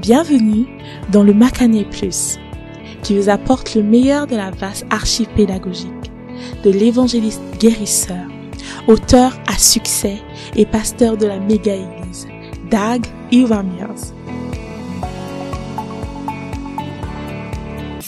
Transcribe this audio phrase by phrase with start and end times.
[0.00, 0.66] Bienvenue
[1.12, 2.38] dans le Macané Plus,
[3.02, 5.90] qui vous apporte le meilleur de la vaste archive pédagogique
[6.64, 8.24] de l'évangéliste guérisseur,
[8.88, 10.16] auteur à succès
[10.56, 12.26] et pasteur de la méga-église,
[12.70, 14.14] Dag Iwamiers.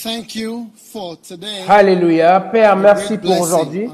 [0.03, 1.67] Thank you for today.
[1.69, 2.41] Alléluia.
[2.41, 3.87] Père, merci pour aujourd'hui.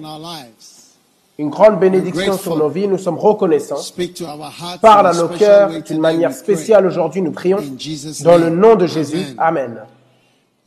[1.39, 2.89] Une grande bénédiction sur nos vies.
[2.89, 3.79] Nous sommes reconnaissants.
[4.82, 7.23] Parle à nos cœurs d'une manière spéciale aujourd'hui.
[7.23, 7.59] Nous prions
[8.24, 9.24] dans le nom de Jésus.
[9.38, 9.82] Amen.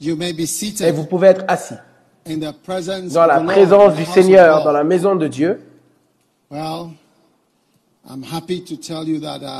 [0.01, 1.75] Et vous pouvez être assis
[2.25, 5.61] dans la présence du Seigneur, dans la maison de Dieu.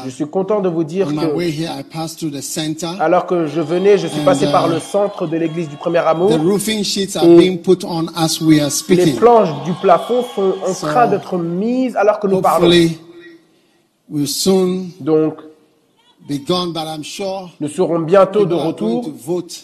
[0.06, 2.88] Je suis content de vous dire que here, I passed through the center.
[3.00, 6.00] alors que je venais, je suis passé par uh, le centre de l'église du premier
[6.00, 6.32] amour.
[6.32, 9.16] The roofing sheets are Et being put on as we are Les speaking.
[9.18, 12.68] planches du plafond sont en train d'être mises alors que nous parlons.
[15.00, 15.38] Donc,
[16.28, 19.06] be gone, but I'm sure nous serons bientôt de retour.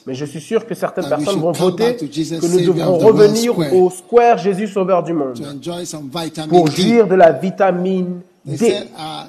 [0.06, 4.38] Mais je suis sûr que certaines personnes vont voter que nous devrons revenir au square
[4.38, 8.66] Jésus Sauveur du monde to enjoy some vitamin pour jouir de la vitamine They D.
[8.72, 9.28] said uh,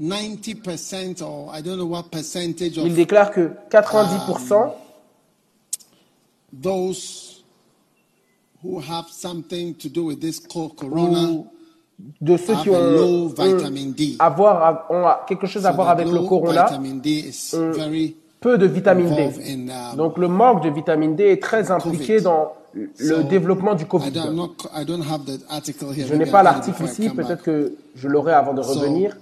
[0.00, 4.72] 90% or I don't know what percentage Il of déclare que 90%
[6.52, 7.42] those
[8.62, 11.44] who have something to do with this co- corona
[12.20, 13.32] de ceux qui ont,
[14.18, 18.58] avoir, ont quelque chose à voir avec le corona, vitamin D is ont very peu
[18.58, 19.70] de vitamine D.
[19.70, 23.86] um, Donc le manque de vitamine D est très impliqué dans le développement du I
[23.88, 24.10] Covid.
[24.10, 26.06] don't, I'm not, I don't have the article here.
[26.08, 29.16] Je n'ai pas l'article ici, peut-être que je l'aurai avant de revenir.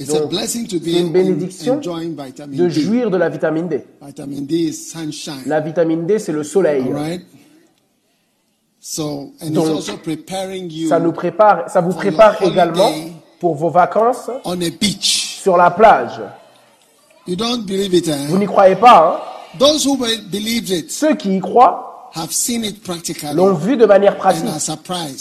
[0.00, 2.70] It's a Donc, blessing to be C'est une bénédiction de D.
[2.70, 3.84] jouir de la vitamine D.
[4.04, 5.42] Vitamin D is sunshine.
[5.46, 6.82] La vitamine D, c'est le soleil.
[9.50, 9.68] Donc,
[10.88, 12.90] Ça nous prépare, ça vous prépare également
[13.38, 15.38] pour vos vacances on a beach.
[15.42, 16.20] sur la plage.
[17.26, 18.38] You don't believe it, Vous eh?
[18.38, 19.20] n'y croyez pas,
[19.60, 19.68] hein?
[20.88, 24.44] Ceux qui y croient have seen it practically l'ont vu de manière pratique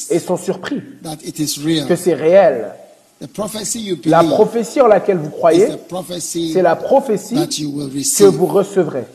[0.09, 1.87] et sont surpris that it is real.
[1.87, 2.73] que c'est réel.
[3.21, 7.35] The prophecy you La prophétie en laquelle vous is croyez, the prophecy c'est la prophétie
[7.35, 9.05] that you will que vous recevrez.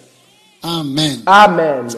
[0.63, 1.23] Amen.
[1.27, 1.89] Amen.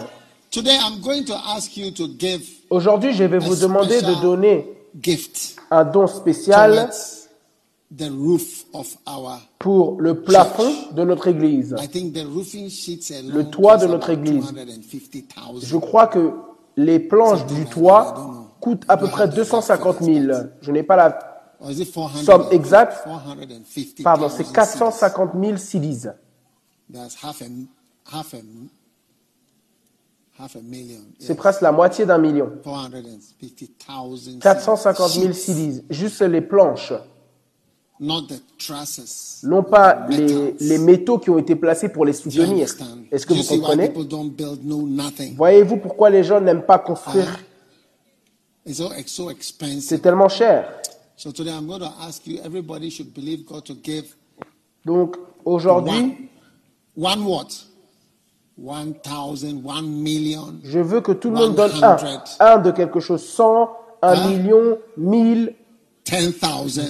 [0.50, 4.20] Today I'm going to ask you to give Aujourd'hui, je vais vous A demander de
[4.20, 4.66] donner
[5.70, 6.90] un don spécial
[9.58, 11.74] pour le plafond de notre église.
[11.74, 14.52] Le toit de notre église.
[14.52, 15.60] 250,000.
[15.62, 16.32] Je crois que
[16.76, 20.32] les planches du toit coûtent à peu près 250 000.
[20.60, 21.18] Je n'ai pas la...
[21.60, 22.24] Or is it 400?
[22.24, 23.04] Somme exacte.
[23.04, 24.52] 450,000 Pardon, c'est cedis.
[24.52, 26.06] 450 000 cedis.
[26.92, 27.46] That's half a
[28.16, 28.38] half a
[30.38, 31.00] half a million.
[31.18, 32.50] C'est presque la moitié d'un million.
[32.62, 34.38] 450,000.
[34.38, 35.34] 450 000 sheets.
[35.34, 35.82] cedis.
[35.90, 36.92] Juste les planches.
[38.00, 39.40] Not the trusses.
[39.42, 42.66] Non pas les, les métaux qui ont été placés pour les soutenir.
[43.10, 43.92] Est-ce que vous comprenez?
[45.36, 47.38] Voyez-vous pourquoi les gens n'aiment pas construire?
[48.64, 49.80] Expensive.
[49.80, 50.80] C'est tellement cher.
[51.16, 52.38] So today I'm going to ask you.
[52.44, 54.14] Everybody should believe God to give
[54.84, 56.28] Donc aujourd'hui,
[56.96, 57.64] one, one what?
[58.56, 61.96] One thousand, one million, je veux que tout le monde donne un.
[61.98, 62.06] 100.
[62.40, 63.22] Un de quelque chose.
[63.24, 63.70] 100,
[64.02, 64.28] 1 Hein?
[64.28, 65.54] million, 1000,
[66.04, 66.88] ten thousand,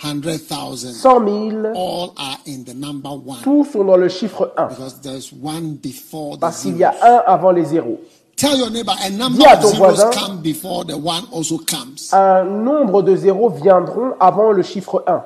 [0.00, 0.94] 10 000, hundred thousand.
[0.94, 1.72] 100 000.
[1.74, 4.68] All are in the number one Tous sont dans le chiffre 1.
[4.68, 8.00] because there's one before the Parce qu'il y a un avant les zéros.
[8.36, 10.10] Tell your neighbor a number Dis à of ton zeros voisin.
[10.12, 12.10] come before the one also comes.
[12.12, 15.22] Un nombre de zéros viendront avant le chiffre 1.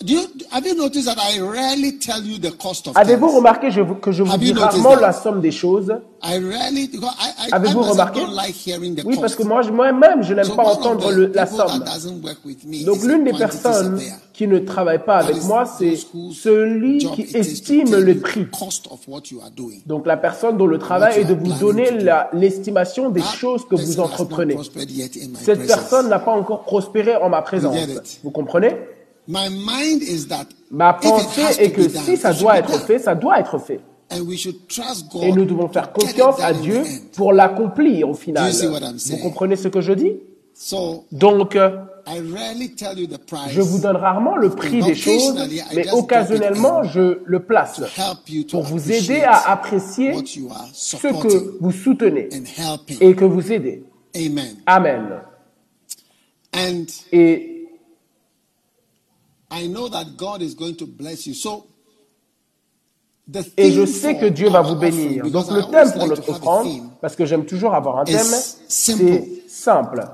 [0.00, 2.96] You know, do you, have you noticed that I rarely tell you the cost of
[2.96, 5.00] Avez-vous remarqué je que je vous Have dis rarement that?
[5.00, 5.92] la somme des choses?
[6.22, 8.20] Avez-vous remarqué?
[8.20, 11.10] don't like hearing the Oui, parce que moi, je- moi-même, je n'aime So pas entendre
[11.10, 11.82] le- la somme.
[12.84, 14.00] Donc l'une des personnes
[14.32, 15.96] qui ne travaille pas avec moi, c'est
[16.32, 18.46] celui qui estime le prix.
[19.86, 21.90] Donc la personne dont le travail est de vous donner
[22.32, 24.56] l'estimation des choses que vous entreprenez.
[25.42, 27.76] Cette personne n'a pas encore prospéré en ma présence.
[28.22, 28.76] Vous comprenez?
[29.28, 32.80] My mind is that Ma if it pensée has est que si ça doit être
[32.80, 33.80] fait, ça doit être fait.
[34.10, 36.82] And we should trust God Et nous devons faire confiance à Dieu
[37.14, 38.44] pour l'accomplir au final.
[38.44, 40.12] Do you see what I'm Vous comprenez ce que je dis?
[40.54, 41.70] So Donc, euh,
[42.06, 45.34] I rarely tell you the price je vous donne rarement le prix des choses,
[45.74, 47.82] mais occasionnellement, je le place
[48.50, 50.14] pour vous aider à apprécier
[50.72, 52.30] ce que vous soutenez
[53.00, 53.84] et que vous aidez.
[54.66, 55.20] Amen.
[57.12, 57.68] Et I know that God is going to bless you.
[57.68, 57.76] So the
[63.56, 65.30] Et je sais que Dieu va vous bénir.
[65.30, 66.68] Donc le thème pour notre offrande,
[67.00, 68.26] parce que j'aime toujours avoir un thème,
[68.68, 70.06] c'est simple.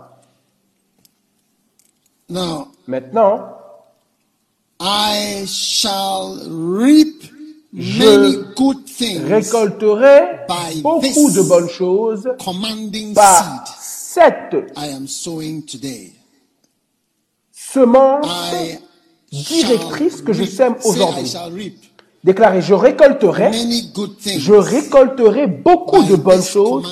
[2.28, 3.56] Now, Maintenant,
[4.78, 7.24] I shall reap
[7.72, 13.74] many good things Récolterai by beaucoup de bonnes choses commanding par seed
[14.14, 16.12] cette I am sowing today.
[17.52, 18.78] semence I
[19.42, 21.32] directrice que je sème aujourd'hui.
[22.22, 23.50] Déclarez, je récolterai,
[24.38, 26.86] je récolterai beaucoup de bonnes choses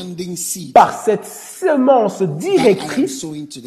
[0.75, 3.25] par cette semence directrice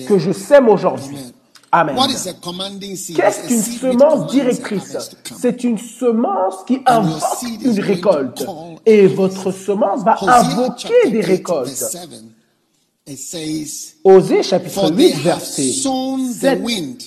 [0.07, 1.15] que je sème aujourd'hui.
[1.15, 1.33] Amen.
[1.71, 1.97] Amen.
[1.97, 3.17] What is a commanding seed?
[3.17, 4.97] Qu'est-ce qu'une semence directrice?
[5.37, 7.21] C'est une semence qui your invoque
[7.61, 8.45] une récolte.
[8.85, 11.67] Et votre semence va invoquer des 8, récoltes.
[11.67, 12.09] verse 7,
[13.07, 17.03] it says, Osée chapitre For they 8, have verset sown the 7 wind,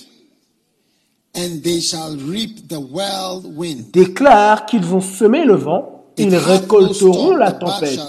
[1.38, 3.90] and they shall reap the whirlwind.
[3.93, 8.00] déclare qu'ils ont semé le vent, ils récolteront la tempête.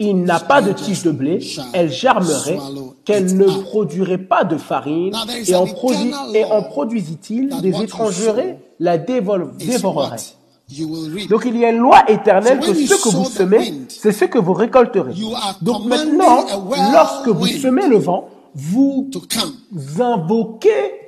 [0.00, 1.38] Il n'a pas de tige de blé,
[1.72, 2.58] elle germerait,
[3.04, 5.14] qu'elle ne produirait pas de farine,
[5.46, 9.52] et en, et produisit-il des étrangers la dévoreraient.
[11.28, 14.38] Donc il y a une loi éternelle que ce que vous semez, c'est ce que
[14.38, 15.12] vous récolterez.
[15.60, 16.44] Donc maintenant,
[16.92, 19.10] lorsque vous semez le vent, vous
[19.98, 21.00] invoquez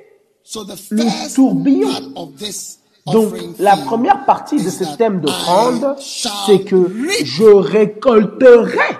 [0.43, 1.89] So the le tourbillon.
[1.89, 6.89] part of this Donc, la première partie de is ce that thème d'offrande, c'est que
[7.23, 8.97] je récolterai.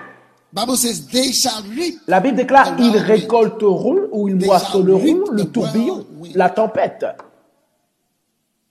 [0.52, 2.00] Bible says they shall reap.
[2.06, 7.04] La Bible déclare, ils récolteront ou ils moissonneront le tourbillon, la tempête.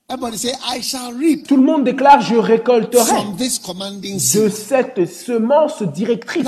[0.09, 6.47] Everybody say, I shall reap Tout le monde déclare, je récolterai de cette semence directrice.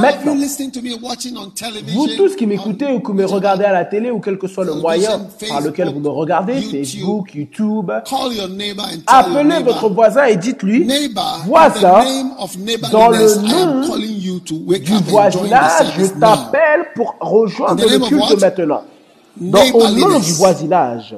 [0.00, 0.34] Maintenant,
[1.94, 4.64] Vous tous qui m'écoutez ou qui me regardez à la télé ou quel que soit
[4.64, 7.90] le moyen par lequel vous me regardez, Facebook, YouTube,
[9.06, 10.88] appelez votre voisin et dites-lui,
[11.46, 12.04] voisin,
[12.90, 18.82] dans le nom du voisinage, je t'appelle pour rejoindre le culte maintenant.
[19.36, 21.16] Dans, au nom du voisinage.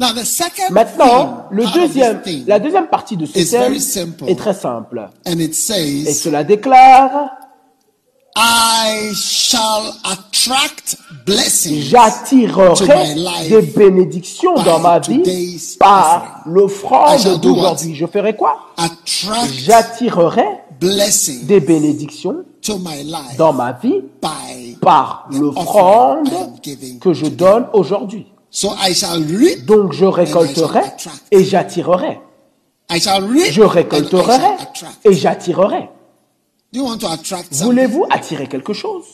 [0.00, 4.24] Now the second Maintenant, le deuxième, la deuxième partie de ce thème very simple.
[4.28, 5.08] est très simple.
[5.26, 7.30] and it Et cela déclare,
[8.36, 15.22] I shall attract blessings to j'attirerai my life des bénédictions by dans ma vie
[15.78, 17.94] par l'offrande d'aujourd'hui.
[17.94, 18.58] Je ferai quoi?
[19.52, 20.46] J'attirerai
[20.80, 22.44] des bénédictions
[23.38, 26.28] dans ma vie by par the l'offrande
[27.00, 28.26] que je donne aujourd'hui.
[28.54, 30.82] So I shall reap, Donc je récolterai
[31.32, 32.20] et j'attirerai.
[32.88, 34.38] Je récolterai
[35.04, 35.90] et j'attirerai.
[36.72, 37.64] Do you want to attract something?
[37.64, 39.04] Voulez-vous attirer quelque chose?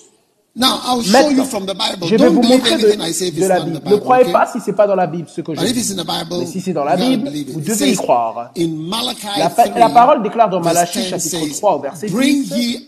[0.54, 2.06] Now I'll show you Maintenant, from the Bible.
[2.06, 3.80] je vais vous montrer de, la Bible.
[3.86, 5.78] Ne croyez pas si c'est pas dans la Bible ce que je dis.
[5.78, 8.50] it's in the Bible, Mais si c'est dans la Bible, vous devez y croire.
[8.58, 11.80] In Malachi La, pa- 3, la parole déclare dans Malachie 10 chapitre says, 3 au
[11.80, 12.82] verset Bring 10,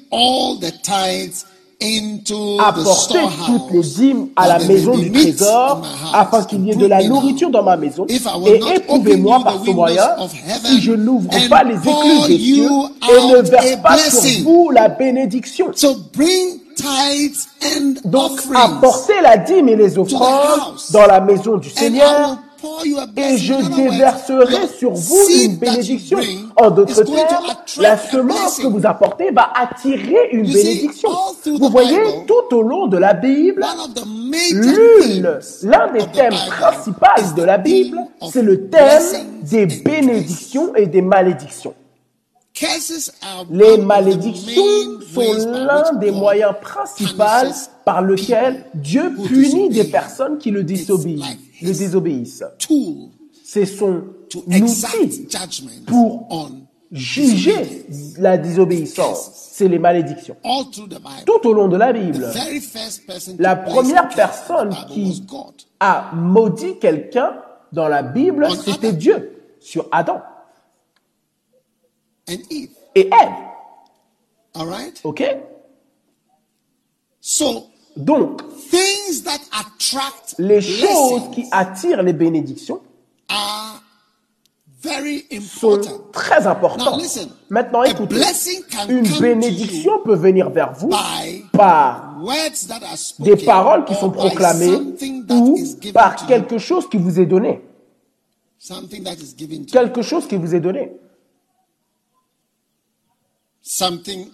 [2.61, 5.83] apportez toutes les dîmes à la maison du trésor,
[6.13, 10.09] afin qu'il y ait de la nourriture dans ma maison, et éprouvez-moi par ce moyen,
[10.65, 12.71] si je n'ouvre pas les écluses des cieux,
[13.11, 15.71] et ne verse pas sur vous la bénédiction.
[18.05, 22.39] Donc apportez la dîme et les offrandes dans la maison du Seigneur,
[23.17, 26.19] et je déverserai sur vous une bénédiction.
[26.57, 27.47] En d'autres termes,
[27.79, 31.11] la semence que vous apportez va attirer une bénédiction.
[31.59, 33.65] Vous voyez, tout au long de la Bible,
[34.53, 37.99] l'une, l'un des thèmes principaux de la Bible,
[38.31, 39.03] c'est le thème
[39.43, 41.75] des bénédictions et des malédictions.
[43.51, 47.23] Les malédictions sont l'un des moyens principaux
[47.85, 51.39] par lequel Dieu punit des personnes qui le désobéissent.
[51.61, 52.45] Le désobéissent.
[53.45, 54.03] C'est son
[54.35, 55.29] outil
[55.87, 56.51] pour
[56.91, 57.87] juger
[58.19, 59.31] la désobéissance.
[59.35, 60.37] C'est les malédictions.
[61.27, 62.31] Tout au long de la Bible,
[63.39, 65.23] la première personne qui
[65.81, 67.35] a maudit quelqu'un
[67.73, 68.93] dans la Bible, c'était.
[68.93, 70.21] Dieu, sur Adam
[72.29, 72.71] and Eve.
[72.95, 73.33] et Ève.
[74.55, 75.01] All right?
[75.05, 75.23] Ok
[77.21, 82.81] So, Donc, things that attract les choses qui attirent les bénédictions
[83.29, 83.83] are
[84.83, 86.11] very sont important.
[86.11, 87.01] très Now, importantes.
[87.03, 87.29] listen.
[87.51, 91.45] Maintenant, A écoutez, blessing can une come bénédiction peut venir vers vous to you by
[91.53, 94.95] par words that are spoken des paroles qui sont proclamées
[95.31, 95.57] ou
[95.93, 97.61] par quelque chose qui vous est donné.
[98.59, 99.73] Something that is given to you.
[99.73, 100.93] Quelque chose qui vous est donné.
[103.63, 104.27] Something,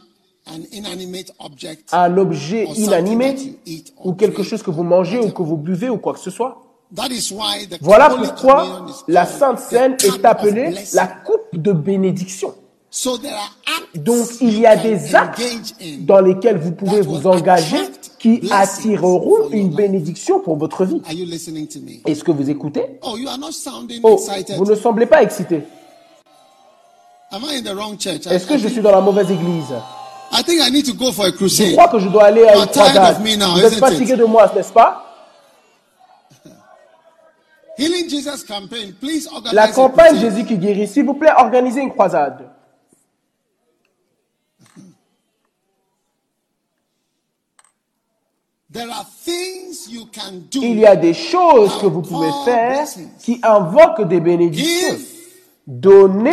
[0.47, 1.93] an inanimate object.
[1.93, 5.19] Un objet or something inanimé that you eat or ou quelque chose que vous mangez
[5.19, 6.63] ou que vous buvez ou quoi que ce soit.
[6.95, 11.55] That is why the Voilà pourquoi la called Sainte the Seine est appelée la coupe
[11.61, 12.55] de bénédiction.
[12.91, 15.43] So there are acts Donc il y a des actes
[16.01, 17.77] dans lesquels vous pouvez vous engager
[18.19, 21.03] qui attireront une bénédiction pour votre vie.
[21.05, 22.01] Are you listening to me?
[22.07, 22.99] Est-ce que vous écoutez?
[23.03, 24.19] Oh, you are not sounding Oh,
[24.57, 25.65] vous ne semblez pas excité.
[27.31, 29.75] Est-ce que I je suis dans la mauvaise église?
[30.33, 31.73] I think I need to go for a Je crusade.
[31.73, 33.17] crois que je dois aller à une croisade.
[33.17, 35.05] of me now, Vous êtes fatigué de moi, n'est-ce pas?
[37.79, 38.93] Healing Jesus campaign.
[38.95, 40.19] Please organize La campagne.
[40.19, 42.49] Jésus qui guérit, s'il vous plaît, organisez une croisade.
[48.71, 50.61] There are things you can do.
[50.63, 52.87] Il y a des choses que vous pouvez faire
[53.21, 54.97] qui invoquent des bénédictions.
[54.97, 55.18] Give,
[55.69, 56.31] Donnez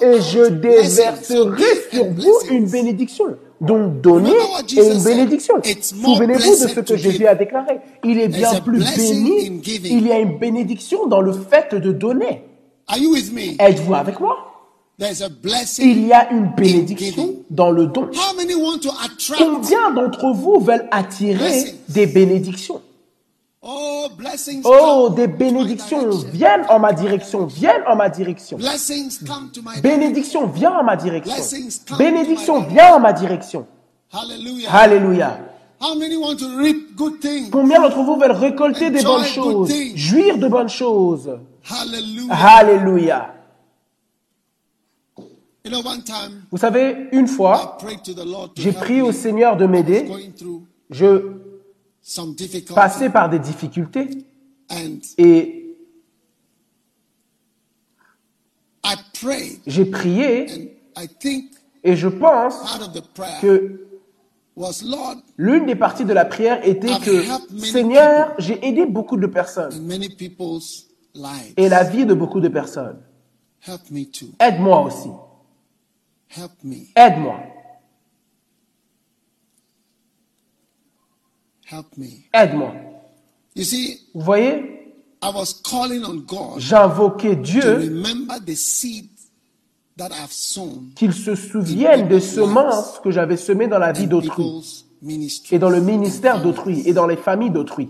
[0.00, 3.24] et je déverserai sur vous une bénédiction.
[3.60, 5.54] Donc donnez et une bénédiction.
[5.80, 7.80] Souvenez-vous de ce que Jésus a déclaré.
[8.04, 9.60] Il est bien plus béni.
[9.66, 12.44] Il y a une bénédiction dans le fait de donner.
[12.86, 13.56] Are you with me?
[13.58, 14.36] Êtes-vous avec moi?
[15.00, 15.90] There's a blessing.
[15.90, 18.02] Il y a une bénédiction dans le don.
[18.02, 19.42] How many want to attract?
[19.42, 22.80] Combien d'entre vous veulent attirer des bénédictions?
[23.64, 24.08] Oh.
[24.64, 28.56] Oh, des bénédictions viennent en ma direction, viennent en ma direction.
[28.56, 31.32] Blessings come to my Bénédiction vient en ma direction.
[31.32, 33.66] Blessings come Bénédiction to my vient en ma direction.
[34.12, 34.74] Hallelujah.
[34.74, 35.38] Alléluia.
[37.50, 41.38] Combien d'entre vous veulent récolter des bonnes choses, jouir de bonnes choses
[41.68, 42.34] Hallelujah.
[42.34, 43.34] Alléluia.
[46.50, 47.78] Vous savez, une fois,
[48.56, 50.10] j'ai prié au Seigneur de m'aider.
[50.90, 51.32] Je
[52.74, 54.08] passais par des difficultés
[55.18, 55.76] et
[59.66, 60.76] j'ai prié
[61.84, 62.54] et je pense
[63.40, 63.86] que
[65.36, 67.22] l'une des parties de la prière était que
[67.58, 69.88] Seigneur, j'ai aidé beaucoup de personnes
[71.56, 73.00] et la vie de beaucoup de personnes.
[73.64, 74.26] Help me too.
[74.40, 75.10] Aide-moi aussi.
[76.36, 76.88] Help me.
[76.96, 77.36] Aide-moi.
[77.36, 77.60] Help me.
[82.32, 82.74] Aide-moi.
[83.54, 84.82] You see, Vous voyez,
[85.22, 89.08] I was calling on God j'invoquais Dieu remember the seed
[89.96, 94.84] that I've sown qu'il se souvienne des semences que j'avais semées dans la vie d'autrui
[95.50, 97.88] et dans le ministère d'autrui et dans les familles d'autrui.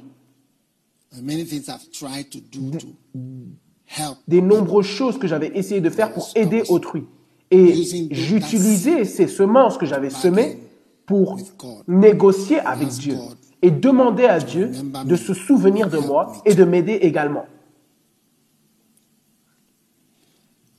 [4.29, 7.05] Des nombreuses choses que j'avais essayé de faire pour aider autrui.
[7.51, 10.59] Et j'utilisais ces semences que j'avais semées
[11.05, 11.39] pour
[11.87, 13.17] négocier avec Dieu
[13.63, 14.71] et demander à Dieu
[15.05, 17.47] de se souvenir de moi et de m'aider également.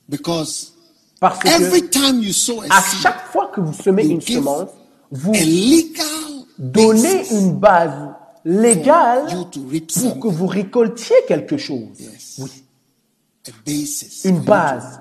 [0.08, 0.72] Because
[1.18, 4.68] Parce que every time you sow a à chaque fois que vous semez une semence,
[5.10, 5.32] vous
[6.58, 8.10] donnez une base
[8.44, 9.26] légale
[10.02, 11.88] pour que vous récoltiez quelque chose.
[12.38, 12.50] Oui,
[14.24, 15.00] une base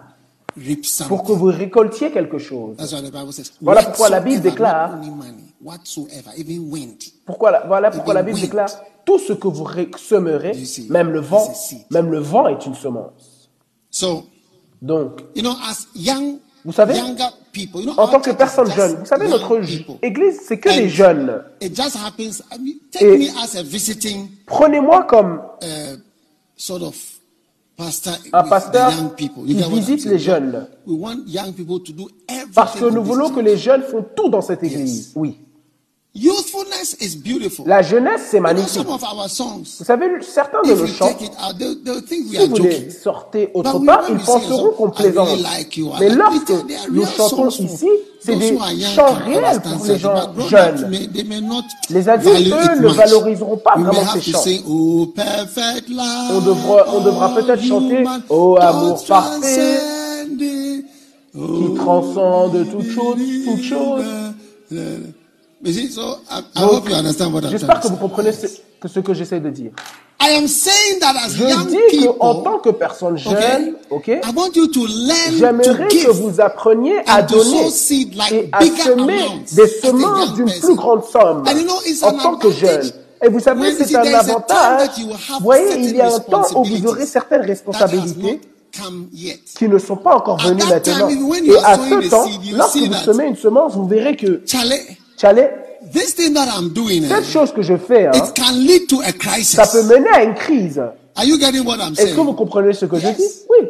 [1.10, 2.78] pour que vous récoltiez quelque chose.
[2.78, 3.52] That's what the Bible says.
[3.62, 5.00] Voilà pourquoi la Bible déclare-
[5.64, 6.98] whatsoever, even wind.
[7.26, 8.70] Pourquoi la- voilà pourquoi la Bible Even déclare
[9.06, 9.68] tout ce que vous
[9.98, 10.54] semerez,
[10.90, 11.52] même le vent,
[11.92, 13.50] même le vent est une semence.
[13.92, 14.24] So,
[14.82, 18.70] Donc, you know, as young, Vous savez, younger people, you know, en tant que personne
[18.72, 19.96] jeune, vous savez, notre people.
[20.02, 21.42] église, c'est que des jeunes.
[21.62, 22.42] It just happens.
[22.52, 25.98] I mean, take Et- me as a visiting Prenez-moi comme uh,
[26.58, 26.96] sort of
[27.78, 29.44] pastor un pasteur the young people.
[29.46, 30.68] qui visite les jeunes.
[30.86, 32.54] We want young people to do everything.
[32.54, 35.12] Parce que nous voulons que les jeunes font tout dans cette église.
[35.16, 35.38] Oui.
[36.16, 37.66] Youthfulness is beautiful.
[37.68, 38.70] La jeunesse, c'est magnifique.
[38.84, 41.10] some of our songs, Vous savez, certains de nos chants,
[42.08, 45.40] si vous les sortez autre part, ils penseront qu'on plaisante.
[46.00, 46.54] Mais lorsque
[46.92, 47.88] nous chantons ici,
[48.20, 48.56] c'est des
[48.96, 50.14] chants réels pour les gens
[50.48, 50.92] jeunes.
[51.90, 54.44] Les adultes, eux, ne valoriseront pas vraiment ces chants.
[54.68, 59.80] Oh, On devra- on devra peut-être chanter, Oh, amour parfait,
[61.34, 64.04] qui transcende toute chose, toute chose.
[67.50, 68.48] J'espère que vous comprenez ce
[68.80, 69.72] que, ce que j'essaie de dire.
[70.22, 74.08] I am saying that as Je young dis people, qu'en tant que personne jeune, ok,
[74.08, 77.70] I want you to learn to j'aimerais que vous appreniez à donner
[78.16, 82.16] like et à semer des semences d'une plus grande somme And you know, it's en
[82.16, 82.90] an tant que jeune.
[83.22, 84.90] Et vous savez, c'est un avantage.
[84.98, 88.40] Vous voyez, il y a un temps où vous aurez certaines responsabilités
[89.56, 91.10] qui ne sont pas encore venues maintenant.
[91.10, 94.42] Et à ce temps, lorsque vous semez une semence, vous verrez que,
[95.24, 98.34] Charlie, Chalet, this thing that I'm doing, eh, cette chose que je fais, hein, it
[98.36, 99.56] can lead to a crisis.
[99.56, 100.80] ça peut mener à une crise.
[101.16, 103.24] Are you getting what I'm Est-ce que vous comprenez ce que je dis?
[103.50, 103.70] Oui.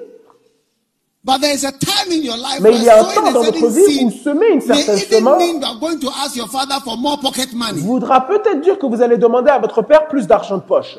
[1.26, 3.44] But there is a time in your life Mais il y a un temps dans
[3.44, 6.76] votre vie où semer une certaine semence mean you are going to ask your father
[6.84, 7.80] for more pocket money.
[7.80, 10.98] voudra peut-être dire que vous allez demander à votre père plus d'argent de poche.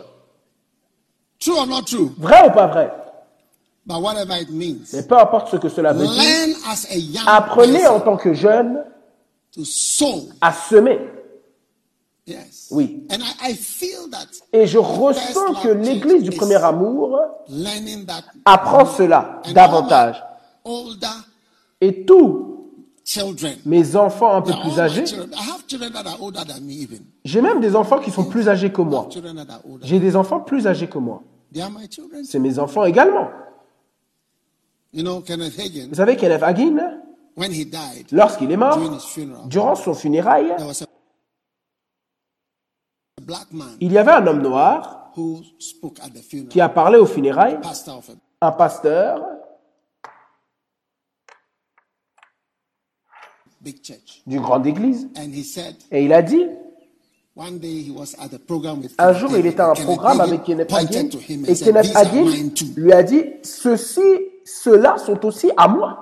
[1.41, 2.13] True or not true?
[2.19, 2.91] Vrai ou pas vrai?
[3.87, 4.95] But whatever it means.
[4.95, 6.57] Mais peu importe ce que cela veut dire,
[7.27, 8.83] apprenez en tant que jeune
[9.55, 10.99] to sow à semer
[12.27, 12.69] Yes.
[12.71, 13.07] Oui.
[13.11, 17.21] And I, I feel that Et je ressens que l'église du premier amour
[18.47, 20.25] apprend cela davantage.
[21.83, 22.71] Et tous
[23.67, 25.05] mes enfants un peu plus âgés,
[27.25, 29.09] j'ai même des enfants qui sont plus âgés que moi.
[29.83, 31.23] J'ai des enfants plus âgés que moi.
[32.25, 33.29] C'est mes enfants également.
[34.95, 37.01] Vous savez, Kenneth Hagin,
[38.13, 40.87] lorsqu'il est mort, during his funeral, durant son funérail, there was a
[43.23, 46.69] black man il y avait un homme noir who spoke at the funeral, qui a
[46.69, 47.49] parlé au a
[48.41, 49.23] un pasteur.
[54.27, 56.47] d'une grande église, And he said, et il a dit,
[58.99, 61.09] un jour il était à un programme avec Kenneth Hagin,
[61.47, 62.27] et Kenneth Hagin
[62.77, 64.03] lui a dit, ceux-ci,
[64.45, 66.01] ceux-là sont aussi à moi.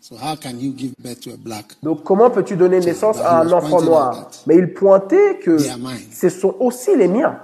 [0.00, 1.76] So how can you give birth to a black?
[1.82, 4.28] Donc comment peux-tu donner naissance à un enfant noir?
[4.46, 5.56] Mais il pointait que
[6.12, 7.40] ce sont aussi les miens.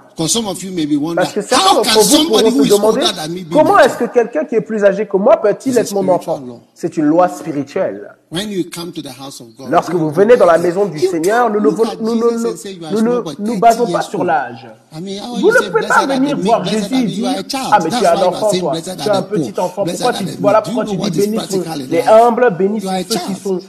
[1.15, 3.05] Parce que certains d'entre vous pourront se demander
[3.51, 6.41] comment est-ce que quelqu'un qui est plus âgé que moi peut-il être mon enfant?
[6.73, 8.15] C'est une loi spirituelle.
[8.31, 10.99] When you come to the house of God, Lorsque vous venez dans la maison du
[10.99, 13.01] Seigneur, nous ne nous, at nous, nous, Jesus nous, and say you are nous a
[13.01, 14.67] small ne boy, nous 30 basons pas sur l'âge.
[14.93, 17.29] Vous ne pouvez pas venir voir Jésus et dire.
[17.69, 18.73] Ah, mais tu es un enfant, toi.
[18.81, 19.83] Tu es un petit enfant.
[19.83, 21.39] Pourquoi tu, voilà pourquoi tu dis bénis
[21.89, 23.59] les humbles, bénis ceux qui sont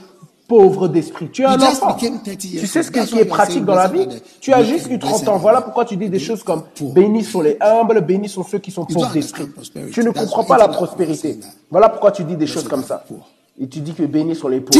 [0.53, 1.29] pauvres d'esprit.
[1.31, 1.95] Tu es un You just enfant.
[1.95, 4.07] became 30 years Tu sais ce qui est pratique dans la vie
[4.39, 5.37] Tu as juste eu 30 blessed ans.
[5.37, 8.71] Voilà pourquoi tu dis des choses comme bénis sont les humbles, bénis sont ceux qui
[8.71, 9.47] sont pauvres d'esprit.
[9.91, 11.39] Tu ne comprends pas la prospérité.
[11.71, 13.03] Voilà pourquoi tu dis des choses comme ça.
[13.61, 14.79] Et tu dis que bénis sont les pauvres.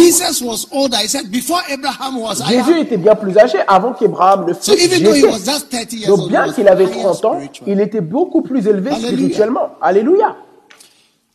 [2.50, 4.72] Jésus était bien plus âgé avant qu'Abraham ne fût.
[4.72, 5.28] even though he J'étais.
[5.32, 8.68] was just 30 years Donc bien qu'il avait higher 30 ans, il était beaucoup plus
[8.68, 9.70] élevé spirituellement.
[9.82, 10.36] Alléluia.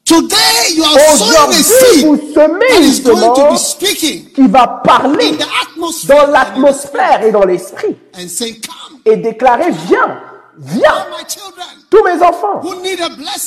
[0.09, 4.33] Today you are sowing a Aujourd'hui, seed vous semez is going to be semence speaking
[4.33, 7.95] qui va parler in the atmosphere dans l'atmosphère et dans l'esprit
[9.05, 10.19] et déclarer Viens,
[10.57, 11.07] viens,
[11.91, 12.59] tous mes enfants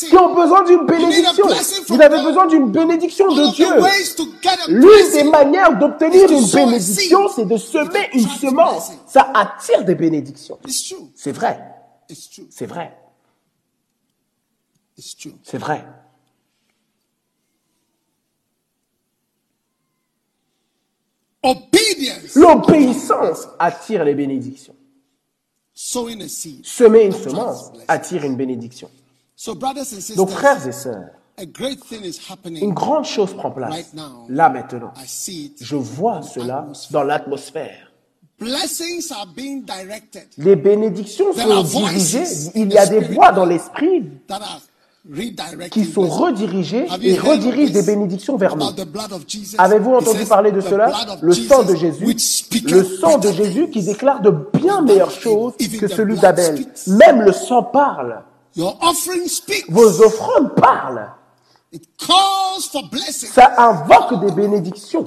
[0.08, 1.47] qui ont besoin d'une bénédiction.
[1.88, 3.67] Vous avez besoin d'une bénédiction de Dieu.
[4.67, 8.91] L'une des manières d'obtenir une bénédiction, c'est de semer une semence.
[9.08, 10.60] Ça attire des bénédictions.
[11.15, 11.60] C'est vrai,
[12.52, 12.95] c'est vrai,
[15.43, 15.84] c'est vrai.
[22.36, 24.75] L'obéissance attire les bénédictions.
[25.73, 28.89] Semer une semence attire une bénédiction.
[30.15, 33.93] Donc, frères et sœurs, une grande chose prend place.
[34.30, 34.93] Là maintenant,
[35.60, 37.91] je vois cela dans l'atmosphère.
[40.38, 42.51] Les bénédictions sont dirigées.
[42.56, 44.04] Il y a des voix dans l'esprit
[45.72, 48.68] qui sont you et redirigent des bénédictions vers nous.
[49.58, 50.92] Avez-vous entendu parler de "The cela?
[51.22, 52.06] Le sang de Jésus,
[52.66, 56.66] le sang de Jésus qui déclare de bien meilleures choses que celui d'Abel.
[56.88, 58.24] Même le sang parle.
[59.70, 61.10] Vos offrandes parlent.
[61.74, 63.30] It calls for blessing.
[63.30, 65.06] Ça invoque des bénédictions.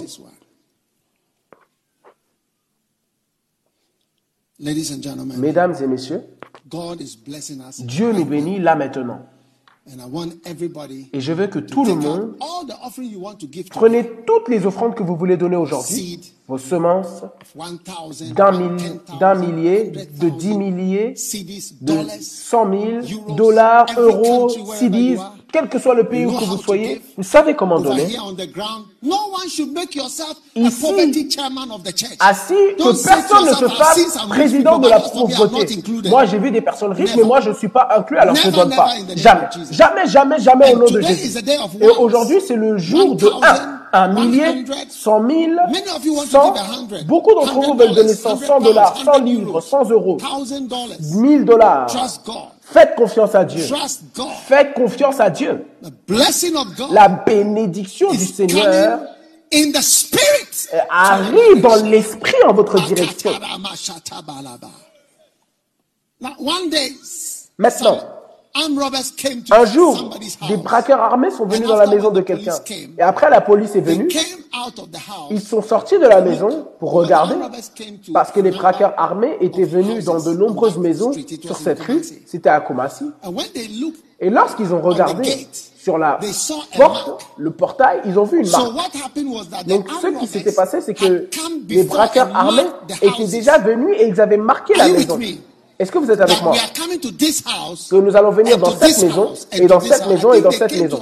[4.58, 6.24] Mesdames et messieurs,
[6.68, 7.80] God is blessing us.
[7.80, 9.26] Dieu nous bénit là maintenant.
[11.12, 13.78] Et je veux que tout le monde all the offering you want to give to
[13.78, 17.22] prenez toutes les offrandes que vous voulez donner aujourd'hui, vos semences,
[17.54, 21.14] 1,000, d'un mille- 10,000, d'un millier, de 100,000 dix milliers,
[21.82, 22.16] de dollars.
[22.20, 25.18] 100 000 euros, dollars, euros, CDs.
[25.54, 28.06] Quel que soit le pays où que vous soyez, vous savez comment donner.
[28.06, 28.18] Ici.
[32.18, 35.74] Assis, Don't que personne ne se yourself, "I've seen fasse président de la pauvreté.
[35.78, 38.34] included." Moi, j'ai vu des personnes riches, mais moi, je ne suis pas inclus, alors
[38.34, 38.88] je ne donne pas.
[39.14, 41.38] Jamais, jamais, jamais, jamais au nom de Jésus.
[41.80, 46.04] Et aujourd'hui, c'est le jour de 1, 1,000, un millier, 100, 100 000, Many of
[46.04, 46.54] you want to 100.
[46.54, 47.04] give 100.
[47.06, 50.18] Beaucoup d'entre vous veulent donner 100, 100 dollars, 100 livres, 100 euros,
[51.14, 51.86] 1000 dollars.
[52.72, 52.94] 1000 dollars.
[52.94, 52.94] Trust God.
[52.94, 53.66] Faites confiance à Dieu.
[53.66, 54.28] Trust God.
[54.46, 55.66] Faites confiance à Dieu.
[55.82, 59.08] The blessing of God La bénédiction du Seigneur coming
[59.52, 60.68] in the spirit.
[60.90, 63.32] arrive dans l'esprit en votre direction.
[66.20, 66.92] Now, one day,
[67.58, 68.00] Maintenant,
[68.56, 70.10] un jour,
[70.48, 72.54] des braqueurs armés sont venus dans la maison de quelqu'un.
[72.98, 74.08] Et après, la police est venue.
[75.30, 77.34] Ils sont sortis de la maison pour regarder
[78.12, 81.12] parce que les braqueurs armés étaient venus dans de nombreuses maisons
[81.42, 82.02] sur cette rue.
[82.26, 83.06] C'était à Kumasi.
[84.20, 86.20] Et lorsqu'ils ont regardé sur la
[86.76, 88.72] porte, le portail, ils ont vu une marque.
[89.66, 91.28] Donc ce qui s'était passé, c'est que
[91.68, 92.66] les braqueurs armés
[93.02, 95.18] étaient déjà venus et ils avaient marqué la maison.
[95.78, 96.54] Est-ce que vous êtes avec moi?
[97.90, 101.00] Que nous allons venir dans cette maison, et dans cette maison, et dans cette maison.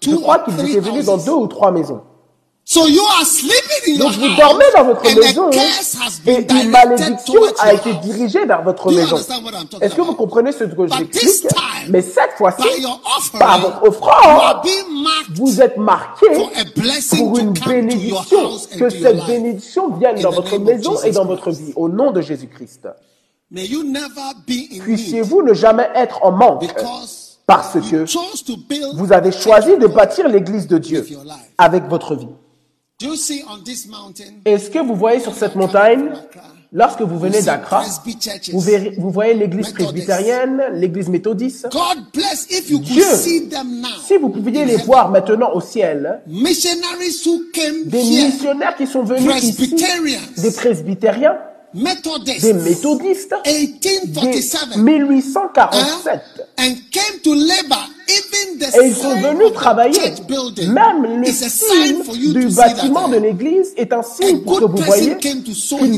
[0.00, 2.00] Je crois qu'ils three étaient venus dans deux ou trois maisons.
[2.74, 5.50] Donc vous dormez dans votre maison
[6.26, 9.16] et une malédiction a été dirigée vers votre maison.
[9.80, 11.50] Est-ce que vous comprenez ce que j'explique?
[11.88, 12.68] Mais cette fois-ci,
[13.38, 14.66] par votre offrande,
[15.34, 16.26] vous êtes marqué
[17.16, 21.88] pour une bénédiction, que cette bénédiction vienne dans votre maison et dans votre vie, au
[21.88, 22.86] nom de Jésus-Christ.
[23.54, 30.66] Puissiez-vous ne jamais être en manque, because parce que vous avez choisi de bâtir l'église
[30.66, 31.04] de Dieu
[31.56, 32.28] avec votre vie.
[34.44, 36.10] Est-ce que vous voyez sur cette montagne,
[36.72, 37.84] lorsque vous venez d'Accra,
[38.52, 38.60] vous,
[38.98, 41.68] vous voyez l'église presbytérienne, l'église méthodiste?
[41.72, 43.88] God bless if you could Dieu, see them now.
[44.06, 46.42] si vous pouviez les voir maintenant au ciel, des
[48.02, 49.74] missionnaires qui sont venus ici,
[50.36, 51.38] des presbytériens,
[51.74, 55.74] Methodists, des méthodistes, dès 1847, 1847.
[56.06, 56.20] hein,
[56.58, 57.88] and came to labor.
[58.08, 59.98] Even the Et ils sont venus travailler.
[60.68, 65.42] Même le signe du bâtiment de l'église est un signe pour que vous voyez qu'une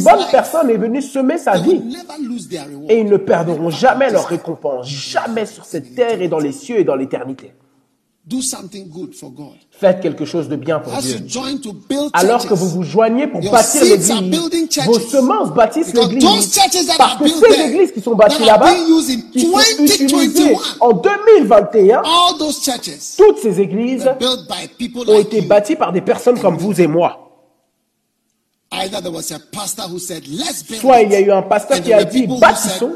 [0.02, 1.80] bonne personne est venue semer sa vie.
[2.88, 6.80] Et ils ne perdront jamais leur récompense, jamais sur cette terre et dans les cieux
[6.80, 7.52] et dans l'éternité.
[9.70, 11.16] Faites quelque chose de bien pour Dieu.
[12.12, 16.52] Alors que vous vous joignez pour bâtir l'église, vos semences bâtissent l'église.
[16.52, 18.74] churches that Parce are que built ces églises qui sont bâties là-bas,
[19.32, 24.68] qui sont 2021, utilisées en 2021, all those churches toutes ces églises were built by
[24.78, 27.26] people ont été bâties par des personnes comme vous et moi.
[28.72, 31.06] Either there was a pastor who said, let's build Soit it.
[31.08, 32.94] il y a eu un pasteur qui a dit bâtissons,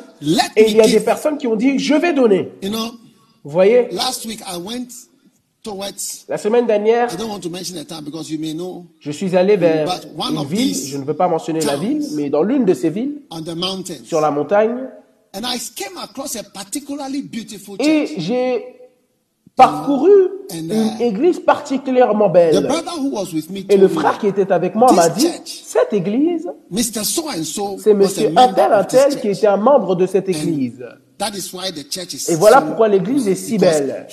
[0.55, 2.53] et il y a des personnes qui ont dit je vais donner.
[3.43, 3.89] Vous voyez,
[6.29, 7.09] la semaine dernière,
[9.01, 10.01] je suis allé vers
[10.31, 13.23] une ville, je ne veux pas mentionner la ville, mais dans l'une de ces villes,
[14.05, 14.89] sur la montagne,
[17.81, 18.65] et j'ai
[19.57, 20.11] parcouru
[20.53, 22.69] And, une uh, église particulièrement belle.
[23.69, 26.49] Et le frère qui était avec moi m'a dit, cette église,
[27.79, 30.85] c'est monsieur un tel, un qui était un membre de cette église.
[31.19, 34.07] That is why the church is Et voilà pourquoi l'église est si belle.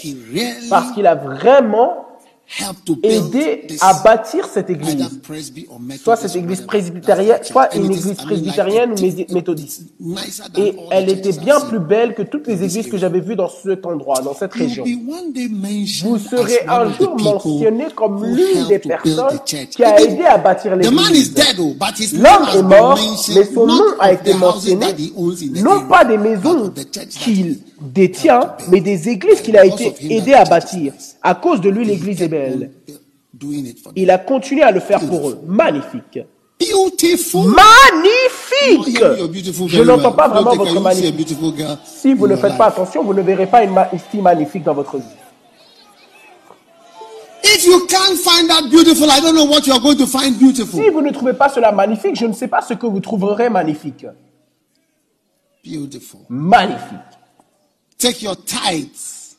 [0.69, 2.10] Parce qu'il a vraiment
[2.57, 5.09] this à bâtir cette église.
[6.03, 9.83] Soit cette église presbytérienne, soit une église presbytérienne ou méthodiste.
[10.57, 13.85] Et elle était bien plus belle que toutes les églises que j'avais vues dans cet
[13.85, 14.83] endroit, dans cette région.
[16.03, 21.33] Vous serez un jour mentionné comme l'une des personnes qui a aidé à bâtir l'église.
[21.59, 21.75] oh,
[22.13, 22.99] L'homme est mort,
[23.33, 24.87] mais son nom a été mentionné,
[25.55, 26.71] non pas des maisons
[27.09, 30.93] qu'il détient, mais des églises qu'il a été aidé à bâtir.
[31.21, 32.40] À cause de lui, l'église est belle.
[33.95, 35.39] Il a continué à le faire pour eux.
[35.45, 36.19] Magnifique.
[36.59, 37.47] Beautiful.
[37.47, 38.99] Magnifique
[39.67, 41.35] Je n'entends pas vraiment votre magnifique.
[41.85, 43.75] Si vous ne faites pas attention, vous ne verrez pas une,
[44.11, 45.03] fille magnifique dans votre vie.
[47.43, 50.37] If you can't find that beautiful, I don't know what you are going to find
[50.37, 50.79] beautiful.
[50.79, 53.49] Si vous ne trouvez pas cela magnifique, je ne sais pas ce que vous trouverez
[53.49, 54.05] magnifique.
[55.65, 56.21] Beautiful.
[56.29, 56.99] Magnifique.
[57.97, 59.35] Take your tithes.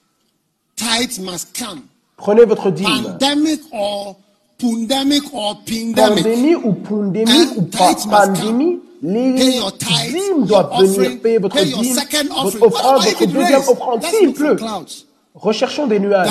[0.76, 1.82] Tithes must come.
[2.22, 2.86] Prenez votre dîme.
[2.86, 4.16] Pandemic or
[4.56, 5.96] pandemic or pandemic.
[5.96, 11.96] Pandémie ou pandémie ou pas pandémie, les dîmes doivent venir payer votre dîme,
[12.44, 14.04] votre offrande, votre deuxième offrande.
[14.04, 14.84] S'il pleut, clouds.
[15.34, 16.28] recherchons des nuages.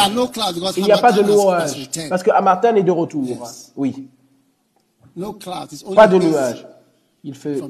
[0.77, 3.25] Il n'y a pas de nuages parce que Amartin est de retour.
[3.75, 4.07] Oui,
[5.93, 6.65] pas de nuages.
[7.25, 7.61] Il fait,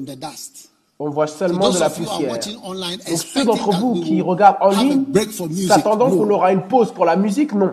[1.00, 2.38] on voit seulement de la poussière.
[2.38, 5.06] Donc ceux d'entre vous qui regardent en ligne,
[5.66, 7.72] s'attendant qu'on aura une pause pour la musique, non.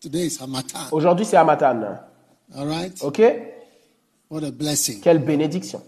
[0.00, 0.78] Today is Hamatan.
[0.92, 1.98] Aujourd'hui, c'est Amatan.
[2.56, 2.92] All right?
[3.02, 3.20] Ok?
[4.30, 5.00] What a blessing.
[5.00, 5.82] Quelle bénédiction.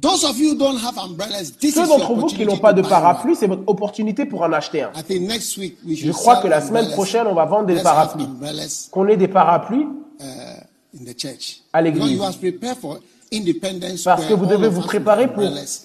[0.00, 2.80] Those of you who don't have umbrellas, this Ceux d'entre vous qui n'ont pas de
[2.80, 4.92] parapluie, c'est votre opportunité pour en acheter un.
[4.96, 7.66] I think next week we should Je crois que la semaine prochaine, on va vendre
[7.66, 8.28] des parapluies.
[8.90, 9.86] Qu'on ait des parapluies
[10.20, 10.24] uh,
[10.98, 11.62] in the church.
[11.72, 12.12] À l'église.
[12.12, 13.00] You know, you must prepare for
[13.32, 15.44] Independence Parce que vous devez vous us préparer pour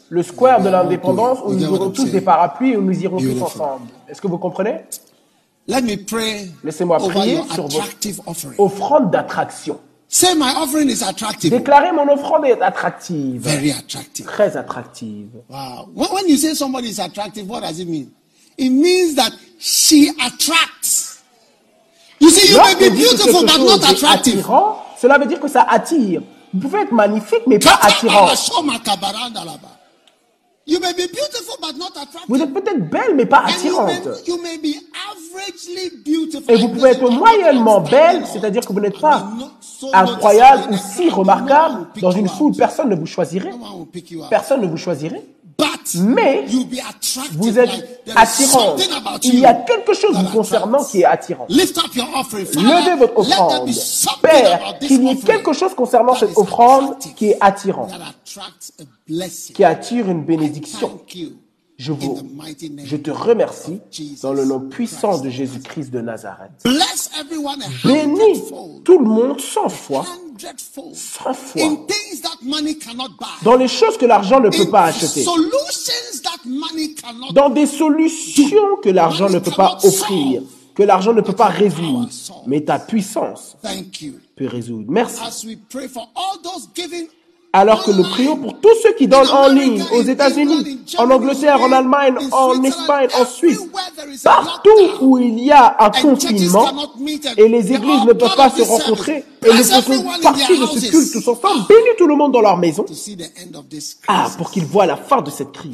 [0.09, 2.81] le square de We are all l'indépendance où nous aurons tous des parapluies et où
[2.81, 3.88] nous irons tous ensemble.
[4.07, 4.81] Est-ce que vous comprenez?
[5.67, 9.80] Laissez-moi prier sur votre offrande d'attraction.
[10.08, 11.51] Say my offering is attractive.
[11.51, 13.41] Déclarez mon offrande est attractive.
[13.41, 14.25] Very attractive.
[14.25, 15.30] Très attractive.
[15.49, 15.89] Wow.
[15.93, 18.12] When, you say somebody is attractive, what does it mean?
[18.58, 21.23] It means that she attracts.
[22.19, 24.39] You see, you may Lorsque be dit que beautiful but not attractive.
[24.39, 26.21] attirant, cela veut dire que ça attire.
[26.54, 28.28] Vous pouvez être magnifique mais pas attirant.
[30.67, 32.21] You may be beautiful but not attractive.
[32.28, 34.28] Vous êtes peut-être belle mais pas And you may, attirante.
[34.28, 34.75] you may be
[35.12, 36.56] averagely beautiful.
[36.56, 39.28] Et vous pouvez être moyennement belle, c'est-à-dire que vous n'êtes pas
[39.93, 41.88] incroyable ou si remarquable.
[42.01, 43.54] Dans une foule, personne ne vous choisirait.
[44.30, 45.23] Personne ne vous choisirait.
[45.99, 46.45] Mais
[47.34, 48.75] vous êtes attirant.
[49.23, 51.47] Il y a quelque chose concernant qui est attirant.
[51.49, 53.69] Levez votre offrande.
[54.21, 57.87] Père, qu'il y ait quelque chose concernant cette offrande qui est attirant,
[59.53, 60.99] qui attire une bénédiction.
[61.77, 62.21] Je, vous,
[62.85, 63.81] je te remercie
[64.21, 66.51] dans le nom puissant de Jésus-Christ de Nazareth.
[67.83, 68.43] Bénis
[68.85, 70.05] tout le monde cent fois
[70.37, 71.61] 100 fois
[73.43, 75.25] dans les choses que l'argent ne peut pas acheter,
[77.33, 80.41] dans des solutions que l'argent ne peut pas offrir,
[80.73, 82.09] que l'argent ne peut pas résoudre,
[82.45, 83.55] mais ta puissance
[84.35, 84.85] peut résoudre.
[84.89, 85.57] Merci
[87.55, 91.61] alors que nous prions pour tous ceux qui donnent en ligne, aux États-Unis, en Angleterre,
[91.61, 93.61] en Allemagne, en Espagne, en Suisse,
[94.21, 96.67] partout où il y a un confinement
[97.37, 101.13] et les églises ne peuvent pas se rencontrer et nous faisons partie de ce culte
[101.13, 102.85] tous ensemble, bénis tout le monde dans leur maison.
[104.09, 105.71] Ah, pour qu'ils voient la fin de cette crise.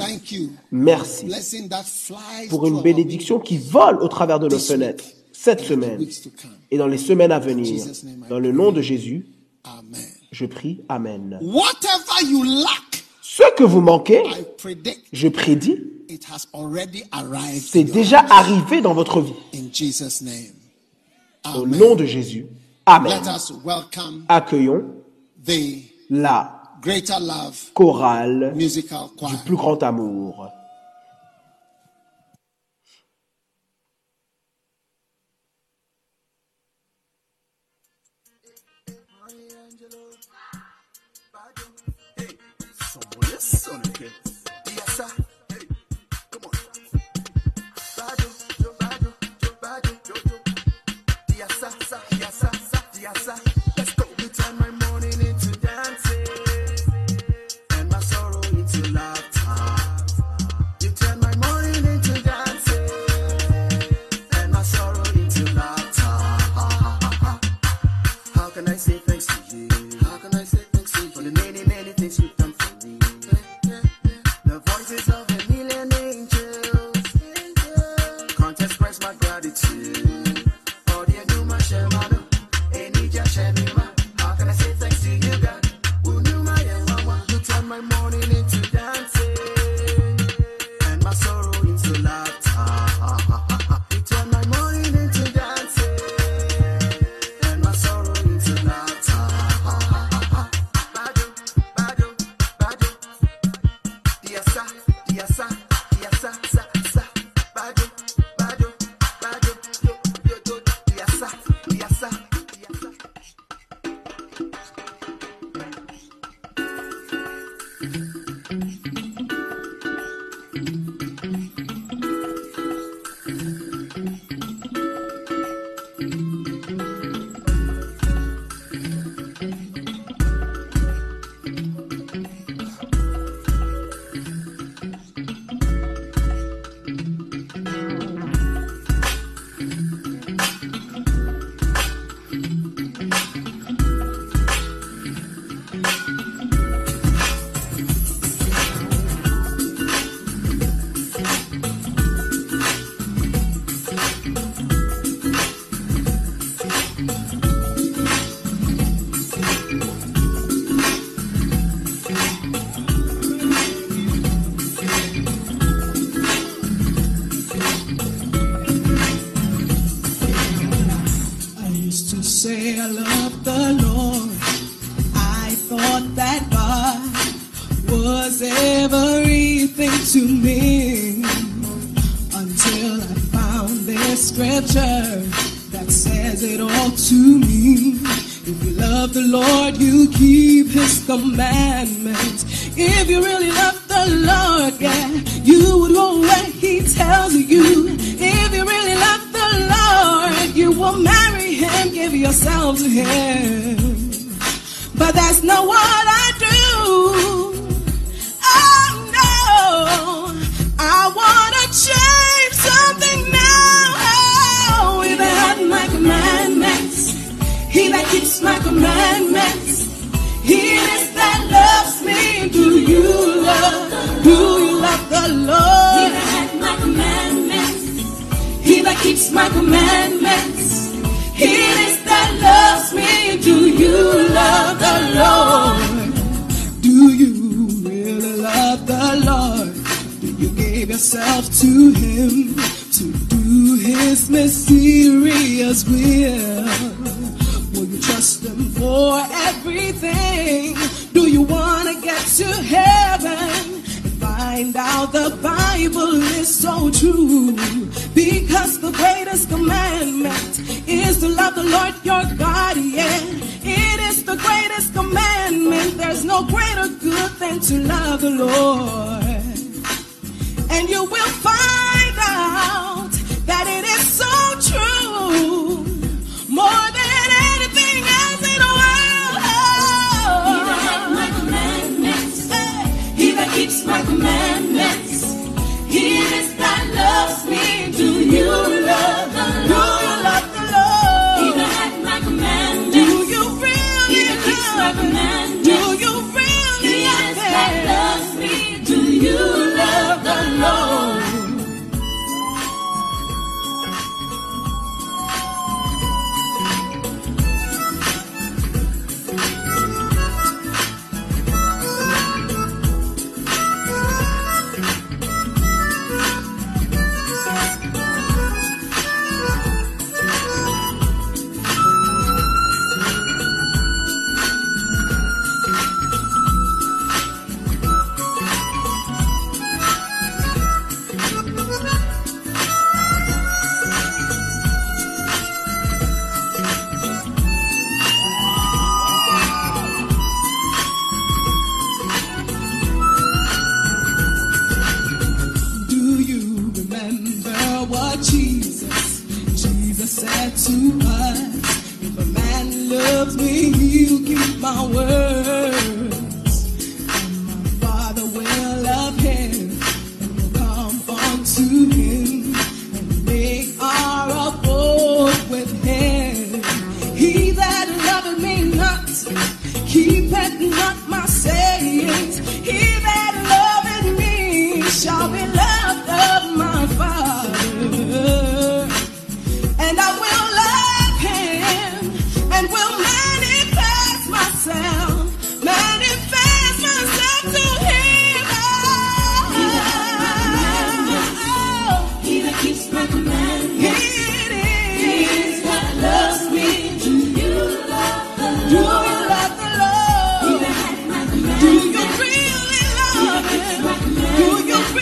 [0.71, 1.31] Merci
[2.51, 6.05] pour une bénédiction qui vole au travers de nos fenêtres cette semaine
[6.69, 7.83] et dans les semaines à venir.
[8.29, 9.25] Dans le nom de Jésus.
[9.63, 10.10] Amen.
[10.31, 10.81] Je prie.
[10.87, 11.39] Amen.
[13.21, 14.23] Ce que vous manquez,
[15.11, 15.77] je prédis,
[17.61, 19.33] c'est déjà arrivé dans votre vie.
[21.55, 22.45] Au nom de Jésus.
[22.85, 23.19] Amen.
[24.27, 24.85] Accueillons
[26.09, 26.61] la
[27.73, 30.49] chorale du plus grand amour.
[74.91, 75.30] masses of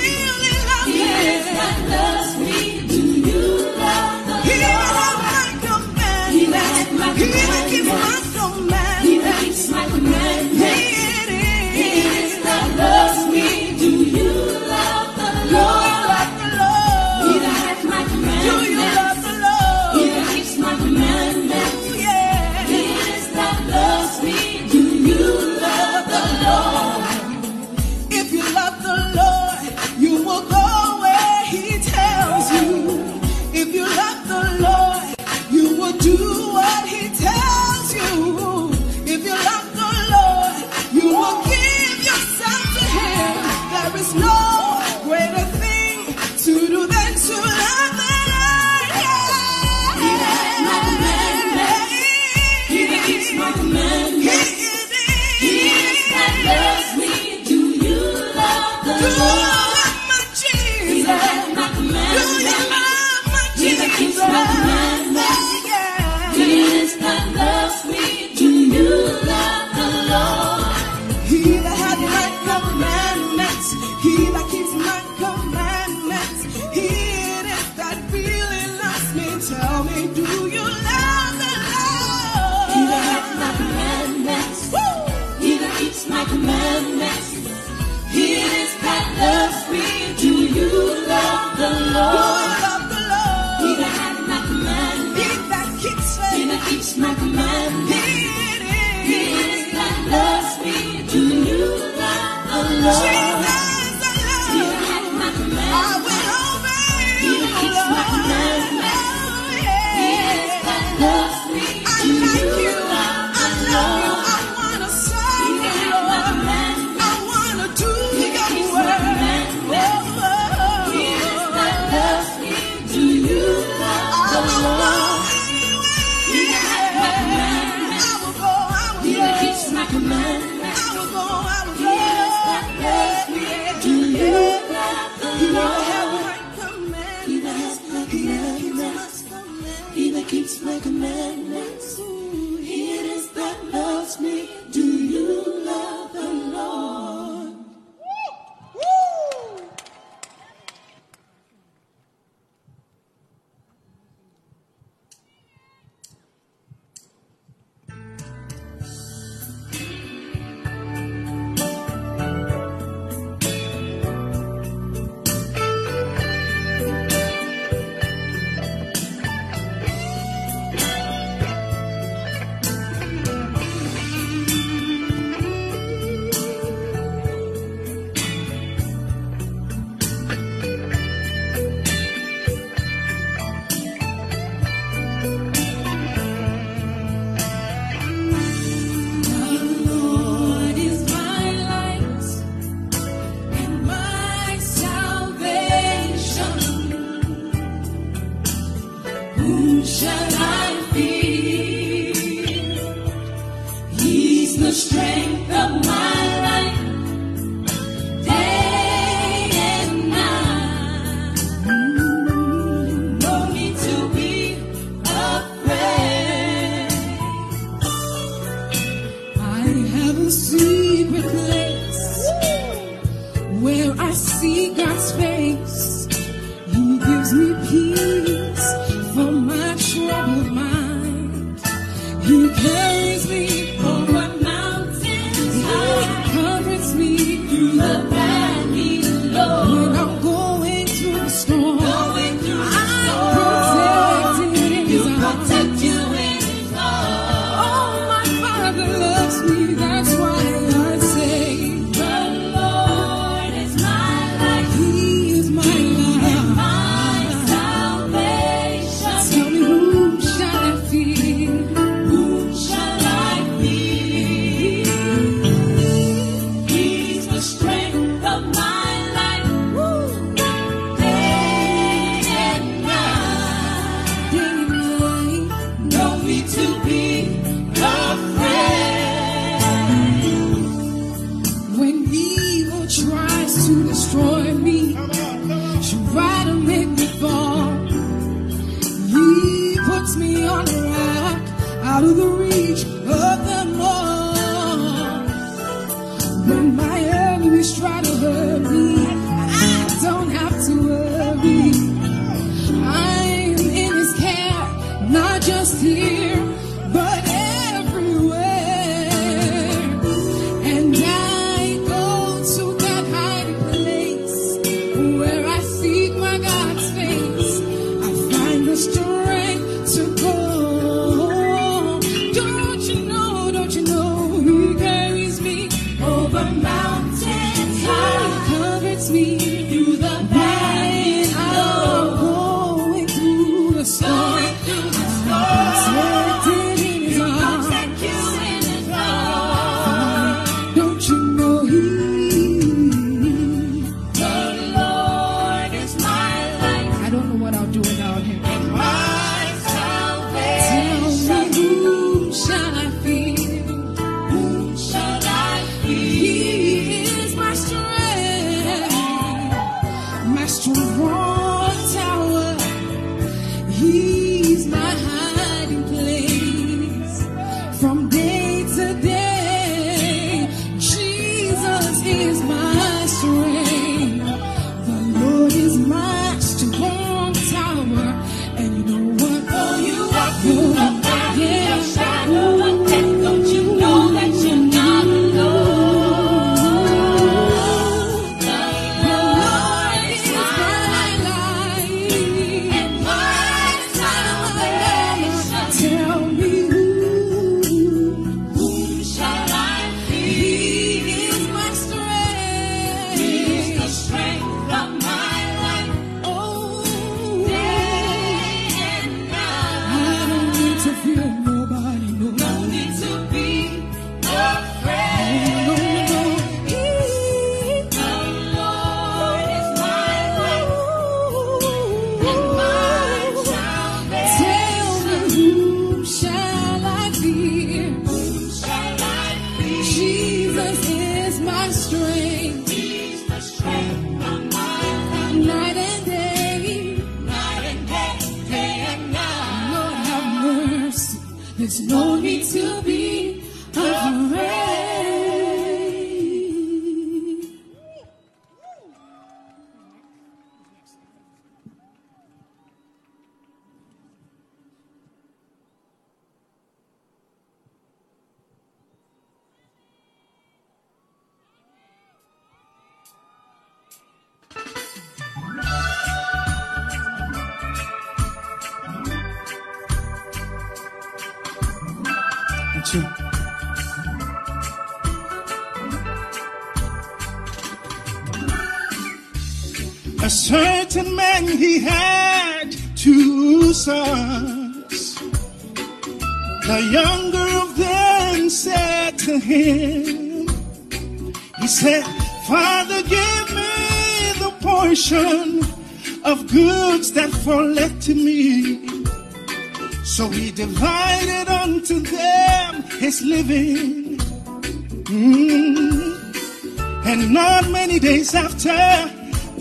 [0.02, 1.56] really love him?
[1.56, 2.29] that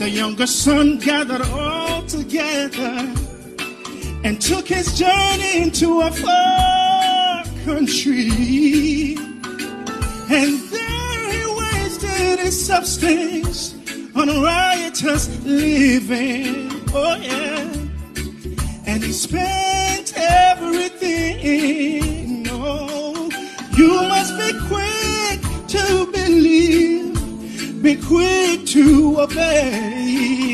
[0.08, 3.14] the younger son gathered all together
[4.24, 9.16] and took his journey into a far country.
[10.30, 13.74] And there he wasted his substance
[14.14, 16.70] on riotous living.
[16.94, 17.70] Oh, yeah.
[18.86, 21.26] And he spent everything.
[22.48, 23.28] Oh,
[23.76, 29.97] you must be quick to believe, be quick to obey.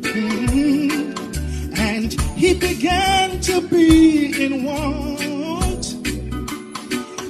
[0.00, 1.74] Mm-hmm.
[1.76, 5.94] And he began to be in want.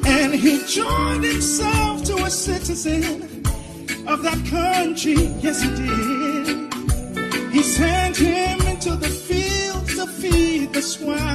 [0.06, 3.22] And he joined himself to a citizen
[4.06, 5.14] of that country.
[5.40, 6.72] Yes, he did.
[7.52, 11.31] He sent him into the fields to feed the swine.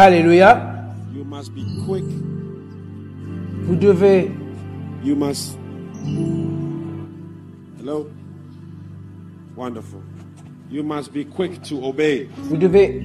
[0.00, 0.58] Alléluia.
[1.14, 2.04] You must be quick.
[3.66, 4.30] Vous devez,
[5.04, 5.58] You must.
[7.78, 8.06] Hello?
[9.54, 10.00] Wonderful.
[10.70, 12.28] You must be quick to obey.
[12.44, 13.02] vous devez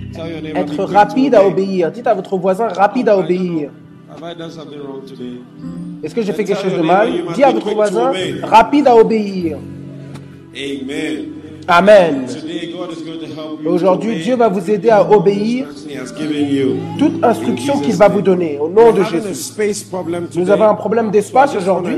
[0.56, 1.92] être rapide à obéir.
[1.92, 3.72] Dites à votre voisin rapide à obéir.
[4.10, 5.42] Have I done something wrong today?
[6.02, 7.10] Est-ce que j'ai fait quelque chose de mal?
[7.34, 9.58] Dis à votre voisin rapide à obéir.
[10.56, 11.26] Amen.
[11.68, 12.26] Amen.
[13.66, 15.68] Aujourd'hui, Dieu va vous aider à obéir
[16.98, 19.54] Toute instruction qu'il va vous donner au nom de Jésus.
[20.36, 21.98] Nous avons un problème d'espace aujourd'hui.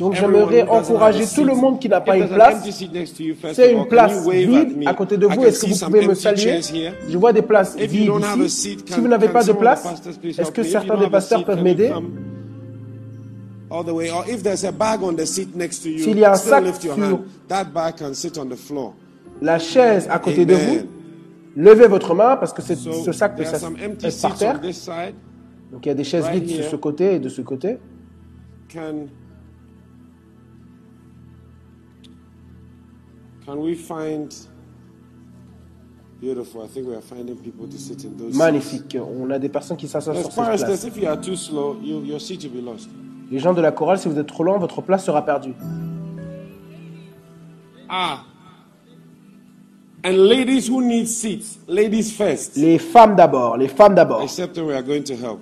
[0.00, 2.68] Donc j'aimerais encourager tout le monde qui n'a pas If une place.
[3.52, 5.44] C'est une place vide à côté de vous?
[5.44, 6.60] Est-ce que vous pouvez me saluer?
[7.08, 8.76] Je vois des places vides don't have a ici.
[8.84, 10.66] Si vous n'avez pas de place, est-ce que me?
[10.66, 11.92] If you certains des have a pasteurs peuvent m'aider?
[15.96, 17.20] S'il y a un sac lift your sur- hand.
[17.48, 18.94] That bag can sit on the floor.
[19.42, 20.78] La chaise à côté de vous.
[21.56, 24.22] Levez votre main parce que c'est- So ce sac peut there are some empty être
[24.22, 24.60] par terre.
[25.72, 26.70] Donc il y a des chaises right vides sur here.
[26.70, 27.78] ce côté et de ce côté.
[28.72, 29.06] Can
[33.44, 34.32] can we find
[36.20, 36.62] beautiful?
[36.64, 38.32] I think we are finding people to sit in those.
[38.32, 38.38] seats.
[38.38, 38.96] Magnifique.
[39.00, 40.80] On a des personnes qui s'assoient As sur far cette as place.
[40.80, 42.88] this, if you are too slow, you, your seat will be lost.
[43.30, 45.54] Les gens de la chorale, si vous êtes trop lent, votre place sera perdue.
[47.88, 48.22] Ah.
[50.04, 52.56] And ladies who need seats, ladies first.
[52.56, 54.22] Les femmes d'abord, les femmes d'abord.
[54.22, 55.40] Except we are going to help.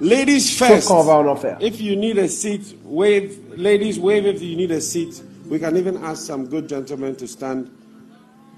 [0.00, 0.88] Ladies Sauf first.
[0.88, 1.56] quand on va en enfer.
[1.60, 3.36] If you need a seat, wave.
[3.56, 5.20] Ladies, wave if you need a seat.
[5.50, 7.68] We can even ask some good gentlemen to stand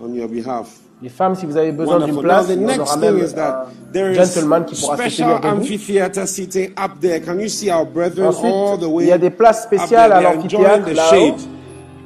[0.00, 0.80] on your behalf.
[1.02, 2.22] Les femmes, si vous avez besoin d'une Wonderful.
[2.22, 4.96] Now place, the on aura même is that there un is gentleman qui pourra
[7.48, 9.04] see our brethren Ensuite, all the way?
[9.04, 11.36] il y a des places spéciales à l'amphithéâtre là-haut.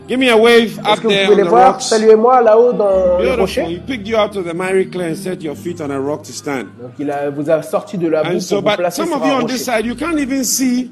[0.06, 1.72] Give me a wave up que vous there pouvez on les the voir?
[1.72, 1.82] rocks.
[1.84, 3.80] Saluez-moi là-haut dans Beautiful.
[3.86, 6.32] picked you out of the miry clay and set your feet on a rock to
[6.32, 6.66] stand.
[6.80, 8.96] Donc il a, vous a sorti de la boue And so, pour vous but placer
[9.02, 9.78] some sur of you un on this rocher.
[9.78, 10.90] side, you can't even see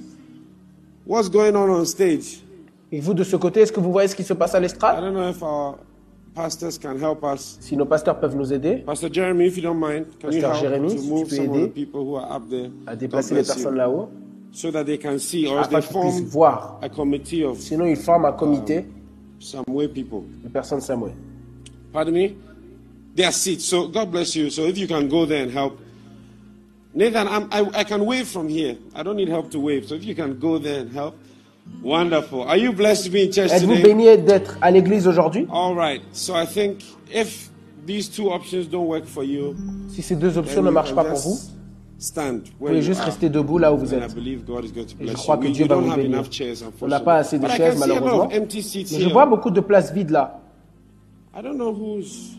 [1.07, 2.41] what's going on on stage.
[2.91, 4.63] Et vous de ce côté, est-ce que vous voyez ce qui se passe à I
[4.63, 5.77] l'estrade don't know if our
[6.35, 7.59] pastors can help us.
[7.61, 10.53] Si nos pasteurs peuvent nous aider Pastor Jeremy, if you don't mind, can you Pasteur
[10.55, 12.49] help Jérémy, to si move tu peux some of aider the people who are up
[12.49, 12.71] there?
[12.87, 13.55] à God déplacer les bless you.
[13.57, 14.09] personnes là-haut,
[14.55, 16.79] So that they can see, or they qu'ils puissent form voir.
[16.83, 18.85] a committee of Sinon, ils forment un comité
[19.43, 20.25] some way people.
[20.43, 21.13] de personnes samouées.
[21.93, 22.37] Pardon me?
[23.15, 23.65] They are seats.
[23.65, 24.51] So God bless you.
[24.51, 25.79] So if you can go there and help.
[26.95, 28.77] Nathan, I'm, I, I can wave from here.
[28.95, 29.87] I don't need help to wave.
[29.89, 31.17] So if you can go there and help.
[31.83, 32.43] Wonderful.
[32.43, 33.83] Are you blessed to be in church Êtes-vous today?
[33.95, 36.03] bénis d'être à l'église aujourd'hui All right.
[36.13, 37.51] So I think if
[37.87, 39.55] these two options don't work for you,
[39.89, 41.53] Si ces deux options then ne you marchent can pas pour vous, just
[42.03, 44.17] vous pouvez juste rester debout là où vous êtes.
[45.01, 46.23] Et je crois que Dieu va don't vous bénir.
[46.81, 48.29] On n'a pas assez de chaises malheureusement.
[48.29, 50.41] Mais je vois beaucoup de places vides là.
[51.35, 52.37] I don't know who's.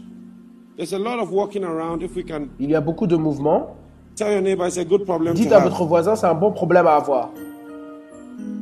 [0.77, 2.03] There's a lot of walking around.
[2.03, 3.75] If we can Il y a beaucoup de mouvements.
[4.15, 6.85] tell your neighbor, it's a good problem Dites à votre voisin, c'est un bon problème
[6.85, 7.31] à avoir.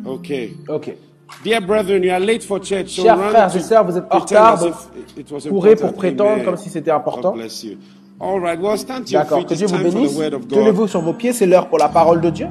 [0.05, 0.53] Okay.
[0.67, 0.95] Ok.
[1.43, 2.89] Dear brethren, you are late for church.
[2.89, 4.59] So Chers frères et sœurs, vous êtes en retard,
[5.49, 7.35] courez pour prétendre comme si c'était important.
[8.21, 8.39] God bless you.
[8.39, 8.59] All right.
[8.59, 9.39] Well, stand to your D'accord.
[9.39, 9.47] feet.
[9.47, 10.17] Que Dieu vous bénisse.
[10.49, 12.47] Tenez-vous sur vos pieds, c'est l'heure pour la parole de Dieu.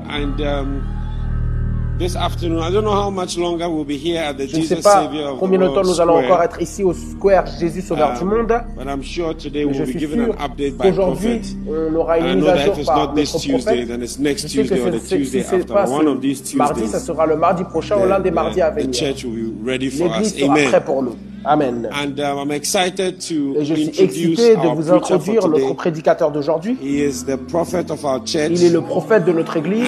[2.01, 4.63] This afternoon, I don't know how much longer we'll be here at the Je ne
[4.63, 6.95] sais Jesus pas Savior of the combien de temps nous allons encore être ici au
[6.95, 8.55] Square Jésus Sauveur du Um, Monde.
[8.75, 11.43] but I'm sure today we'll be given an update by prophet.
[11.69, 13.65] on aura une mise know à that jour if it's par not this notre Tuesday,
[13.85, 13.89] prophète.
[13.89, 15.65] then it's next Je sais que c'est after.
[15.75, 18.35] pas One of ce these mardi, ça sera le mardi prochain ou l'un des the,
[18.35, 18.95] mardis à venir.
[18.95, 20.35] church will be ready for us.
[20.35, 20.83] L'église sera prête Amen.
[20.87, 21.17] pour nous.
[21.45, 21.87] Amen.
[21.93, 26.31] And um, I'm excited to Et je suis introduce excité de vous introduire notre prédicateur
[26.31, 26.79] d'aujourd'hui.
[26.83, 29.85] Il est le prophète de notre église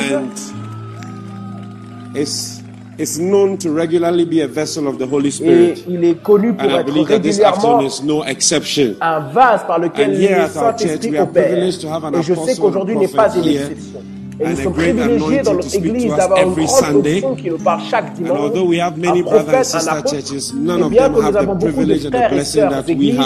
[2.14, 2.62] is
[2.98, 5.84] is known to regularly be a vessel of the Holy et Spirit.
[5.88, 8.96] il est connu pour And I believe that this afternoon is no exception.
[9.00, 11.46] un vase par lequel And here le at our church, Saint-Esprit we are opère.
[11.48, 14.02] privileged to have an Et je sais qu'aujourd'hui n'est pas une exception.
[14.40, 17.16] Et nous sommes privilégiés dans notre église d'avoir une grande Sunday.
[17.16, 18.38] onction qui nous parle chaque dimanche.
[18.38, 20.10] although we have many un prophète, un sister apôtre.
[20.10, 22.10] churches, none Et of bien them que nous have avons the beaucoup de privilege and
[22.10, 23.18] the frères et blessing sœurs that we d'église,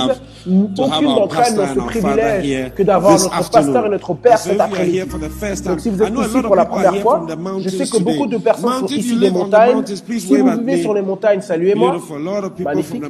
[0.79, 5.01] aucune d'entre elles n'a ce privilège que d'avoir notre pasteur et notre père cet après-midi.
[5.65, 7.27] Donc si vous êtes ici pour la première fois,
[7.61, 9.85] je sais que beaucoup de personnes sont ici des montagnes.
[9.87, 11.97] Si vous vivez sur les montagnes, saluez-moi.
[12.59, 13.03] Magnifique.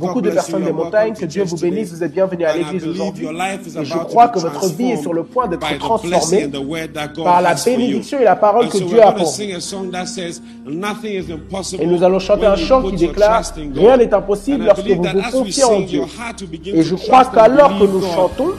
[0.00, 3.26] Beaucoup de personnes des montagnes, que Dieu vous bénisse, vous êtes bienvenus à l'église aujourd'hui.
[3.26, 6.50] Et je crois que votre vie est sur le point d'être transformée
[7.22, 9.32] par la bénédiction et la parole And que Dieu we're a going to pour vous.
[9.36, 12.96] sing a song that says, "Nothing is impossible Et nous allons chanter un chant qui
[12.96, 15.98] déclare in God." Rien n'est impossible lorsque vous vous confiez en Dieu.
[16.00, 18.50] your heart will begin Et je crois l'heure que nous God chantons,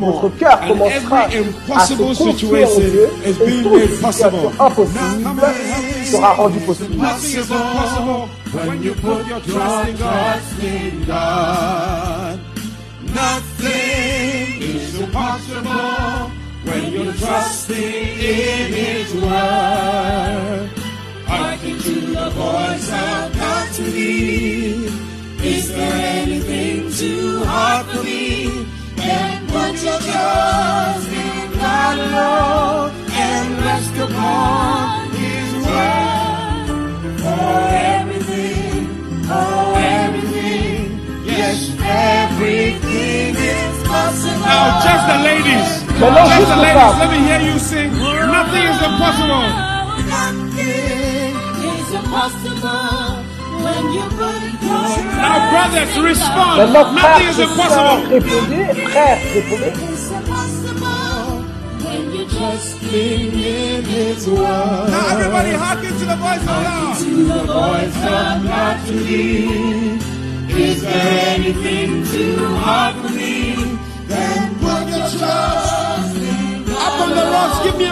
[0.00, 1.38] votre cœur commencera every
[1.74, 4.50] à se impossible confier en situation Dieu et being toute made situation possible.
[4.60, 6.96] impossible sera rendue possible.
[6.96, 8.28] Nothing is impossible
[8.66, 12.38] when you put your trust in God.
[13.14, 16.30] Nothing is impossible
[16.64, 20.70] when you're trusting in His word.
[21.26, 24.86] Hearken to the voice of God to thee.
[25.42, 28.66] Is there anything too hard for me?
[28.96, 36.66] Then put your trust in God alone and rest upon His word.
[37.20, 37.58] For
[37.92, 38.88] everything,
[39.28, 44.40] oh everything, yes, everything is possible.
[44.40, 45.83] Now, just the ladies.
[46.00, 46.98] Maintenant, Just juste the les ladies, femmes.
[46.98, 47.90] let me hear you sing.
[47.92, 49.46] Nothing is impossible.
[50.14, 51.34] Nothing
[51.70, 53.24] is impossible
[53.64, 56.56] when you put your Now, brothers, respond.
[56.58, 57.98] Maintenant, frères Nothing is impossible.
[58.10, 59.72] répondez, frères, répondez.
[59.92, 61.44] It's impossible
[61.84, 64.90] when you trusting in His word.
[64.90, 66.96] Now, everybody, hearken to the voice of God.
[66.98, 69.98] To the voice of God to thee.
[70.48, 73.78] Is there anything too hard for me?
[74.06, 75.73] Then put your trust
[76.84, 77.84] in Up on the rocks, give me.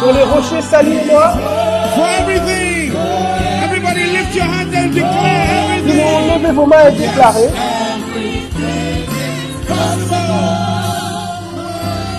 [0.00, 1.32] Sur les rochers, saluez-moi.
[1.94, 2.92] For everything.
[3.62, 6.28] Everybody, lift your hands and declare everything.
[6.28, 7.50] levez vos mains et déclarez.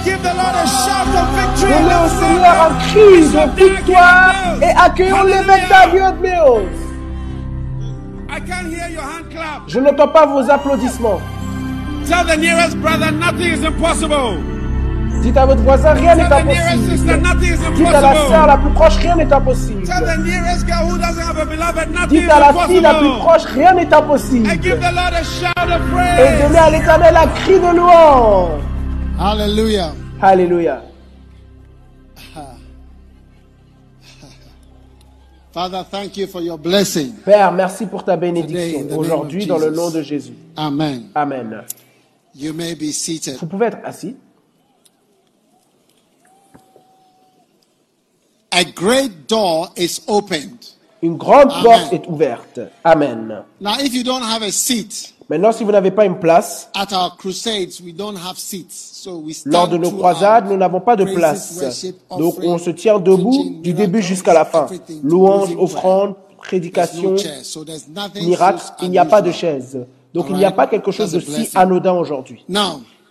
[0.04, 1.72] Give the Lord a shout of victory.
[1.72, 6.62] Donnez au Seigneur un cri de victoire et accueillons l'évêque David Meos.
[8.30, 9.62] I can't hear your hand clap.
[9.68, 11.22] Je n'entends pas vos applaudissements.
[12.06, 14.51] Tell the nearest brother nothing is impossible.
[15.22, 17.76] Dites à votre voisin, rien n'est Tell the nearest sister impossible.
[17.76, 19.82] Dites à la sœur la plus proche, rien n'est impossible.
[22.10, 24.48] Dites à la fille la plus proche, rien n'est impossible.
[24.50, 26.42] And give the Lord a shout of Et praise.
[26.42, 28.62] donnez à l'éternel un cri de louange.
[29.20, 29.94] Hallelujah.
[30.22, 30.82] Alléluia.
[35.52, 37.14] Father, thank you for your blessing.
[37.26, 40.34] Père, merci pour ta bénédiction aujourd'hui dans le nom de Jésus.
[40.56, 41.10] Amen.
[41.14, 41.64] Amen.
[42.34, 43.38] You may be seated.
[43.40, 44.16] Vous pouvez être assis.
[48.52, 50.76] A great door is opened.
[51.02, 51.64] Une grande Amen.
[51.64, 52.60] porte est ouverte.
[52.84, 53.44] Amen.
[53.60, 56.92] Now, if you don't have a seat, Maintenant, si vous n'avez pas une place, at
[56.92, 58.74] our crusades, we don't have seats.
[58.74, 61.58] So we stand lors de nos croisades, nous n'avons pas de place.
[61.62, 64.68] worship, Donc, on se tient debout du début miracles, jusqu'à la fin.
[65.02, 67.46] Louange, offrande, prédication, no chairs.
[67.46, 69.88] So there's nothing miracle, il n'y a pas de chaise.
[70.14, 72.46] Donc, il n'y a pas quelque chose de si anodin aujourd'hui.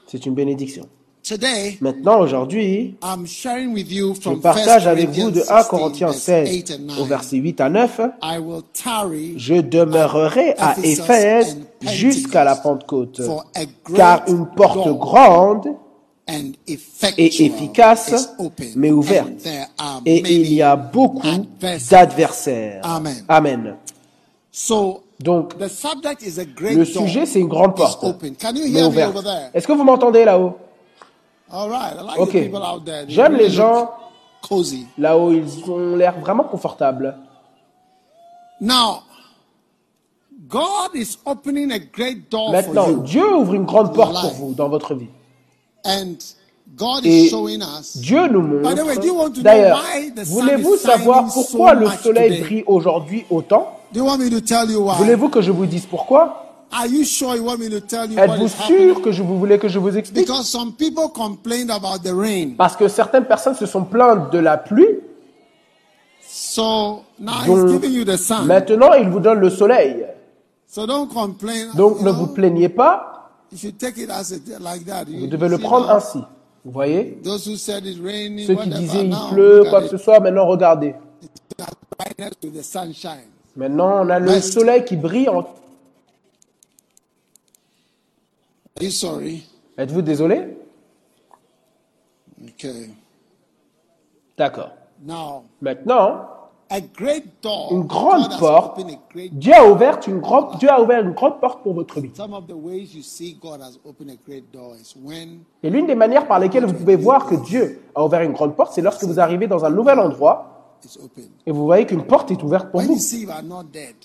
[0.06, 0.86] C'est une bénédiction.
[1.22, 5.64] Today, Maintenant, aujourd'hui, I'm sharing with you je from 1 partage avec vous de 1
[5.64, 7.08] Corinthians Corinthiens 16, verse 8 16 and au 9.
[7.08, 8.00] verset 8 à 9.
[8.22, 14.46] I will tarry Je demeurerai à Éphèse jusqu'à la Pentecôte, for a great car une
[14.46, 15.74] porte grande
[16.28, 16.52] and
[17.16, 18.30] et efficace,
[18.76, 19.46] mais ouverte.
[20.06, 21.26] Et il y a beaucoup
[21.90, 22.82] d'adversaires.
[23.28, 23.76] Amen.
[25.20, 28.34] Donc, the subject is a great le sujet, c'est une grande porte, open.
[28.36, 29.16] Can you mais hear me ouverte.
[29.16, 29.50] over there?
[29.52, 32.32] Est-ce que vous m'entendez là-haut All right, I like Ok.
[32.32, 33.06] the people out there.
[33.06, 33.90] They J'aime les gens
[34.48, 34.86] cozy.
[34.98, 37.16] là-haut, ils ont l'air vraiment confortables.
[38.60, 39.02] Now,
[40.48, 44.30] God is opening a great door for Maintenant, you, Dieu ouvre une grande porte pour
[44.32, 45.08] vous dans votre vie.
[45.84, 46.16] and
[46.76, 47.96] God Et is showing us.
[47.96, 49.36] Dieu nous By the way, do you want to montre.
[49.38, 53.76] know D'ailleurs, why the sun voulez-vous savoir pourquoi so le soleil brille aujourd'hui autant?
[53.92, 54.94] Do you want me to tell you why?
[54.98, 56.49] Voulez-vous que je vous dise pourquoi?
[56.72, 59.38] Are you sure you want me to tell you what Êtes-vous sûr que je vous
[59.38, 60.26] voulais que je vous explique?
[60.26, 62.54] Because some people complained about the rain.
[62.56, 65.00] Parce que certaines personnes se sont plaintes de la pluie.
[66.22, 68.46] So now Donc, he's giving you the sun.
[68.46, 70.06] Maintenant, il vous donne le soleil.
[70.66, 71.72] So don't complain.
[71.74, 73.10] Donc you ne know, vous plaignez pas,
[73.50, 75.06] You should take it as it, like that.
[75.08, 76.18] You- vous devez le prendre ainsi.
[76.64, 77.18] Vous voyez?
[77.24, 80.02] Those who said it's raining, Ceux qui whatever, disaient il pleut, quoi que ce it.
[80.02, 80.94] soit, maintenant regardez.
[83.56, 85.28] Maintenant on a le soleil qui brille.
[85.28, 85.44] En...
[88.80, 89.42] Are you sorry?
[89.76, 90.56] Êtes-vous désolé?
[92.42, 92.88] Okay.
[94.38, 94.70] D'accord.
[95.60, 96.22] Maintenant,
[96.70, 97.68] a great door.
[97.72, 98.78] une grande porte.
[98.78, 101.74] opened a great Dieu a ouvert une grande, Dieu a ouvert une grande porte pour
[101.74, 102.10] votre vie.
[105.62, 108.56] Et l'une des manières par lesquelles vous pouvez voir que Dieu a ouvert une grande
[108.56, 110.78] porte, c'est lorsque vous arrivez dans un nouvel endroit
[111.44, 112.96] et vous voyez qu'une porte est ouverte pour vous.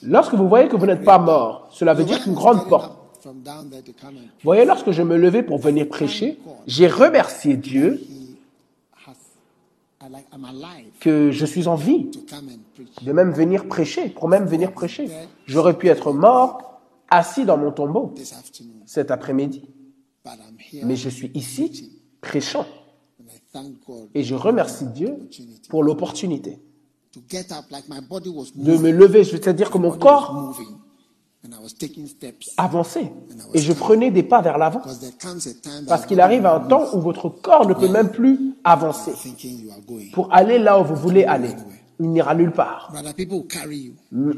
[0.04, 3.05] Lorsque vous voyez que vous n'êtes pas mort, cela veut dire qu'une grande porte.
[4.44, 8.02] Voyez, lorsque je me levais pour venir prêcher, j'ai remercié Dieu
[11.00, 12.12] que je suis en vie.
[12.12, 13.04] to come and preach.
[13.04, 15.10] de même venir prêcher, pour même venir prêcher.
[15.48, 19.64] J'aurais pu être mort, assis dans mon tombeau this afternoon, cet après-midi,
[20.84, 22.66] mais je suis ici prêchant.
[24.14, 25.18] Et je remercie Dieu
[25.70, 26.60] pour l'opportunité
[27.16, 27.22] de
[28.58, 28.82] moving.
[28.82, 30.54] me lever, c'est-à-dire que mon corps
[32.58, 33.12] avançait
[33.54, 34.82] et je prenais des pas vers l'avant.
[35.88, 39.14] Parce qu'il arrive un temps où votre corps ne peut même plus avancer
[40.14, 41.52] pour aller là où vous voulez aller.
[42.00, 42.94] Il n'ira nulle part.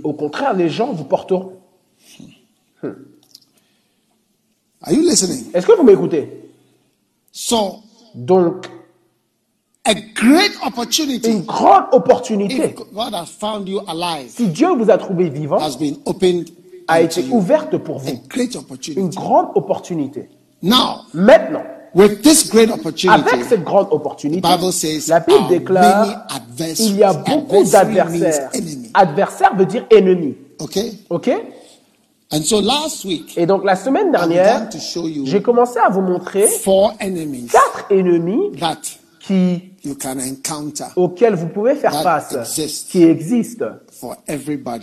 [0.03, 1.53] Au contraire, les gens vous porteront.
[4.87, 5.51] Listening?
[5.53, 6.51] Est-ce que vous m'écoutez?
[8.15, 8.69] Donc,
[9.85, 12.75] une grande opportunité,
[14.27, 15.59] si Dieu vous a trouvé vivant,
[16.87, 18.19] a été ouverte pour vous.
[18.29, 19.15] great Une opportunity.
[19.17, 20.29] grande opportunité.
[20.61, 21.63] Now, Maintenant,
[21.93, 26.07] with this great avec opportunity, cette grande opportunité, The Bible says, la Bible "Are déclare
[26.07, 28.49] many adversaries." il y a beaucoup d'adversaires.
[28.93, 30.35] Adversaire veut dire ennemi.
[30.59, 30.93] okay?
[31.09, 31.29] OK?
[32.29, 34.67] And so last week, Et donc la semaine I dernière,
[35.23, 38.81] j'ai commencé à vous montrer four enemies quatre ennemis that
[39.21, 42.35] qui, you can encounter auxquels vous pouvez faire face,
[42.89, 43.65] qui existent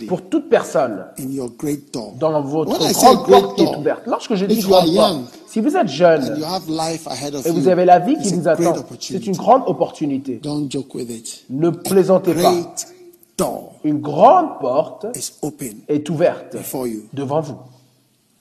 [0.07, 2.13] pour toute personne in your great door.
[2.19, 4.03] dans votre grande porte qui est ouverte.
[4.05, 6.37] Lorsque je dis grande porte, si vous êtes jeune
[7.45, 9.13] et vous avez la vie qui vous a great attend, opportunity.
[9.13, 10.41] c'est une grande opportunité.
[11.49, 12.53] Ne plaisantez pas.
[13.83, 16.55] Une grande porte is open est ouverte
[17.13, 17.57] devant vous.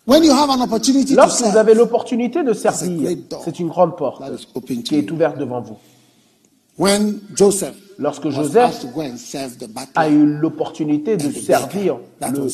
[0.07, 3.69] When you have an opportunity to Lorsque vous serve, avez l'opportunité de servir, c'est une
[3.69, 4.23] grande porte
[4.85, 5.77] qui est ouverte devant vous.
[6.79, 8.85] When Joseph Lorsque Joseph
[9.95, 11.99] a eu l'opportunité de servir,
[12.33, 12.49] le-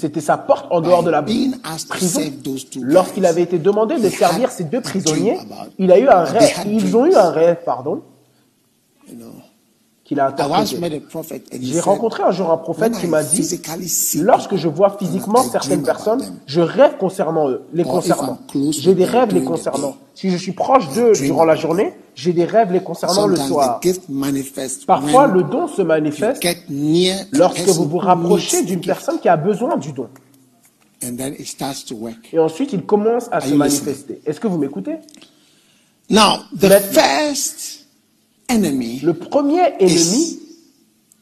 [0.00, 2.18] c'était sa porte en dehors de la prison.
[2.82, 5.38] Lorsqu'il avait été demandé de servir ces deux prisonniers,
[5.78, 6.42] il a eu un rêve.
[6.66, 8.02] Ils ont eu un rêve, pardon,
[9.08, 9.26] You know,
[10.06, 10.78] qu'il a interprété.
[11.60, 13.60] J'ai rencontré un jour un prophète qui m'a dit,
[14.20, 18.38] lorsque je vois physiquement certaines personnes, je rêve concernant eux, les Or concernant.
[18.70, 19.96] J'ai des rêves les concernant.
[20.14, 23.80] Si je suis proche d'eux durant la journée, j'ai des rêves les concernant le soir.
[24.86, 26.46] Parfois, le don se manifeste
[27.32, 30.08] lorsque vous vous rapprochez d'une personne qui a besoin du don.
[32.32, 34.22] Et ensuite, il commence à se manifester.
[34.24, 34.98] Est-ce que vous m'écoutez?
[36.08, 37.75] Now, the first
[38.48, 40.38] enemy Le premier ennemi,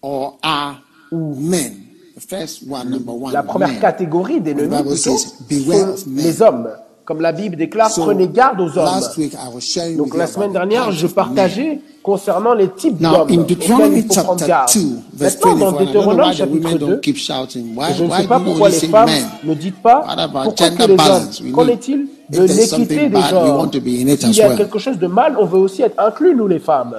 [0.02, 0.76] or are
[1.12, 1.72] men.
[2.16, 3.80] The first one, number one, la première men.
[3.80, 6.68] catégorie d'ennemis, The Bible plutôt, says, "Beware sont of men." les hommes.
[7.04, 8.86] Comme la Bible déclare, So, prenez garde aux hommes.
[8.86, 13.28] Last week, I was sharing Donc la semaine dernière, je partageais concernant les types d'hommes
[13.28, 14.70] in auxquels Deuteronomy il faut prendre garde.
[14.72, 14.80] 2,
[15.12, 17.76] verse Maintenant, 24, dans Deutéronome chapitre women 2, don't keep shouting.
[17.76, 19.10] Why, et je ne sais pas pourquoi les femmes
[19.44, 21.52] ne dites pas pourquoi que les hommes.
[21.52, 25.58] Qu'en est-il de l'équité des genres S'il y a quelque chose de mal, on veut
[25.58, 26.94] aussi être inclus, nous les femmes.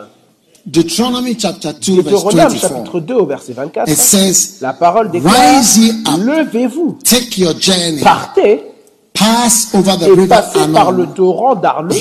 [0.65, 2.59] Deuteronomy chapter 2, verse Deutéronome 24.
[2.59, 5.61] chapitre 2 au verset 24, It says, la parole déclare
[6.17, 8.63] Levez-vous, take your journey, partez
[9.13, 11.95] pass over the et river passez par le torrent d'Arnon.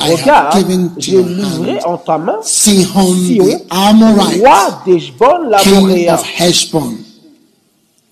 [0.00, 0.64] Regarde,
[0.98, 6.16] j'ai livré en ta main Sihon the Amorite, roi d'Eshbon l'Amoréen.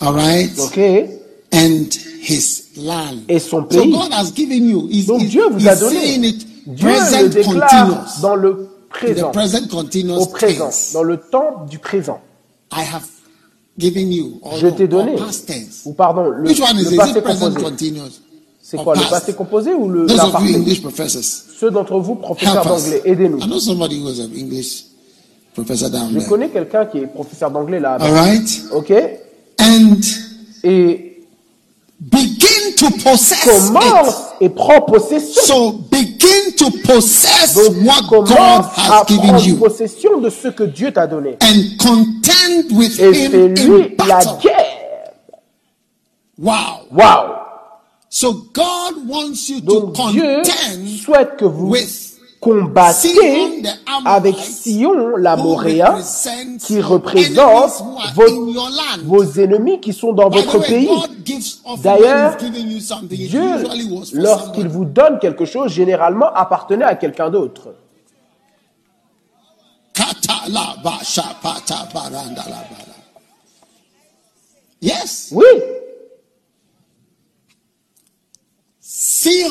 [0.00, 0.50] All right?
[0.58, 0.78] Ok
[1.52, 1.88] And
[2.22, 3.24] his land.
[3.28, 3.90] Et son So pays.
[3.90, 4.88] God has given you.
[4.88, 6.18] He's, Donc Dieu vous a donné.
[6.66, 9.28] Dieu le déclare dans le présent,
[10.18, 12.20] au présent, dans le temps du présent.
[12.72, 13.06] I have
[13.78, 14.38] given you.
[14.42, 15.16] Or, Je t'ai donné.
[15.16, 15.82] tense.
[15.84, 17.94] Ou pardon, le, Which one is le passé composé.
[18.62, 20.06] C'est quoi, le passé composé ou le
[20.80, 21.22] professors,
[21.58, 23.38] Ceux d'entre vous, professeurs d'anglais, aidez-nous.
[23.38, 24.84] I know somebody who is an English
[25.54, 27.94] professor down Je connais quelqu'un qui est professeur d'anglais là.
[27.94, 28.62] All right?
[28.72, 28.92] Ok
[29.60, 29.96] And
[30.62, 31.09] Et
[32.00, 34.46] begin to possess commence it.
[34.46, 35.42] et prend possession.
[35.42, 40.64] So begin to possess Donc what God à has given you possession de ce que
[40.64, 41.36] Dieu t'a donné.
[41.42, 44.38] and contend with Et Him fais-lui in la battle.
[44.42, 45.12] guerre
[46.38, 46.86] Wow.
[46.90, 47.36] Waouh
[48.08, 52.09] So God wants you to Donc Dieu contend souhaite que vous with
[52.40, 53.62] combattez
[54.04, 55.98] avec Sion, l'Amoréen,
[56.58, 57.84] qui représente
[58.14, 58.52] vos,
[59.04, 60.88] vos ennemis qui sont dans votre pays.
[61.82, 62.36] D'ailleurs,
[63.02, 63.42] Dieu,
[64.14, 67.74] lorsqu'il vous donne quelque chose, généralement appartenait à quelqu'un d'autre.
[69.92, 72.94] Kata la ba sha pa ta ba randa la ba la.
[74.80, 75.28] Yes.
[75.32, 75.44] Oui,
[78.80, 79.48] Sihon the Amorite, king of Heshbon, Sion, and his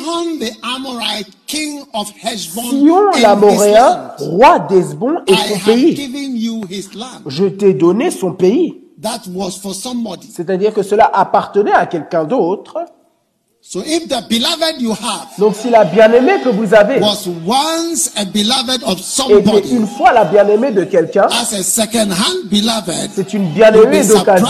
[3.19, 5.95] l'Amoréen, roi d'Esbon et I son have pays.
[5.95, 7.23] given you his land.
[7.25, 8.75] Je t'ai donné son pays.
[9.01, 10.29] That was for somebody.
[10.31, 12.85] C'est-à-dire que cela appartenait à quelqu'un d'autre.
[13.61, 18.11] So if the beloved you have Donc si la bien-aimée que vous avez was once
[18.15, 23.09] a beloved of était somebody, une fois la bien-aimée de quelqu'un, as a second-hand beloved,
[23.15, 24.47] c'est une bien-aimée d'occasion,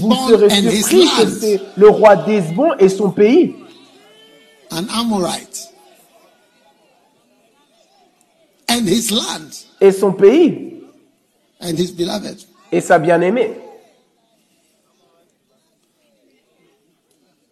[0.00, 3.54] vous serez and his surpris que c'est le roi d'Esbon et son pays.
[4.70, 5.68] an Amorite,
[8.70, 9.50] and his land,
[9.80, 10.80] Et son pays
[11.60, 12.38] and his beloved.
[12.70, 13.52] et sa bien-aimée.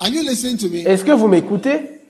[0.00, 0.78] Are you listening to me?
[0.86, 2.00] Est-ce que vous m'écoutez?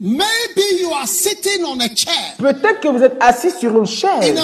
[0.00, 3.82] Maybe you are sitting on a chair Peut-être que vous êtes assis sur une in
[3.82, 3.86] a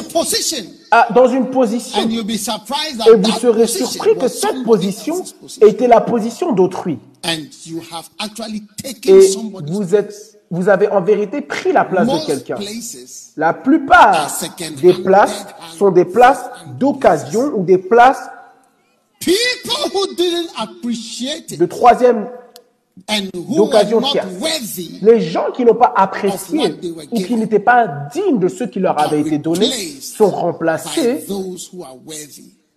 [0.03, 0.65] chaise, position,
[1.14, 5.22] dans une position, et vous serez surpris que cette position
[5.61, 6.99] était la position d'autrui.
[7.24, 7.49] Et
[9.66, 12.59] vous êtes, vous avez en vérité pris la place de quelqu'un.
[13.36, 14.30] La plupart
[14.82, 16.45] des places sont des places
[16.78, 18.28] d'occasion ou des places
[21.57, 22.28] de troisième,
[23.49, 24.28] d'occasion tierce.
[25.03, 26.74] Les gens qui n'ont pas apprécié
[27.11, 29.68] ou qui n'étaient pas dignes de ce qui leur avait été donné
[30.01, 31.26] sont by remplacés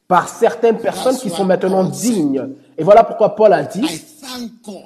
[0.07, 2.49] par certaines personnes qui sont maintenant dignes.
[2.77, 4.01] Et voilà pourquoi Paul a I dit,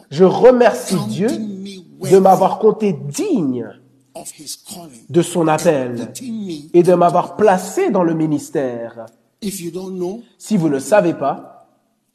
[0.10, 3.68] je remercie Dieu de m'avoir compté digne
[4.16, 6.12] of his calling, de son appel
[6.74, 9.06] et de m'avoir placé dans le ministère.
[9.42, 11.51] If you don't know, Si vous ne savez pas,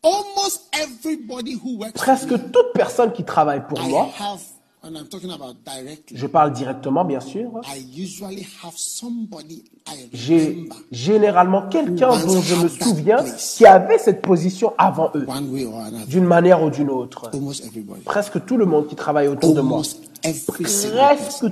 [0.06, 4.40] almost everybody who works presque toute personne qui travaille pour I moi, have,
[4.84, 10.08] and I'm talking about directly, je parle directement bien sûr, I usually have somebody I
[10.12, 15.50] j'ai remember généralement quelqu'un dont je me souviens qui avait cette position avant eux, one
[15.52, 16.06] way or another.
[16.06, 17.30] d'une manière ou d'une autre.
[17.34, 18.02] Almost everybody.
[18.02, 21.16] Presque tout le monde qui travaille autour de moi, Almost every single person.
[21.16, 21.46] presque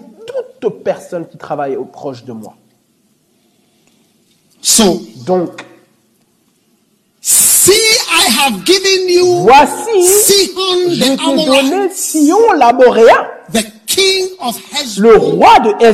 [0.60, 2.54] toute personne qui travaille au proche de moi.
[4.62, 5.64] So, Donc,
[7.64, 14.58] see, I have given you voici, Sihon je t'ai donné Sion l'Amoréen, the king of
[14.98, 15.84] le roi de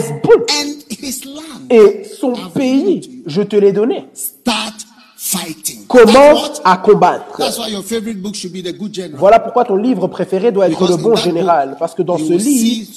[1.26, 1.66] land.
[1.70, 4.06] et son pays, je te l'ai donné.
[4.14, 4.74] Start
[5.16, 5.86] fighting.
[5.86, 7.36] Commence That's à combattre.
[7.38, 9.18] That's why your favorite book should be The Good General.
[9.18, 11.68] Voilà pourquoi ton livre préféré doit être Because le bon général.
[11.70, 12.90] book, Parce que dans ce livre,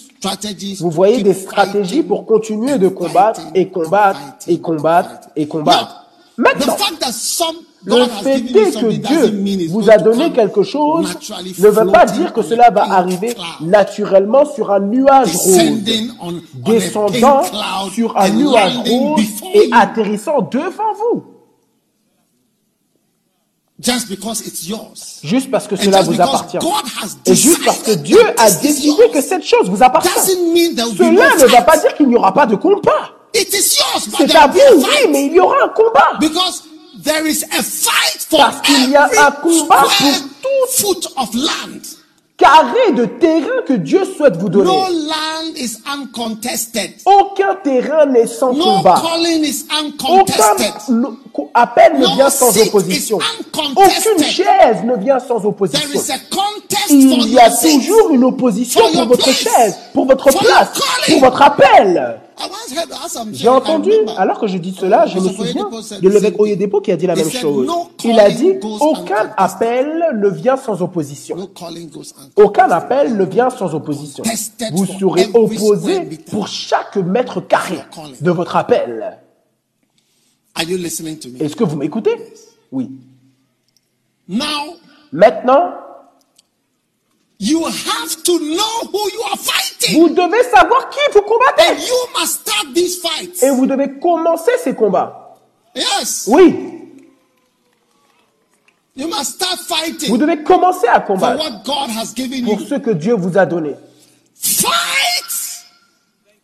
[0.80, 5.48] vous voyez des stratégies fighting pour continuer de combattre fighting et combattre et combattre et
[5.48, 6.06] combattre.
[6.38, 10.64] Now, Maintenant, the fact that some le fait est que Dieu vous a donné quelque
[10.64, 11.18] chose
[11.60, 17.42] ne veut pas dire que cela va arriver naturellement sur un nuage a descendant
[17.94, 21.24] sur un nuage before et atterrissant devant vous.
[23.80, 25.20] Just because it's yours.
[25.24, 26.58] Juste parce que cela just vous because appartient.
[27.26, 30.10] Et juste parce que Dieu a décidé que cette chose vous appartient.
[30.10, 33.10] Cela ne va pas dire qu'il n'y aura pas de combat.
[33.34, 36.18] C'est à vous, oui, mais il y aura un combat.
[36.20, 36.64] Because
[37.04, 39.84] there is a fight for Parce qu'il y a un combat
[40.42, 41.82] pour foot of land.
[42.36, 44.66] Carré de terrain que Dieu souhaite vous donner.
[44.66, 46.96] No land is uncontested.
[47.06, 49.00] Aucun terrain n'est sans No combat.
[49.02, 50.74] calling is Aucun uncontested.
[51.54, 53.20] appel ne No vient sans opposition.
[53.76, 55.90] Aucune chaise ne vient sans There opposition.
[55.94, 56.96] is a contest for
[57.28, 59.38] Il y a toujours une opposition pour votre place.
[59.38, 60.70] chaise, pour votre For place,
[61.08, 62.20] pour votre appel.
[63.32, 65.70] J'ai entendu, alors que je dis cela, je me souviens
[66.02, 67.66] de l'évêque Oyedepo qui a dit la même chose.
[67.68, 71.50] "No Il a dit, aucun uncontested." appel ne vient sans opposition.
[72.36, 74.24] Aucun appel ne vient sans opposition.
[74.74, 77.80] Vous serez opposé pour chaque mètre carré
[78.22, 79.20] de votre appel.
[80.60, 82.16] Est-ce que vous m'écoutez?
[82.72, 82.90] Oui.
[85.12, 85.74] Maintenant,
[87.46, 90.00] you have to know who you are fighting.
[90.00, 91.72] vous devez savoir qui vous combattez.
[91.74, 93.44] And you must start these fights.
[93.44, 95.38] Et vous devez commencer ces combats.
[95.76, 96.26] Yes.
[96.28, 96.70] Oui,
[98.96, 102.60] You must start vous fighting devez commencer à for combattre what God has given pour
[102.62, 102.68] you.
[102.68, 103.76] ce que Dieu vous a donné.
[104.36, 105.66] Fight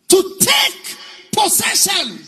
[0.08, 0.96] to take
[1.32, 2.18] possession.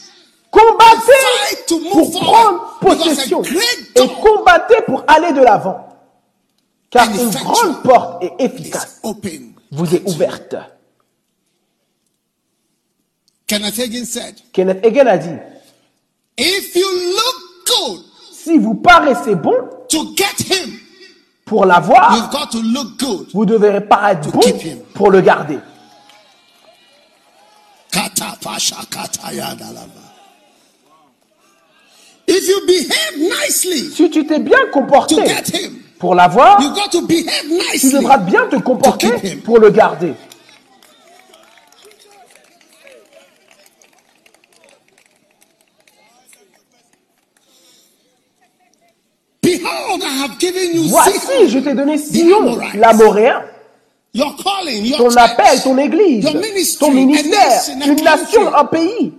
[0.51, 1.13] Combattez
[1.51, 2.57] Fight to move pour forward.
[2.81, 5.89] prendre possession et combattez pour aller de l'avant.
[6.93, 9.01] Car une grande porte est efficace,
[9.73, 10.55] vous est ouverte.
[13.47, 15.39] Kenneth Hagin said, Kenneth Hagin a dit,
[16.39, 19.55] if you look good si vous paraissez bon
[19.89, 20.79] to get him,
[21.47, 22.31] pour l'avoir,
[23.33, 24.41] vous devrez paraître bon
[24.95, 25.59] pour le garder.
[32.27, 37.91] If you behave nicely Si tu t'es bien to comporté get him, pour l'avoir, tu
[37.93, 40.15] devras bien te comporter pour le garder.
[50.89, 53.45] Voici, je t'ai donné Sion, l'Amoréen,
[54.99, 56.25] ton appel, ton église,
[56.81, 59.15] ton ministère, une nation, un pays,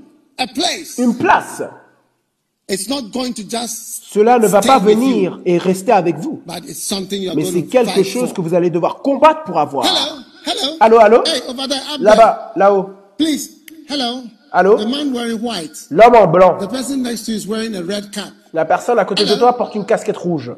[0.97, 1.61] une place.
[1.61, 6.41] It's not going to just, Cela ne va pas venir et rester avec vous.
[6.47, 9.85] Mais c'est to quelque chose que vous allez devoir combattre pour avoir.
[9.85, 10.75] Hello, hello.
[10.79, 11.23] Allô, allô?
[11.25, 11.99] Hey, over there, up there.
[11.99, 12.89] Là-bas, là-haut.
[13.17, 13.49] Please,
[13.89, 14.23] hello.
[14.51, 14.77] Allô?
[14.77, 15.87] The man wearing white.
[15.89, 16.57] L'homme en blanc.
[16.59, 18.29] The person next to you is wearing a red cap.
[18.53, 20.51] La personne à côté de toi porte une casquette rouge.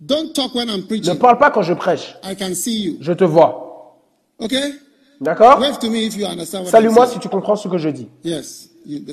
[0.00, 1.18] Don't talk when I'm Ne preaching.
[1.18, 2.16] parle pas quand je prêche.
[2.24, 2.96] I can see you.
[3.00, 3.98] Je te vois.
[4.38, 4.74] Okay?
[5.20, 5.60] D'accord?
[5.60, 7.22] Wave to me if you understand what I'm Salue-moi si saying.
[7.22, 8.08] tu comprends ce que je dis.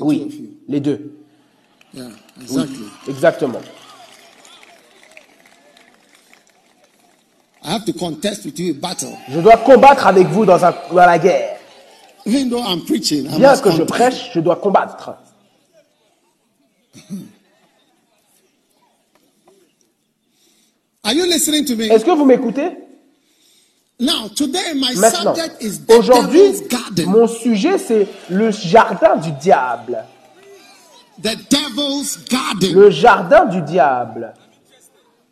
[0.01, 1.11] Oui, les deux.
[1.93, 2.05] Yeah,
[2.41, 2.85] exactly.
[3.07, 3.61] Exactement.
[7.63, 9.15] I have to contest with you a battle.
[9.29, 11.57] Je dois combattre avec vous dans, un- dans la guerre.
[12.25, 13.89] Even though I'm preaching, I Bien must que je contest.
[13.89, 15.11] prêche, je dois combattre.
[21.03, 21.85] Are you listening to me?
[21.89, 22.69] Est-ce que vous m'écoutez?
[23.99, 27.05] Now, today my Maintenant, subject is the aujourd'hui, devil's garden.
[27.09, 30.05] mon sujet c'est le jardin du diable.
[31.21, 32.73] The devil's garden.
[32.73, 34.33] Le jardin du diable.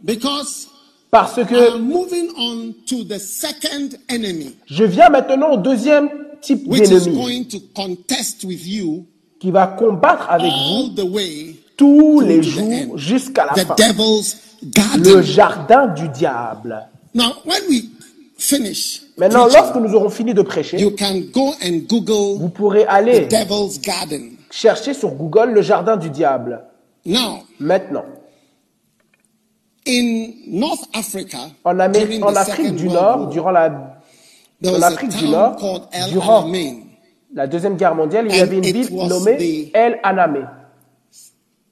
[0.04, 0.68] Because
[1.10, 6.10] Parce que am moving on to the second enemy, je viens maintenant au deuxième
[6.42, 9.06] type which is d'ennemi going to contest with you
[9.40, 13.76] qui va combattre avec vous the tous to les the jours jusqu'à la the fin.
[13.76, 15.22] devil's Le garden.
[15.22, 16.88] jardin du diable.
[17.14, 17.90] Now, when we
[18.38, 22.84] finish, Maintenant, lorsque nous aurons fini de prêcher, you can go and Google vous pourrez
[22.84, 24.37] the aller devil's garden.
[24.50, 26.64] Chercher sur Google le jardin du diable.
[27.06, 28.06] Now, Maintenant,
[29.88, 33.98] in North Africa, en, Afrique du Nord, durant la,
[34.66, 36.52] en Afrique du Nord, durant
[37.50, 40.50] Deuxième Guerre mondiale, il y avait une ville nommée El Aname.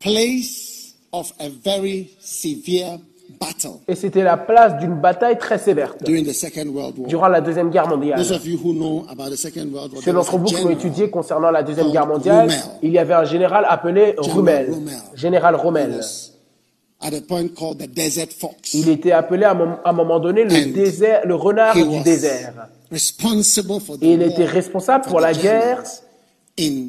[0.05, 2.99] place of a very severe
[3.39, 7.07] battle Et c'était la place d'une bataille très sévère during the Second World War.
[7.07, 8.17] durant la Deuxième Guerre mondiale.
[8.19, 10.57] Those of you who know about the Second World War, Ceux d'entre vous qui ont
[10.59, 12.59] general étudié concernant la Deuxième Guerre mondiale, Rommel.
[12.83, 14.73] il y avait un général appelé Rommel.
[15.15, 15.91] Général Rommel.
[15.97, 16.31] was
[17.01, 18.73] at a point called the Desert Fox.
[18.73, 19.55] Il était appelé à
[19.85, 22.53] un moment donné le, And désert, le renard du désert.
[22.91, 25.83] responsible for the Et il war était responsable pour la guerre
[26.59, 26.87] in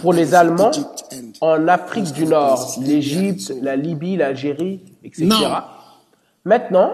[0.00, 0.70] pour les Allemands
[1.40, 5.26] en Afrique du Nord, l'Égypte, la Libye, l'Algérie, etc.
[5.26, 5.64] Now,
[6.44, 6.92] Maintenant,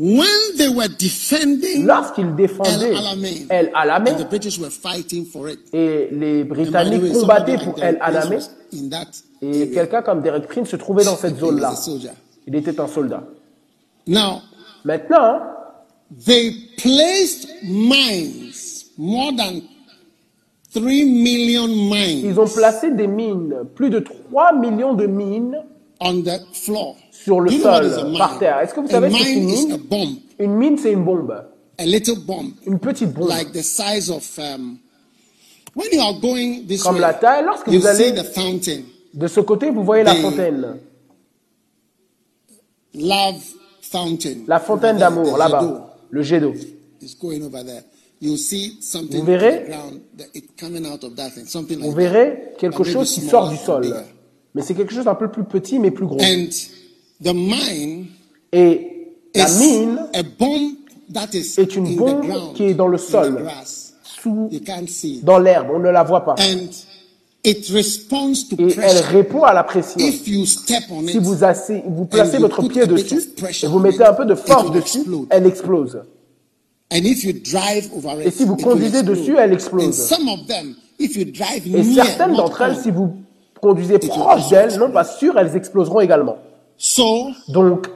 [0.00, 5.26] When they were defending lorsqu'ils défendaient El Alamein, El Alamein, and the British were fighting
[5.26, 5.58] for it.
[5.72, 9.08] et les Britanniques combattaient pour El Alamein, was in that
[9.42, 11.74] et quelqu'un comme Derek Prince se trouvait dans cette zone-là.
[12.46, 13.24] Il était un soldat.
[14.06, 14.42] Now,
[14.84, 15.40] Maintenant,
[16.24, 19.62] they placed mines, more than
[20.74, 25.56] 3 million mines ils ont placé des mines, plus de 3 millions de mines
[26.00, 26.96] on the floor.
[27.10, 28.58] sur le you sol, par terre.
[28.60, 29.76] Est-ce que vous savez ce que c'est une mine?
[29.88, 31.44] bomb, Une mine, c'est une bombe.
[31.78, 33.28] a little bomb, Une petite bombe.
[33.28, 34.24] like the size of.
[34.38, 34.78] Um,
[35.74, 38.24] when you are going this Comme way, la taille, lorsque you vous allez see the
[38.24, 38.82] fountain,
[39.14, 40.76] de ce côté, vous voyez la fontaine.
[42.94, 43.42] love
[43.82, 44.44] fountain.
[44.46, 45.60] La fontaine d'amour, là-bas.
[45.60, 45.78] Jado
[46.10, 46.54] Le jet d'eau.
[47.00, 47.82] is going over there.
[48.20, 51.46] You see something Vous verrez- on the ground, that it coming out of that thing,
[51.46, 53.86] something like Vous verrez quelque chose qui sort du sol.
[54.54, 56.20] Mais c'est quelque chose d'un peu plus petit, mais plus gros.
[56.20, 56.48] And
[57.22, 58.06] the mine
[58.52, 60.72] Et la is mine, a bomb
[61.14, 63.44] that is est une in bombe qui est dans le sol.
[64.02, 65.24] sous, You can't see it.
[65.24, 66.34] dans l'herbe, on ne la voit pas.
[66.40, 66.70] And
[67.44, 69.04] it responds to Et elle pressure.
[69.12, 70.00] répond à la pression.
[70.00, 73.20] If you step on Si vous, assez- vous placez votre pied dessus
[73.62, 76.00] et vous mettez it, un peu de force dessus, elle explose.
[76.90, 79.94] And if you drive over it, Et si vous conduisez dessus, elle And explose.
[79.94, 83.12] some of them, if you drive Et near, certaines d'entre elles, si vous
[83.60, 86.38] conduisez proche d'elles, non pas sûr, elles exploseront également.
[86.76, 87.88] So Donc,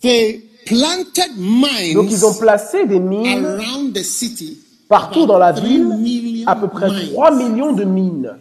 [0.00, 4.58] they planted mines donc ils ont placé des mines around the city,
[4.88, 8.36] partout dans la ville, à peu près mines 3 millions de mines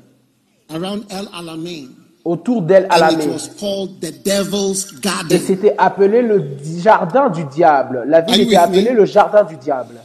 [0.73, 1.87] around El Alamein.
[2.25, 3.27] Autour d'El and it Alamé.
[3.27, 4.93] was called the Devil's
[5.29, 8.03] Et c'était appelé le jardin du diable.
[8.07, 9.95] La ville était appelée le jardin du diable.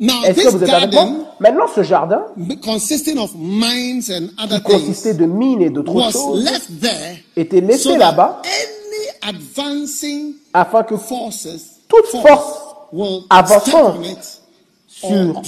[0.00, 1.06] Est-ce que vous êtes avec moi?
[1.40, 2.22] Maintenant, ce jardin,
[2.62, 6.48] consisting of mines and other qui consistait de mines et d'autres choses,
[7.36, 8.42] était laissé là-bas
[10.52, 11.48] afin que forces
[11.88, 12.58] toute force
[13.30, 13.96] avançant
[14.86, 15.42] sur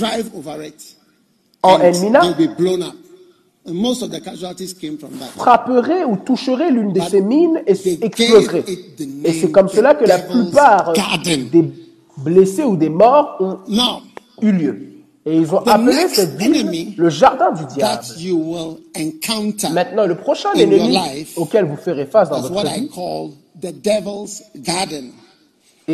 [1.63, 2.23] en Elmina
[5.37, 8.65] frapperait ou toucherait l'une de ces mines et exploserait.
[9.25, 10.93] Et c'est comme cela que la plupart
[11.25, 11.49] des
[12.17, 13.59] blessés ou des morts ont
[14.43, 14.87] eu lieu.
[15.27, 18.03] Et ils ont appelé cette ville le jardin du diable.
[19.73, 20.97] Maintenant, le prochain ennemi
[21.37, 22.89] auquel vous ferez face dans votre vie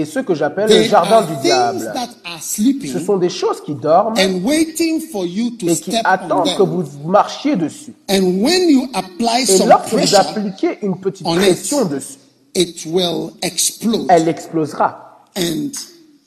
[0.00, 1.92] est ce que j'appelle le jardin du diable.
[2.40, 6.62] Ce sont des choses qui dorment and waiting for you to et qui attendent que
[6.62, 7.94] vous marchiez dessus.
[8.10, 11.40] And when you apply Et lorsque vous appliquez une petite on it.
[11.40, 12.18] pression dessus,
[12.54, 15.70] it will explode elle explosera and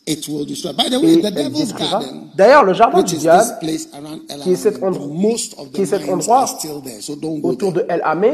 [0.08, 0.74] it will destroy.
[0.74, 2.00] By the way, et the elle Devil's détruira.
[2.00, 5.08] Garden, D'ailleurs, le jardin du diable, place around El qui est cet endroit-
[5.74, 6.10] qui est cet
[7.44, 8.32] autour de El Hamé,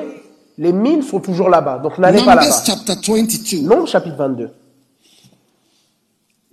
[0.57, 1.79] les mines sont toujours là-bas.
[1.79, 2.63] Donc n'allez pas là-bas.
[2.65, 4.49] chapter 22, Nombre chapitre 22,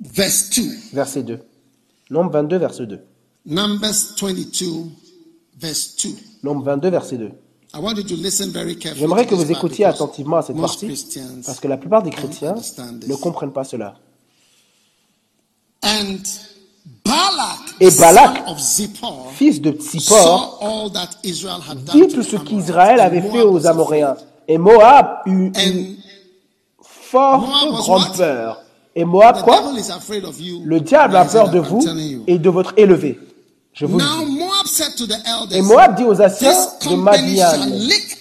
[0.03, 0.63] verse 2.
[0.93, 1.39] verset 2.
[2.11, 3.01] Nombre 22, verset 2.
[3.47, 4.91] Numbers 22,
[5.59, 6.09] verse 2.
[6.43, 7.31] Nombre 22, verset 2.
[7.75, 9.01] I want you to listen very carefully.
[9.01, 10.87] J'aimerais que vous écoutiez attentivement à cette partie,
[11.47, 12.55] parce que la plupart des chrétiens
[13.09, 13.95] ne comprennent pas cela.
[15.83, 16.19] And
[17.05, 18.45] Balak, Et Balak,
[19.33, 23.05] Fils de Tsippor, saw all that Israel had done dit to tout ce qu'Israël and
[23.05, 24.17] avait fait Moab aux Amoréens.
[24.49, 25.97] Et Moab eut une
[26.83, 28.63] forte grande peur.
[28.95, 29.63] Et Moab, quoi.
[30.65, 31.85] Le diable a peur de vous
[32.27, 33.19] et de votre élevé.
[33.73, 34.05] Je vous dis.
[35.53, 37.53] Et Moab dit aux This de Madian,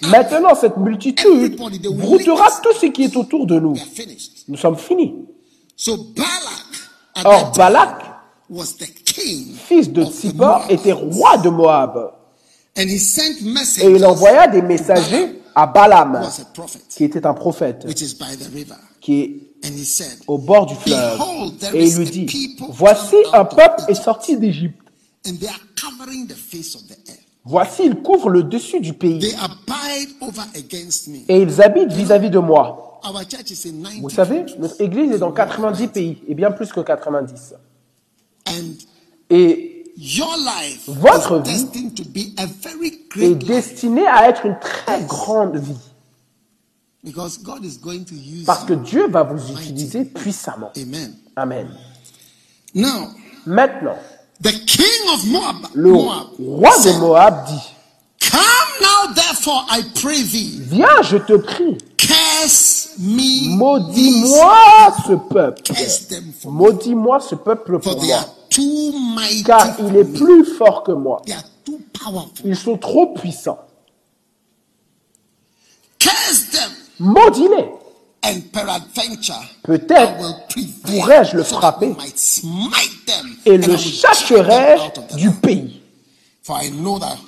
[0.08, 3.74] maintenant cette multitude broutera tout ce qui est autour de nous.
[4.48, 5.14] Nous sommes finis.
[7.24, 7.98] Or Balak,
[9.66, 10.04] fils de
[10.34, 10.62] Moab.
[10.70, 12.12] était roi de Moab.
[12.74, 12.86] Et
[13.90, 16.22] il envoya des messagers à Balaam,
[16.88, 17.86] qui était un prophète,
[19.00, 19.51] qui est
[20.26, 21.20] au bord du fleuve.
[21.74, 24.78] Et il lui dit, voici un peuple est sorti d'Égypte.
[27.44, 29.18] Voici, ils couvrent le dessus du pays.
[29.18, 31.18] They abide over against me.
[31.28, 33.00] Et ils habitent vis-à-vis de moi.
[33.04, 36.52] Our church is in 90 Vous savez, notre église est dans 90 pays, et bien
[36.52, 37.54] plus que 90.
[38.46, 38.52] And
[39.28, 41.66] Et your life Votre vie
[43.16, 45.74] est destinée à être une très grande vie.
[45.74, 46.91] because God is going to use
[48.46, 48.72] Parce que.
[48.74, 50.70] Dieu va vous utiliser puissamment.
[50.76, 51.14] Amen.
[51.36, 51.68] Amen.
[52.74, 53.08] Now,
[53.44, 53.98] Maintenant,
[54.40, 57.74] the king of Moab, le roi de Moab dit,
[58.30, 58.40] Come
[58.80, 65.62] now, therefore, I pray thee, viens, je te prie, curse me, maudis-moi ce peuple.
[65.62, 68.20] curse them for me, Maudis-moi ce peuple pour moi.
[69.44, 71.22] Car il est plus fort que moi.
[71.26, 72.30] They are too powerful.
[72.44, 73.58] Ils sont trop puissants.
[77.02, 77.82] Maudis-les.
[78.24, 80.46] and peradventure Peut-être
[80.84, 81.94] pourrais-je le frapper
[83.44, 85.80] et le will chasserai drive them out of the du pays.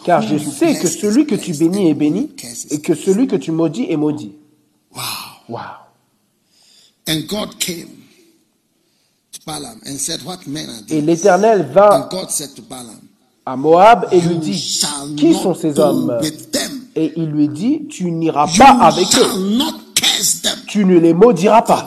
[0.05, 2.31] Car je sais que celui que tu bénis est béni
[2.71, 4.33] et que celui que tu maudis est maudit.
[5.49, 5.59] Wow.
[10.89, 12.09] Et l'Éternel vint
[13.47, 14.83] à Moab et lui dit,
[15.17, 16.19] qui sont ces hommes?
[16.97, 19.27] Et il lui dit, tu n'iras pas avec eux,
[20.69, 21.87] tu ne les maudiras pas,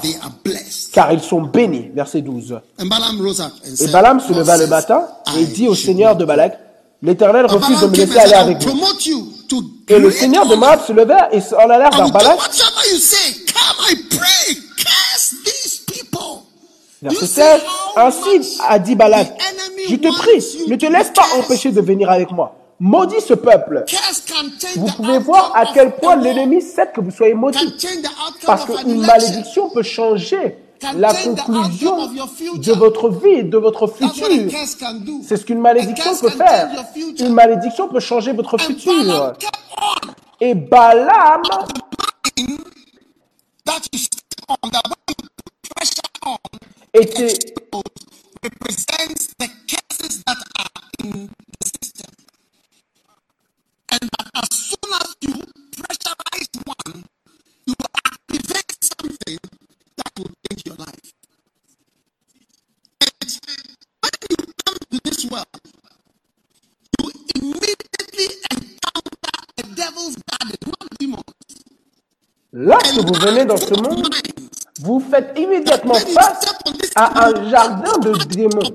[0.92, 1.90] car ils sont bénis.
[1.94, 2.60] Verset 12.
[2.80, 5.08] And Balaam rose up and Et Balaam se leva le matin
[5.38, 6.26] et dit au Seigneur de.
[6.26, 6.60] Balak,
[7.02, 8.80] l'Éternel refuse de me laisser aller avec vous.
[9.88, 10.56] Et le Seigneur de.
[10.56, 12.38] Moab se leva et en allèrent I vers Balak.
[17.00, 17.62] Verset see 16.
[17.96, 19.34] how Ainsi a dit Balak,
[19.90, 22.56] je te prie, ne te laisse pas empêcher de venir avec moi.
[22.80, 23.86] Maudis ce peuple.
[24.76, 27.62] Vous pouvez voir à quel point l'ennemi sait que vous soyez outcome
[28.46, 30.58] Parce qu'une malédiction peut changer
[30.96, 34.28] la conclusion de votre vie et de votre futur.
[35.24, 36.70] C'est ce qu'une malédiction peut faire.
[37.20, 39.34] Une malédiction peut changer votre futur.
[40.40, 41.42] Et Balaam
[43.68, 46.38] that you step on, that when you put pressure on,
[46.94, 47.34] était,
[48.42, 50.70] represents the curses that are
[51.04, 51.28] in
[51.60, 52.12] the system.
[54.00, 55.34] And that as soon as you
[55.76, 57.04] pressurize one,
[57.66, 59.38] you will activate something
[59.98, 61.14] that will change your life.
[63.02, 63.12] And
[64.02, 65.48] when you come to this world,
[67.00, 71.24] you immediately encounter a devil's garden, not demons.
[72.54, 74.10] Lorsque vous venez dans ce monde,
[74.82, 76.46] vous faites immédiatement face
[76.96, 78.72] à un jardin de démons,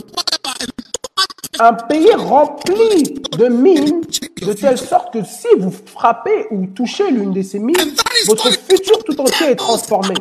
[1.59, 4.03] un pays rempli de mines,
[4.41, 7.95] de telle sorte que si vous frappez ou touchez l'une de ces mines,
[8.27, 10.15] votre futur tout entier est transformé.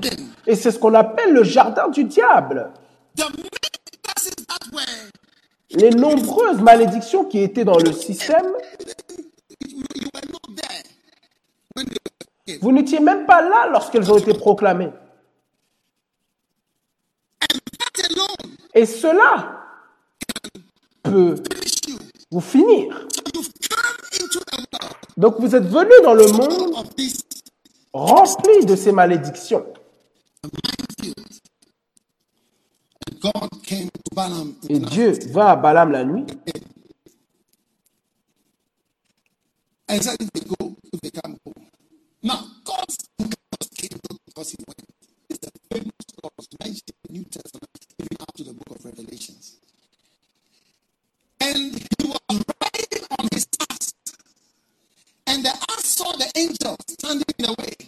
[0.46, 2.72] Et c'est ce qu'on appelle le jardin du diable.
[5.72, 8.52] Les nombreuses malédictions qui étaient dans le système,
[12.62, 14.92] vous n'étiez même pas là lorsqu'elles ont été proclamées.
[18.74, 19.61] Et cela
[21.12, 23.08] vous finir.
[25.18, 26.76] Donc vous êtes venu dans le monde
[27.94, 29.66] rempli de ces malédictions.
[34.70, 36.26] Et Dieu va à Balaam la nuit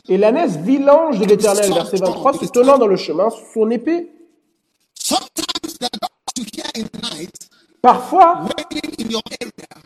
[0.09, 3.69] Et l'ânesse vit l'ange de l'Éternel, verset 23, se tenant dans le chemin sous son
[3.71, 4.11] épée.
[7.81, 8.45] Parfois,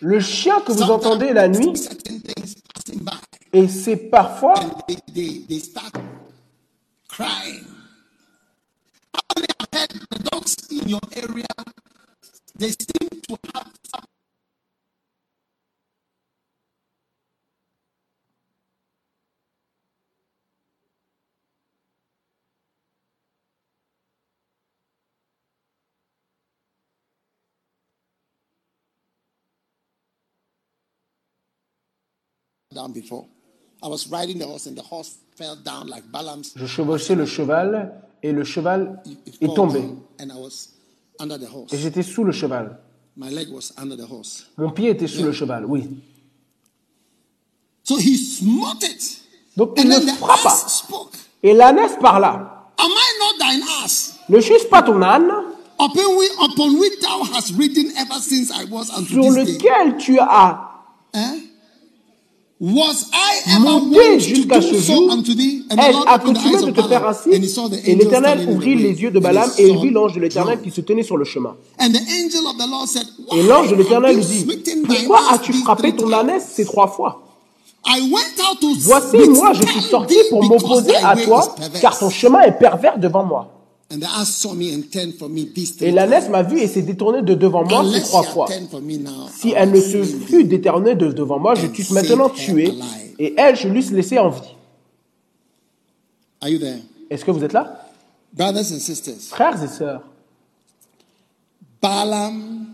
[0.02, 1.74] le chien que vous entendez la nuit,
[3.54, 5.94] et c'est parfois and they, they, they start
[7.08, 7.66] crying.
[9.14, 11.48] How many have heard the dogs in your area?
[12.58, 14.04] They seem to have some
[32.78, 33.26] down before.
[33.84, 37.26] I was riding the horse and the horse fell down like Balaam's je chevauchais le
[37.26, 37.92] cheval,
[38.24, 39.02] et le cheval
[39.42, 39.80] est tombé.
[40.20, 40.70] and I was
[41.20, 41.74] under the horse.
[41.74, 42.78] Et j'étais sous le cheval.
[43.16, 44.46] My leg was under the horse.
[44.58, 45.90] Mon pied était sous le cheval, oui.
[47.84, 49.22] So he smote it.
[49.56, 50.56] Donc il And le frappa.
[51.44, 52.70] Et l'ânesse parla.
[52.78, 54.16] Am I not thine ass?
[54.30, 55.32] Ne suis-je pas ton âne
[55.80, 59.54] Upon which, upon which thou hast ridden ever since I was unto sur this day.
[59.54, 60.64] lequel tu as
[61.14, 61.47] Eh?
[62.60, 67.30] Monté jusqu'à ce jour Ai-je accoutumé de te faire ainsi
[67.86, 70.82] Et l'Éternel ouvrit les yeux de Balaam et il vit l'ange de l'Éternel qui se
[70.82, 71.56] tenait sur le chemin.
[71.80, 74.48] Et l'ange de l'Éternel lui dit,
[74.88, 77.22] pourquoi as-tu frappé ton ânesse ces trois fois?
[78.80, 83.24] Voici, moi, je suis sorti pour m'opposer à toi, car ton chemin est pervers devant
[83.24, 83.57] moi.
[83.90, 86.60] And the ass saw me and turned from me these Et three l'ânesse m'a vu
[86.60, 88.48] et s'est détournée de devant moi ces trois fois.
[89.32, 89.98] Si elle ne se
[90.28, 90.44] thee.
[90.44, 92.74] détournée de devant moi, je t'eusse maintenant tué,
[93.18, 94.56] et elle, je l'eusse laissée en vie.
[96.42, 96.82] Are you there?
[97.10, 97.86] Est-ce que vous êtes là?
[98.34, 100.04] Brothers and sisters, Frères et sœurs,
[101.82, 102.68] Balaam,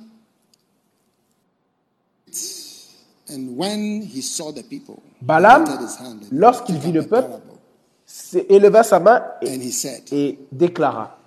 [3.30, 7.40] and when he saw the people, Balaam, lifted his hand and lorsqu'il vit le peuple,
[8.49, 11.18] éleva sa main et, And he said, et déclara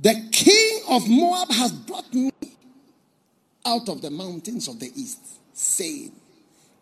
[0.00, 2.30] The king of Moab has brought me
[3.66, 5.18] out of the mountains of the east,
[5.52, 6.12] saying,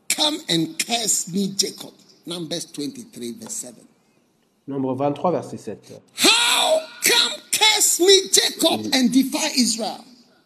[0.09, 1.93] Come and curse me, Jacob.
[2.27, 3.75] Numbers 23, verse 7.
[4.67, 6.01] Nombre 23, verset 7.
[6.17, 10.05] How come curse me, Jacob, and defy Israel?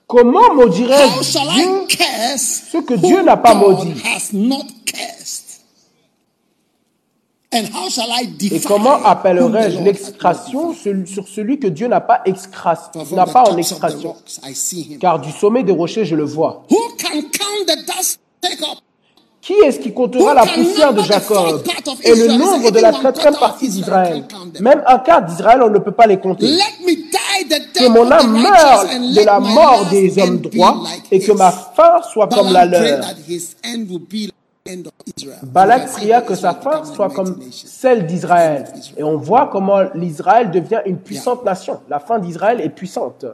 [0.08, 3.96] Comment How maudirais-je shall Dieu I curse ce que Dieu n'a pas maudit?
[4.02, 4.90] has not cursed?
[4.90, 4.94] And how shall I
[7.32, 12.22] defy Et comment appellerais-je l'excration sur celui que Dieu n'a pas,
[13.10, 14.14] n'a pas en extraction.
[15.00, 16.62] Car du sommet des rochers, je le vois.
[19.42, 21.64] Qui est-ce qui comptera la poussière de Jacob
[22.04, 24.24] et le nombre de la quatrième partie d'Israël
[24.60, 26.46] Même un quart d'Israël, on ne peut pas les compter.
[27.74, 32.28] Que mon âme meure de la mort des hommes droits et que ma fin soit
[32.28, 33.00] comme la leur.
[35.42, 38.64] Balak pria que sa fin soit comme celle d'Israël.
[38.96, 41.80] Et on voit comment l'Israël devient une puissante nation.
[41.88, 43.24] La fin d'Israël est puissante.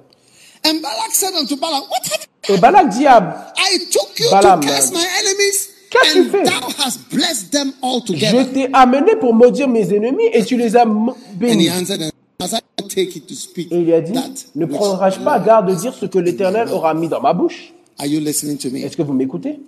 [2.49, 6.45] Et Balak dit à I took you Balaam, to curse my enemies, Qu'as-tu and fait?
[8.17, 11.69] Je t'ai amené pour maudire mes ennemis et tu les as m- And he bénis.
[13.71, 14.13] Et il a dit,
[14.55, 17.73] ne the pas garde de dire ce que l'Éternel aura mis dans ma bouche?
[17.99, 18.81] Are you listening to me?
[18.85, 19.59] Est-ce que vous m'écoutez?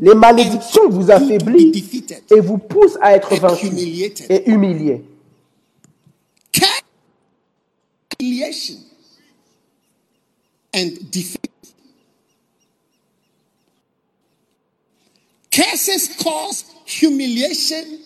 [0.00, 3.66] Les malédictions vous affaiblissent et vous poussent à être vaincu
[4.28, 5.02] et humilié.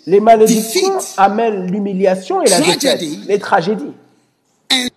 [0.06, 3.92] Les malédictions amènent l'humiliation et la défaite, les tragédies
[4.72, 4.88] and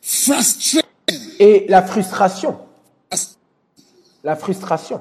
[0.00, 0.80] frustration.
[1.38, 2.67] et la frustration.
[4.28, 5.00] La frustration.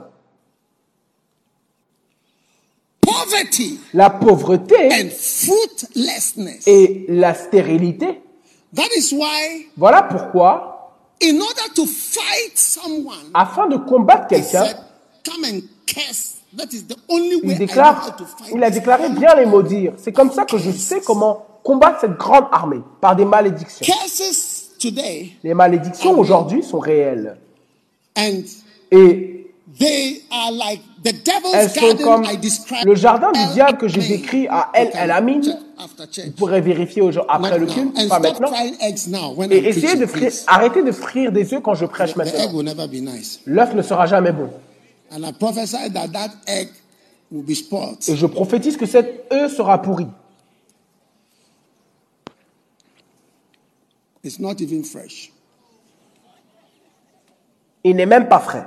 [3.01, 6.65] Poverty La pauvreté and fruitlessness.
[6.65, 8.21] et la stérilité.
[8.73, 14.63] That is why, Voilà pourquoi, in order to fight someone, afin de combattre quelqu'un,
[17.09, 18.15] il déclare,
[18.55, 19.91] il a déclaré bien les maudire.
[19.97, 23.93] C'est comme ça que je sais comment combattre cette grande armée, par des malédictions.
[25.43, 27.37] Les malédictions aujourd'hui sont réelles.
[28.17, 28.43] and
[28.91, 32.85] Et they are like the elles devil's sont garden comme I described.
[32.85, 35.41] le jardin du diable que j'ai décrit à El El Amin.
[36.25, 38.51] Vous pourrez vérifier après le culte, pas maintenant.
[39.49, 42.51] Et essayez de frire, arrêtez de frire des œufs quand je prêche maintenant.
[42.53, 43.41] will never be nice.
[43.45, 44.49] L'œuf ne sera jamais bon.
[45.11, 46.69] And I prophesy that that egg
[47.31, 47.97] will be spoiled.
[48.07, 50.07] Et je prophétise que cet œuf sera pourri.
[54.23, 55.31] It's not even fresh.
[57.83, 58.65] Il n'est même pas frais.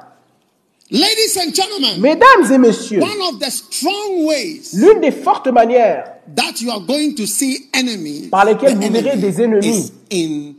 [0.90, 6.04] Ladies and gentlemen, Mesdames et messieurs, one of the strong ways l'une des fortes manières
[6.34, 9.66] that you are going to see enemies Par lesquelles vous verrez des ennemis.
[9.68, 10.54] is in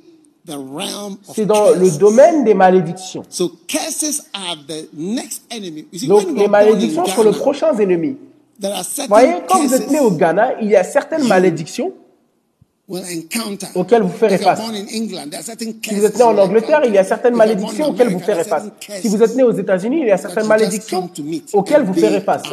[0.46, 3.24] the realm of c'est dans le domaine des malédictions.
[3.30, 5.86] So curses are the next enemy.
[5.92, 8.16] You see, Donc les malédictions sont les Ghana, prochains ennemis.
[8.60, 11.92] there are voyez, quand vous êtes né au Ghana, il y a certaines malédictions.
[13.76, 14.60] Auxquelles vous ferez face.
[14.88, 18.64] Si vous êtes né en Angleterre, il y a certaines malédictions auxquelles vous ferez face.
[19.02, 21.10] Si vous êtes né aux États-Unis, il y a certaines malédictions
[21.54, 22.44] auxquelles vous ferez face.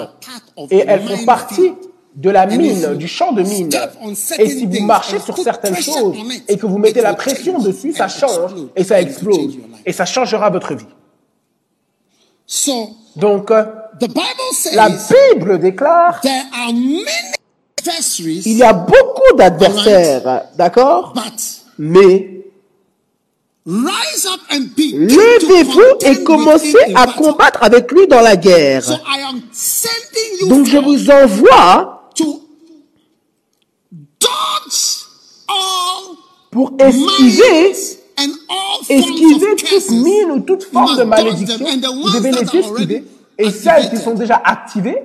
[0.70, 1.72] Et elles font partie
[2.14, 3.70] de la mine, du champ de mine.
[4.38, 6.16] Et si vous marchez sur certaines choses
[6.48, 9.58] et que vous mettez la pression dessus, ça change et ça explose.
[9.86, 10.86] Et ça changera votre vie.
[13.16, 16.20] Donc, la Bible déclare
[18.46, 21.14] il y a beaucoup d'adversaires, d'accord
[21.78, 22.34] Mais
[24.86, 28.84] levez-vous et commencez à combattre avec lui dans la guerre.
[30.48, 32.10] Donc je vous envoie
[36.50, 37.72] pour esquiver,
[38.88, 41.66] esquiver toute mine ou toute forme de malédiction.
[42.02, 43.04] Vous devez les esquiver.
[43.38, 45.04] Et celles qui sont déjà activées,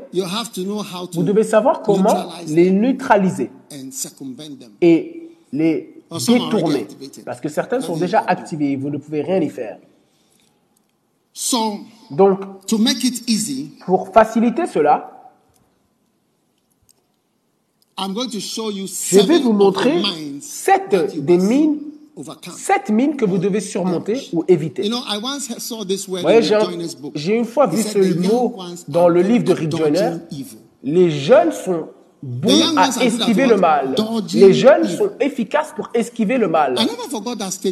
[1.13, 3.51] vous devez savoir comment les neutraliser
[4.81, 6.87] et les détourner.
[7.25, 9.77] Parce que certaines sont déjà activées et vous ne pouvez rien y faire.
[12.09, 15.31] Donc, to make it easy, pour faciliter cela,
[17.97, 20.01] je vais vous montrer
[20.41, 21.79] sept des mines.
[22.55, 24.89] Sept mines que vous devez surmonter ou éviter.
[24.89, 25.01] In
[27.15, 28.55] j'ai une fois vu ce mot
[28.87, 30.11] dans le livre de Rick Joyner.
[30.83, 31.87] Les jeunes sont
[32.23, 33.95] bons à esquiver le mal.
[34.33, 36.75] Les jeunes sont efficaces pour esquiver le mal.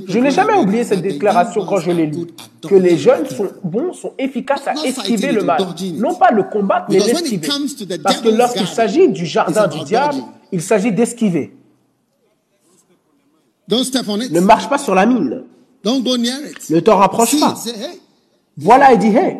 [0.07, 2.17] Je n'ai jamais oublié cette déclaration quand je l'ai are lu.
[2.17, 5.61] good at Que les jeunes sont bons, sont efficaces à esquiver le mal.
[5.95, 7.47] Non pas le combattre, mais l'esquiver.
[8.03, 10.17] Parce que lorsqu'il s'agit du jardin du diable,
[10.51, 11.53] il s'agit d'esquiver.
[13.67, 14.31] Don't step on it.
[14.31, 15.43] Ne marche pas sur la mine.
[15.83, 16.69] Don't go near it.
[16.69, 17.55] Ne t'en rapproche See, pas.
[17.55, 17.99] say, hey,
[18.57, 19.37] Voilà et dis, hey,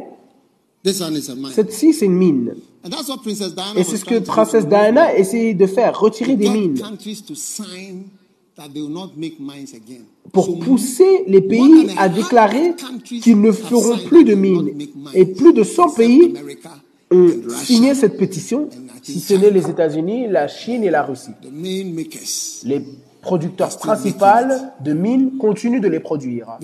[0.84, 1.52] this one is a mine.
[1.54, 2.56] cette-ci c'est une mine.
[2.84, 6.36] And that's what Princess Diana Et c'est ce que Princesse Diana essayait de faire, retirer
[6.36, 6.80] des mines.
[6.80, 8.06] countries to sign
[8.56, 10.02] that they will not make mines again.
[10.34, 12.74] pour So pousser les pays à 100 déclarer
[13.22, 14.70] qu'ils ne feront plus that de mines.
[15.14, 16.34] Et plus de 100 except pays
[17.12, 17.30] ont
[17.64, 18.70] signé cette pétition,
[19.04, 21.32] si ce n'est les États-Unis, la Chine et la Russie.
[22.64, 22.82] Les
[23.22, 24.26] producteurs Still principaux
[24.82, 26.58] de mines continuent de les produire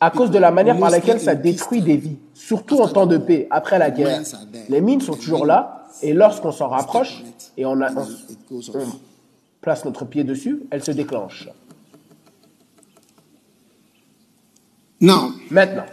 [0.00, 3.18] à cause de la manière par laquelle ça détruit des vies, surtout en temps de
[3.18, 4.22] paix, après la guerre.
[4.68, 7.22] Les mines sont toujours là, et lorsqu'on s'en rapproche
[7.56, 8.06] et on, a- on-
[9.60, 11.48] place notre pied dessus, elles se déclenchent.
[15.50, 15.84] Maintenant,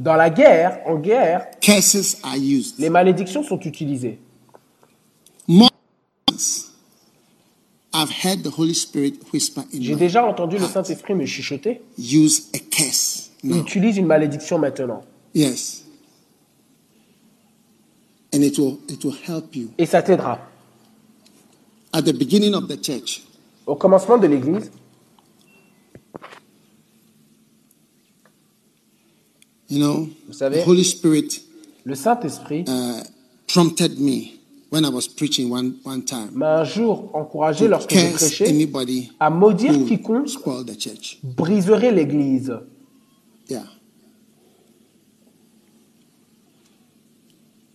[0.00, 1.46] dans la guerre, en guerre,
[2.78, 4.18] les malédictions sont utilisées.
[5.48, 5.70] More
[6.28, 6.70] times, I've heard the Holy Spirit whisper
[7.58, 7.80] in
[9.72, 11.82] J'ai déjà entendu le Saint-Esprit me chuchoter.
[11.98, 13.30] use a curse.
[13.44, 15.02] Utilise une malédiction maintenant.
[15.34, 15.84] yes,
[18.34, 19.70] and it will it will help you.
[19.78, 20.38] Et ça t'aidera.
[21.92, 23.22] At the beginning of the church,
[23.66, 24.70] Au commencement de l'Église,
[29.68, 31.42] you know, Vous savez- the Holy Spirit
[31.84, 33.02] le Saint-Esprit uh,
[33.48, 34.38] prompted me
[34.72, 39.12] when I was preaching one one time m'a un jour encouragé lorsque je prêchais anybody
[39.20, 40.26] à maudire quiconque
[40.66, 41.18] the church?
[41.22, 42.52] briserait l'Église.
[43.48, 43.64] Yeah.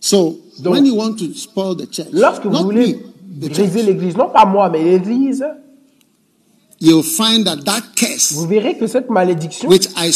[0.00, 3.80] So Donc, when you want to spoil the church, Lorsque vous voulez me, the briser
[3.80, 5.44] church, l'église, non pas moi, mais l'église,
[6.80, 10.10] you'll find that that curse vous verrez que cette malédiction which I,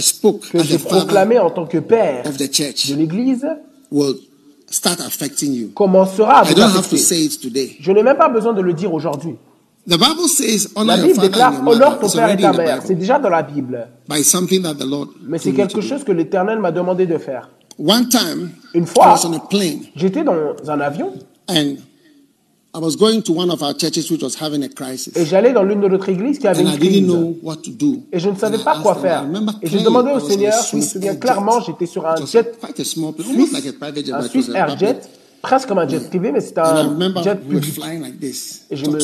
[0.00, 3.46] spoke que j'ai proclamée en tant que père of the church de l'église
[3.90, 4.14] will
[4.72, 5.68] start affecting you.
[5.74, 6.98] commencera à I vous don't have to affecter.
[6.98, 7.76] say it today.
[7.80, 9.34] Je n'ai même pas besoin de le dire aujourd'hui.
[9.88, 12.36] The Bible says honor La your Bible and déclare your honore ton It's père et
[12.36, 12.82] ta in the mère.
[12.84, 13.88] C'est déjà dans la Bible.
[14.08, 17.18] But it's something that the Lord Mais c'est quelque chose que l'Éternel m'a demandé de
[17.18, 17.50] faire.
[17.78, 20.34] One time, Une I fois, was on a plane j'étais dans
[20.68, 21.14] un avion
[21.48, 21.76] and
[22.74, 24.68] I was going to one of our churches which was having a
[25.14, 27.06] et j'allais dans l'une de notre église qui avait And une I didn't crise.
[27.06, 28.02] know what to do.
[28.10, 29.26] Et je ne savais And pas quoi faire.
[29.60, 32.80] Et j'ai demandé au Seigneur, je me souviens Air clairement, j'étais sur un jet quite
[32.80, 34.78] a small plane, almost like a private jet, un Swiss Air.
[34.78, 35.00] Jet,
[35.42, 37.74] presque comme un jet privé, mais c'était un jet public.
[37.74, 38.64] flying like this.
[38.70, 38.98] Et je me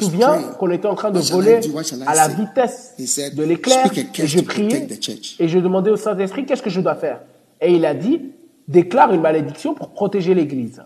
[0.00, 1.60] souviens qu'on était en train de voler
[2.04, 2.94] à la vitesse
[3.32, 6.46] de l'éclair "Speak a et je priais protect the church." et je demandais au Saint-Esprit
[6.46, 7.20] qu'est-ce que je dois faire?
[7.60, 8.22] Et il a dit,
[8.66, 10.82] déclare une malédiction pour protéger l'église.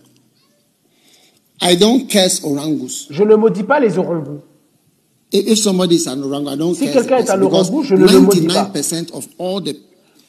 [1.62, 3.06] I don't curse orangus.
[3.10, 4.40] Je ne maudis pas les orangus.
[5.32, 8.20] If somebody is an orangu, I don't Si quelqu'un est un orangu, je ne le
[8.20, 8.70] maudis pas.
[8.74, 9.76] 99% of all the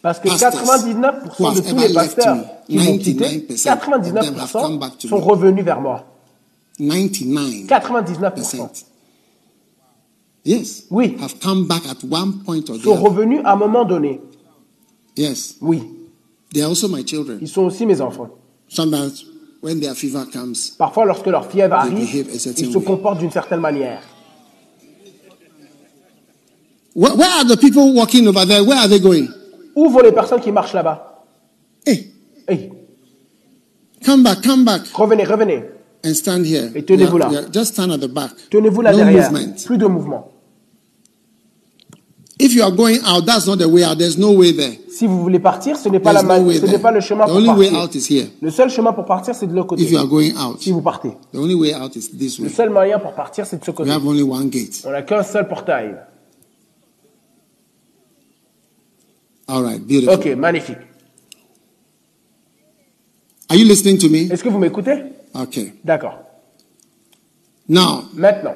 [0.02, 2.38] Parce que pastors 99% who de have tous les pasteurs
[2.68, 6.06] qui m'ont quitté, 99% of them have come back 99% to sont revenus vers moi.
[6.80, 8.86] 99 99%
[10.46, 10.84] Yes.
[10.92, 11.16] Oui.
[11.22, 14.20] Have come back at one point or the sont revenus à un moment donné.
[15.16, 15.56] Yes.
[15.62, 15.82] Oui,
[16.54, 17.40] They are also my children.
[17.42, 18.30] ils sont aussi mes enfants.
[18.68, 19.26] Sometimes
[19.64, 22.84] when their fever comes, Parfois, lorsque leur fièvre arrive, a certain ils se way.
[22.84, 24.02] comportent d'une certaine manière.
[26.96, 28.62] where, where are the people walking over there?
[28.64, 29.28] Where are they going?
[29.76, 31.24] Où vont les personnes qui marchent là-bas?
[31.86, 32.10] Hey,
[32.48, 32.72] Hey,
[34.06, 35.64] come back, come back revenez, revenez.
[36.04, 36.70] and stand here.
[36.76, 37.30] Et tenez-vous là.
[37.54, 38.32] Just stand at the back.
[38.50, 39.32] Tenez-vous là no derrière.
[39.32, 39.56] movement.
[39.66, 40.33] Plus de mouvement.
[42.46, 43.98] If you are going out, that's not the way out.
[43.98, 44.74] There's no way there.
[44.90, 46.82] Si vous voulez partir, ce n'est pas, There's la no ce n'est there.
[46.82, 48.28] pas le chemin The pour only way out is here.
[48.42, 49.84] Le seul chemin pour partir, c'est de l'autre côté.
[49.84, 51.12] If you are going out, Si vous partez.
[51.32, 52.50] the only way out is this Le way.
[52.54, 53.90] seul moyen pour partir, c'est de ce We côté.
[53.92, 54.84] have only one gate.
[54.86, 55.96] On n'a qu'un seul portail.
[59.48, 60.14] All right, beautiful.
[60.16, 60.78] Ok, magnifique.
[63.50, 64.30] Are you listening to me?
[64.32, 65.04] Est-ce que vous m'écoutez?
[65.34, 65.74] Okay.
[65.84, 66.20] D'accord.
[67.70, 68.56] Now, Maintenant,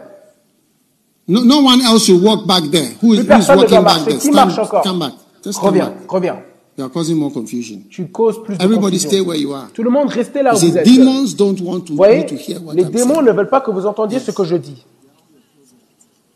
[1.28, 2.90] no, no one else should walk back there.
[3.02, 4.20] Who is who walking back there?
[4.20, 4.82] Stand, marche encore?
[4.84, 5.14] come back.
[5.44, 6.12] Just come Reviens, back.
[6.12, 6.38] reviens.
[6.78, 7.82] You are causing more confusion.
[7.90, 9.10] Tu causes plus de Everybody confusion.
[9.10, 9.68] stay where you are.
[9.74, 10.86] Tout le monde, restez là où vous êtes.
[10.86, 13.26] demons don't want to, Vous voyez, you to hear what les I'm démons saying.
[13.26, 14.86] ne veulent pas que vous entendiez ce que je dis.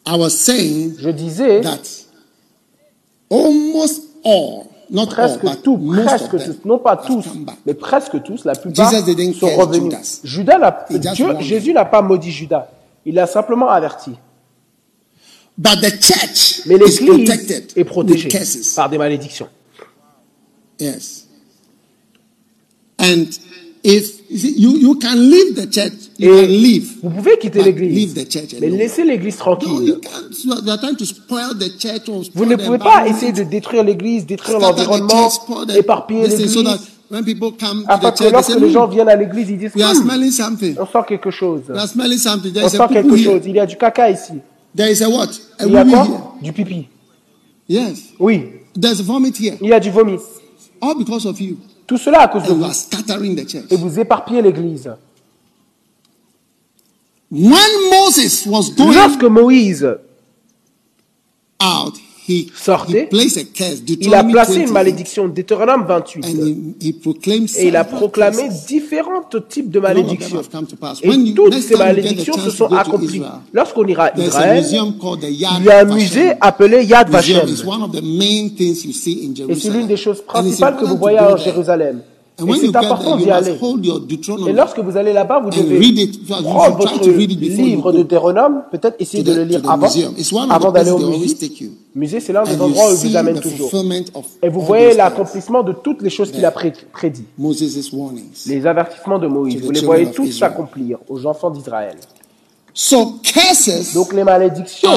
[0.07, 1.79] I was saying Je disais that
[3.29, 7.25] almost all, not all, presque but most of tous, non pas tous,
[7.65, 10.21] mais presque tous, la plupart Jesus didn't sont revenus.
[10.23, 10.85] Judas.
[10.89, 12.67] Dieu- Jésus n'a pas maudit Judas.
[13.05, 14.11] Il l'a simplement averti.
[15.61, 18.29] But the church Mais is l'église protected est protégée
[18.75, 19.47] par des malédictions.
[20.79, 21.27] Yes.
[22.97, 23.27] And
[23.83, 26.97] if you, you, can leave the church, you can leave.
[27.03, 28.15] Vous pouvez quitter l'église,
[28.59, 29.99] mais laissez l'église tranquille.
[30.01, 30.43] can't.
[30.43, 33.31] You are, you are trying to spoil the church or Vous ne pouvez pas essayer
[33.31, 35.29] de détruire l'église, détruire l'environnement,
[35.75, 36.79] éparpiller l'église, that
[37.09, 39.59] when people come to afin the que lorsque les gens "Hmm, viennent à l'église, ils
[39.59, 40.75] disent we are smelling something.
[40.79, 41.61] on sent quelque chose.
[41.69, 42.51] We are smelling something.
[42.51, 43.41] There On sent quelque chose.
[43.45, 44.33] Il y a du caca ici.
[44.75, 45.29] There is a what?
[45.59, 46.03] A Il y a quoi?
[46.05, 46.21] here.
[46.41, 46.87] Du pipi.
[47.67, 48.13] Yes.
[48.19, 49.57] Oui, There's vomit here.
[49.61, 50.17] il y a du vomi.
[50.81, 51.57] All because of you.
[51.87, 52.73] Tout cela à cause de And you vous.
[52.73, 53.65] scattering the church.
[53.69, 54.89] Et vous éparpillez l'église.
[57.29, 59.85] When Moses was going Lorsque Moïse
[61.61, 61.93] out,
[62.55, 63.09] Sortait,
[63.99, 66.25] il a placé 20, une malédiction, Deutéronome 28.
[66.25, 70.41] And he, he proclaimed Et il a proclamé différents types de malédictions.
[71.03, 73.23] Et toutes ces malédictions se sont accomplies.
[73.53, 77.47] Lorsqu'on ira à Israël, il y a un musée appelé Yad Vashem.
[77.47, 79.77] is one of the main things you see in Et c'est Jerusalem.
[79.77, 81.37] l'une des choses principales que vous voyez there.
[81.37, 82.01] Jérusalem.
[82.43, 83.51] And c'est important d'y aller.
[84.49, 86.25] Et lorsque vous allez là-bas, vous devez it.
[86.43, 86.93] Prendre votre
[87.65, 89.87] livre de Deutéronome, peut-être essayer de le lire avant,
[90.51, 91.25] avant d'aller au musée.
[91.93, 93.69] Musée, c'est l'un des endroits où il vous amène toujours.
[94.41, 97.25] Et vous voyez l'accomplissement de toutes les choses qu'il a pré- prédit.
[98.47, 101.97] Les avertissements de Moïse, vous les voyez tous s'accomplir aux enfants d'Israël.
[103.93, 104.89] Donc les malédictions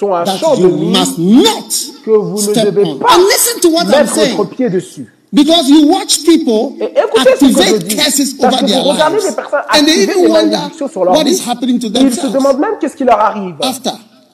[0.00, 1.68] sont un champ de you mine must not
[2.04, 5.06] que vous ne devez pas And listen to what I'm mettre votre pied dessus.
[5.32, 9.28] Because you watch people Et écoutez ce que je activate curses over their lives.
[9.28, 11.30] des personnes And they even wonder malédictions sur leur what vie.
[11.34, 13.90] is happening to Et ils se demandent même qu'est-ce qui leur arrive after.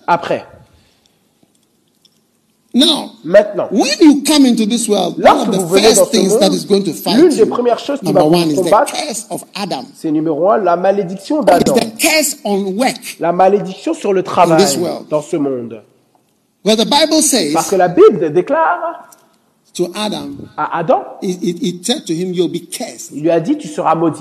[0.07, 0.47] après.
[2.77, 6.67] Now, Maintenant, when you come into this world, one Lorsque of the first that is
[6.67, 8.63] going to fight l'une des you, premières choses qui number va vous one is the
[8.65, 9.87] combattre, curse of Adam.
[9.95, 11.75] c'est numéro un, la malédiction d'Adam.
[11.75, 13.17] the curse on work.
[13.19, 15.09] La malédiction sur le In travail this world?
[15.09, 15.83] dans ce monde.
[16.67, 19.09] Where the Bible says Parce que la Bible déclare
[19.73, 21.03] to Adam, à Adam,
[21.83, 23.11] said to him, You'll be cursed.
[23.15, 24.21] il lui a dit, tu seras maudit.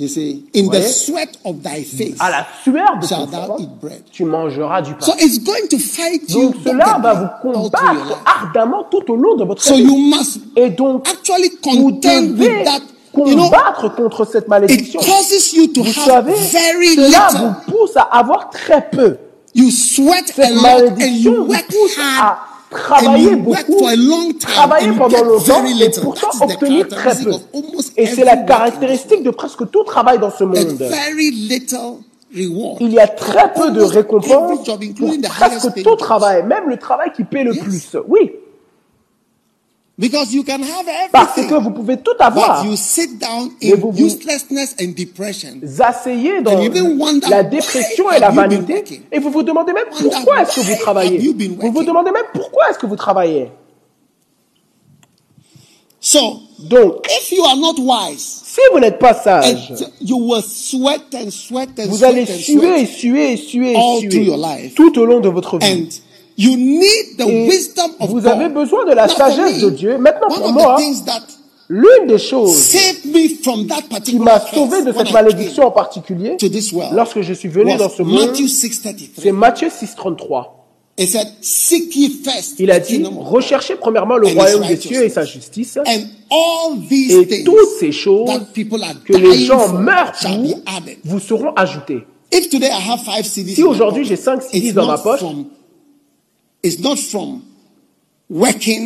[0.00, 1.04] You see, in the Voyez?
[1.06, 4.02] sweat of thy face À la sueur de ton thou front, eat bread.
[4.10, 5.04] tu mangeras du pain.
[5.04, 9.36] So it's going to fight you Donc cela va vous combattre ardemment tout au long
[9.36, 9.82] de votre So vie.
[9.82, 12.80] you must Et donc, actually vous devez that.
[13.14, 15.00] You know, combattre contre cette it malédiction.
[15.00, 17.40] causes you to Vous have savez, very cela little.
[17.66, 19.18] vous pousse à avoir très peu.
[19.54, 20.62] You sweat a Cette lot and
[20.96, 22.38] malédiction you vous pousse hard à
[22.70, 23.84] travailler beaucoup,
[24.38, 27.32] travailler pendant longtemps et pourtant obtenir très peu.
[27.96, 30.56] Et c'est la caractéristique de presque tout travail dans ce monde.
[30.78, 31.98] very little
[32.34, 32.78] reward.
[32.80, 34.68] Il y a très peu de récompenses
[34.98, 37.96] pour presque tout travail, même le travail qui paie le plus.
[38.08, 38.32] Oui,
[40.00, 42.62] Because you can have parce que vous pouvez tout avoir.
[42.62, 45.50] But you sit down Mais in vous vous- uselessness and depression.
[45.62, 48.82] Vous asseyez dans And la dépression et la vanité
[49.12, 51.18] et vous vous demandez même pourquoi est-ce que vous travaillez?
[51.18, 53.50] Vous vous demandez même pourquoi est-ce que vous travaillez?
[56.02, 60.42] So, Donc, if you are not wise, si vous n'êtes pas sage, and you will
[60.42, 64.38] sweat and sweat and vous sweat allez suer suer et suer all et through your
[64.38, 64.74] suer life.
[64.74, 65.66] tout au long de votre vie.
[65.66, 65.88] And
[66.42, 68.26] you need the Et wisdom of vous God.
[68.26, 69.98] avez besoin de la sagesse me, de Dieu.
[69.98, 70.76] Maintenant, one pour moi,
[71.68, 76.36] l'une des choses saved me from that qui m'a sauvé de cette malédiction en particulier,
[76.72, 79.32] world lorsque je suis venu dans ce monde, c'est 6:33.
[79.32, 80.56] Matthieu 6,33.
[80.98, 85.08] It said, "Seek ye first Il a dit, recherchez premièrement le royaume des cieux et
[85.08, 88.28] sa justice, et toutes ces choses
[89.04, 92.00] que les gens meurent pour be added." vous seront ajoutées.
[92.32, 95.48] Si aujourd'hui j'ai cinq CDs it's dans ma poche, from- it's not from working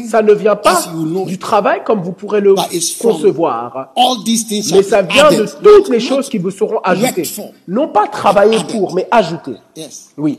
[0.09, 2.55] Ça ne vient pas as you know du travail comme vous pourrez le
[2.99, 3.93] concevoir.
[3.95, 5.41] All these things shall Mais ça vient added.
[5.41, 7.29] de toutes les choses qui vous seront ajoutées.
[7.69, 9.57] Non pas travailler pour, mais ajouter.
[9.77, 10.39] Yes, Oui,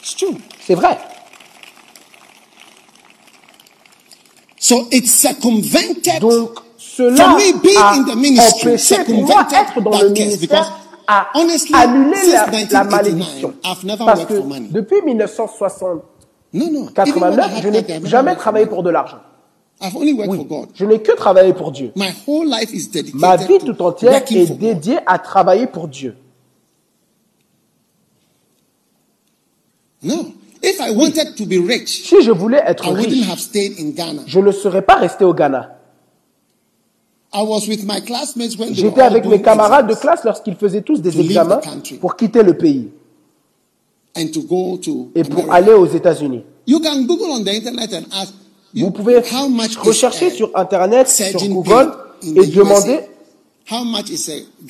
[0.00, 0.36] it's true.
[0.64, 0.98] c'est vrai.
[4.58, 10.08] So it circumvented Donc, cela a in the ministry, empêché pour moi être dans le
[10.10, 10.72] ministère
[11.06, 13.54] à honestly, annuler la, la 1989, malédiction.
[13.64, 14.68] I've never Parce worked que for money.
[14.70, 16.02] depuis 1989,
[16.52, 16.88] no, no.
[17.06, 19.18] Even when I had je that, I've n'ai jamais travaillé pour de l'argent.
[19.80, 20.68] I've only worked Oui, for God.
[20.74, 21.92] je n'ai que travaillé pour Dieu.
[21.96, 25.88] My whole life is dedicated Ma vie to tout entière est dédiée à travailler pour
[25.88, 26.16] Dieu.
[30.02, 30.32] No.
[30.62, 33.78] If I wanted to be rich, Si je voulais être I wouldn't riche, have stayed
[33.78, 34.22] in Ghana.
[34.26, 35.72] je ne serais pas resté au Ghana.
[35.72, 37.25] I was with my classmates when they were
[38.72, 41.94] J'étais avec mes camarades de classe lorsqu'ils faisaient tous des examens the country.
[41.96, 42.88] pour quitter le pays.
[44.16, 46.42] et pour aller aux États-Unis.
[46.66, 48.32] You can Google on the internet and ask
[48.74, 51.92] you, Vous pouvez how much is rechercher sur Internet, sur Google
[52.22, 53.00] et demander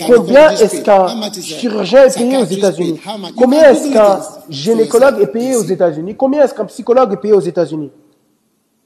[0.06, 1.06] combien est-ce qu'un
[1.40, 3.00] chirurgien est payé aux États-Unis?
[3.36, 6.14] Combien est-ce qu'un gynécologue est payé aux États-Unis?
[6.16, 7.90] Combien est-ce qu'un psychologue est payé aux États-Unis?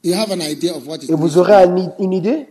[0.05, 0.12] Et
[1.11, 1.65] vous aurez
[1.98, 2.47] une idée?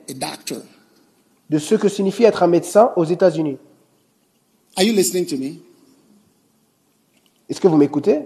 [1.49, 3.57] De ce que signifie être un médecin aux États-Unis.
[4.77, 5.55] Are you listening to me?
[7.49, 8.19] Est-ce que vous m'écoutez?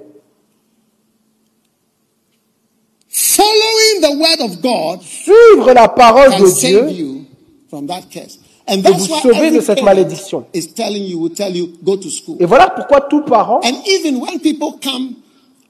[3.10, 7.26] Following the word of God Suivre la parole de save Dieu you
[7.70, 8.40] from that curse.
[8.68, 10.46] And Et that's vous why sauver de cette malédiction.
[10.54, 12.38] is telling you, will tell you, go to school.
[12.40, 15.16] Et voilà pourquoi tout parent And even when people come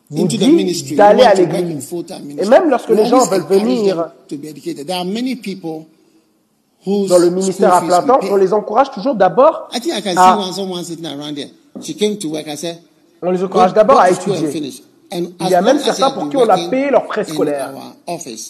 [0.09, 1.91] vous into the dit ministry, d'aller à l'église.
[2.39, 4.11] Et même lorsque les gens veulent venir
[6.85, 10.17] dans le ministère à plein temps, on les encourage toujours d'abord I think I can
[10.17, 11.49] à, see one someone sitting around there.
[11.81, 12.47] She came to work.
[12.47, 12.77] I said,
[13.21, 14.73] on les encourage d'abord à étudier.
[15.11, 17.71] Il y a même certains pour qui on a payé leur frais scolaires.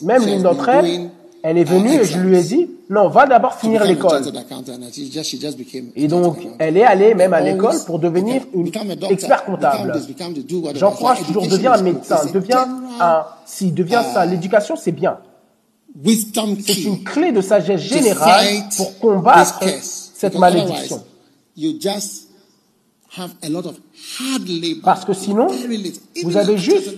[0.01, 1.09] Même l'une d'entre elles,
[1.43, 4.21] elle est venue et je lui ai dit, non, va d'abord finir l'école.
[5.95, 8.71] Et donc, elle est allée même à l'école pour devenir une
[9.09, 9.93] expert comptable.
[10.75, 12.65] J'encourage toujours, deviens un médecin, deviens
[12.99, 15.17] un, si, deviens ça, l'éducation c'est bien.
[16.65, 20.95] C'est une clé de sagesse générale pour combattre cette malédiction.
[20.95, 21.09] otherwise,
[21.55, 22.29] You just
[23.15, 23.75] have a lot of
[24.19, 24.81] hard labor.
[24.83, 25.47] Parce que sinon,
[26.23, 26.95] vous avez juste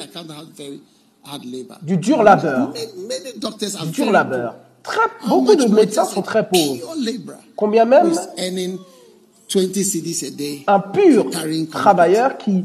[1.82, 2.72] du dur labeur.
[3.86, 4.56] Du dur labeur.
[4.82, 6.96] Très, beaucoup de médecins sont a très pauvres.
[7.56, 8.78] Combien même is earning
[9.50, 11.26] 20 CDs a day un pur
[11.72, 12.64] travailleur qui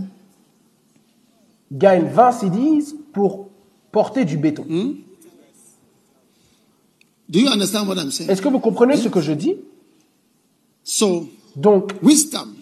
[1.72, 3.48] gagne 20 CDs pour
[3.90, 4.66] porter du béton.
[7.30, 8.28] Do you understand what I'm saying?
[8.28, 9.54] Est-ce que vous comprenez ce que je dis?
[10.82, 12.56] So, Donc, wisdom.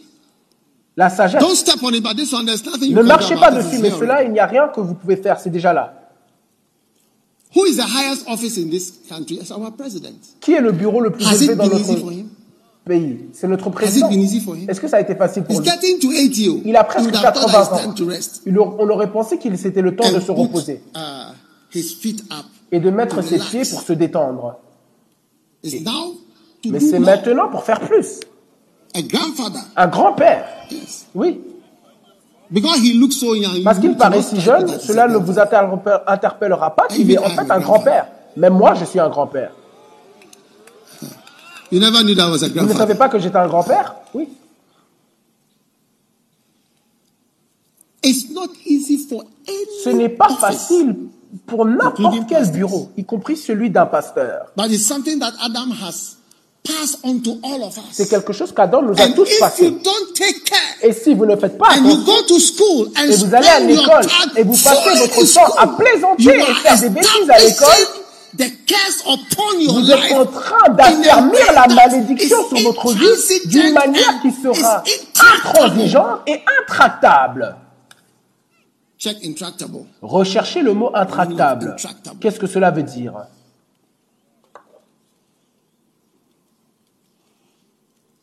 [0.97, 1.41] la sagesse.
[1.41, 3.91] Don't step on it, but this one, there's nothing you Ne marchez pas dessus, mais
[3.91, 5.95] cela, il n'y a rien que vous pouvez faire, c'est déjà là.
[7.55, 9.37] Who is the highest office in this country?
[9.37, 10.19] It's our president.
[10.41, 11.95] Qui est le bureau le plus Has élevé dans notre
[12.85, 13.19] pays?
[13.33, 14.11] C'est notre président.
[14.11, 15.71] Est-ce que ça a été facile pour He's lui?
[15.71, 16.63] getting to 80.
[16.67, 18.43] Il a presque would have thought 80 it's time ans.
[18.47, 20.81] Il on aurait pensé qu'il c'était le temps de se put reposer.
[20.95, 21.33] uh,
[21.75, 24.57] his feet up et de mettre ses pieds pour se détendre.
[26.65, 28.21] Mais c'est maintenant pour faire plus.
[28.95, 29.61] A grandfather.
[29.77, 30.45] Un grand-père.
[30.71, 31.07] Yes.
[31.15, 31.41] Oui.
[32.51, 33.63] Because he looks so young.
[33.63, 37.61] Parce qu'il paraît si jeune, cela ne vous interpellera pas qu'il est en fait un
[37.61, 38.07] grand-père.
[38.37, 39.53] Même moi, je suis un grand-père.
[41.71, 43.97] Vous ne savez pas que j'étais un grand-père?
[44.15, 44.29] Oui.
[48.03, 51.08] It's not easy for any Ce n'est pas facile
[51.47, 54.47] pour n'importe quel bureau, y compris celui d'un pasteur.
[54.57, 56.17] But it's something that Adam has
[56.63, 57.85] passed on to all of us.
[57.93, 59.71] C'est quelque chose qu'Adam nous a tous passé.
[59.71, 62.89] don't take care Et si vous ne faites pas and you attention, go to school
[62.97, 64.07] and et vous allez à l'école
[64.37, 68.51] et vous passez votre temps à plaisanter et faire des bêtises à l'école, establishing the
[68.67, 74.21] curse upon your vous êtes en train d'affermir la malédiction sur votre vie d'une manière
[74.23, 74.83] qui sera
[75.45, 77.57] intransigeante et intractable.
[78.99, 79.87] Check intractable.
[80.03, 81.77] Recherchez le mot intractable.
[82.21, 83.15] Qu'est-ce que cela veut dire?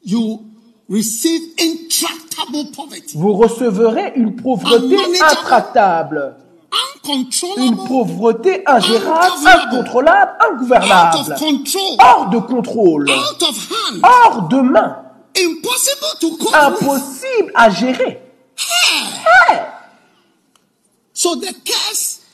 [0.03, 0.41] You
[0.89, 6.35] receive intractable poverty, Vous recevrez une pauvreté intractable,
[7.57, 11.35] une pauvreté ingérable, incontrôlable, ingouvernable,
[11.99, 13.09] hors de contrôle,
[14.03, 15.05] hors de main,
[16.53, 18.21] impossible à gérer.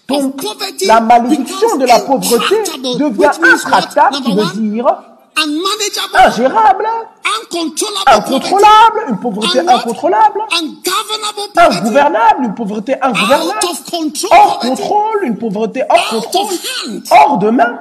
[0.08, 2.56] Donc, of poverty la malédiction de la pauvreté
[2.98, 4.86] devient intractable, qui veut dire
[6.14, 6.86] ingérable,
[8.08, 10.42] incontrôlable, une pauvreté incontrôlable,
[11.56, 16.54] ingouvernable, une pauvreté out ingouvernable, of control hors contrôle, une pauvreté hors contrôle,
[17.12, 17.80] hors de main,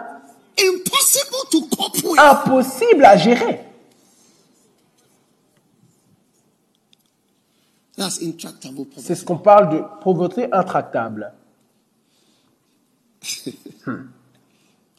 [2.19, 3.67] impossible à gérer.
[7.90, 7.90] That's intractable
[8.97, 11.33] C'est ce qu'on parle de pauvreté intractable.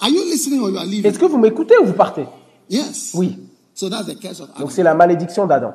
[0.01, 1.05] Leaving?
[1.05, 2.25] Est-ce que vous m'écoutez ou vous partez?
[2.69, 3.11] Yes.
[3.15, 3.39] Oui.
[3.73, 4.59] So that's the curse of Adam.
[4.59, 5.73] Donc c'est la malédiction d'Adam.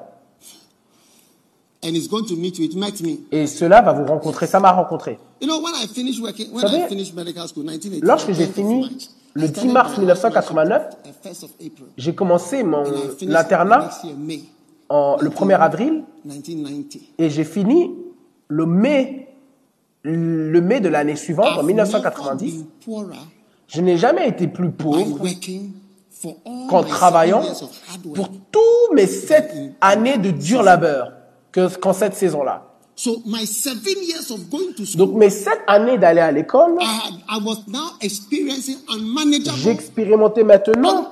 [1.85, 2.65] And it's going to meet you.
[2.65, 3.19] It met me.
[3.31, 5.19] Et cela va vous rencontrer, ça m'a rencontré.
[5.41, 8.47] You know, when I finished working, when savez, I finished medical school, 1980, Lorsque j'ai
[8.47, 12.85] fini le 10 mars 1989, first of April, j'ai commencé mon
[13.23, 13.91] l'internat
[14.91, 17.01] le 1er avril 1990.
[17.19, 17.91] et j'ai fini
[18.49, 19.29] le mai,
[20.03, 22.45] le mai de l'année suivante, en I've 1990.
[22.45, 23.17] never been poorer
[23.69, 25.19] Je n'ai jamais été plus pauvre
[26.69, 27.43] qu'en travaillant
[28.15, 31.13] pour tous mes sept années de dur labeur
[31.53, 32.76] que, qu'en cette saison-là.
[32.99, 36.79] So my seven years of going to school, Donc mes sept années d'aller à l'école,
[39.71, 41.11] expérimenté maintenant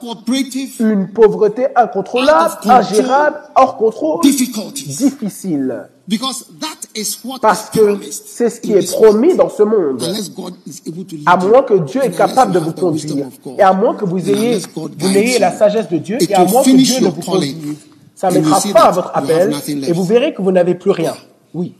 [0.80, 2.72] une pauvreté incontrôlable, control.
[2.72, 5.90] ingérable, hors contrôle, difficile.
[6.08, 10.02] Because that is what Parce is que c'est ce qui est promis dans ce monde.
[11.26, 13.26] À moins que Dieu est capable de vous conduire.
[13.58, 16.62] Et à moins que vous ayez, vous n'ayez la sagesse de Dieu, et à moins
[16.62, 17.76] que Dieu ne vous conduise.
[18.14, 21.14] Ça you mettra fin à votre appel, et vous verrez que vous n'avez plus rien.
[21.54, 21.74] Oui.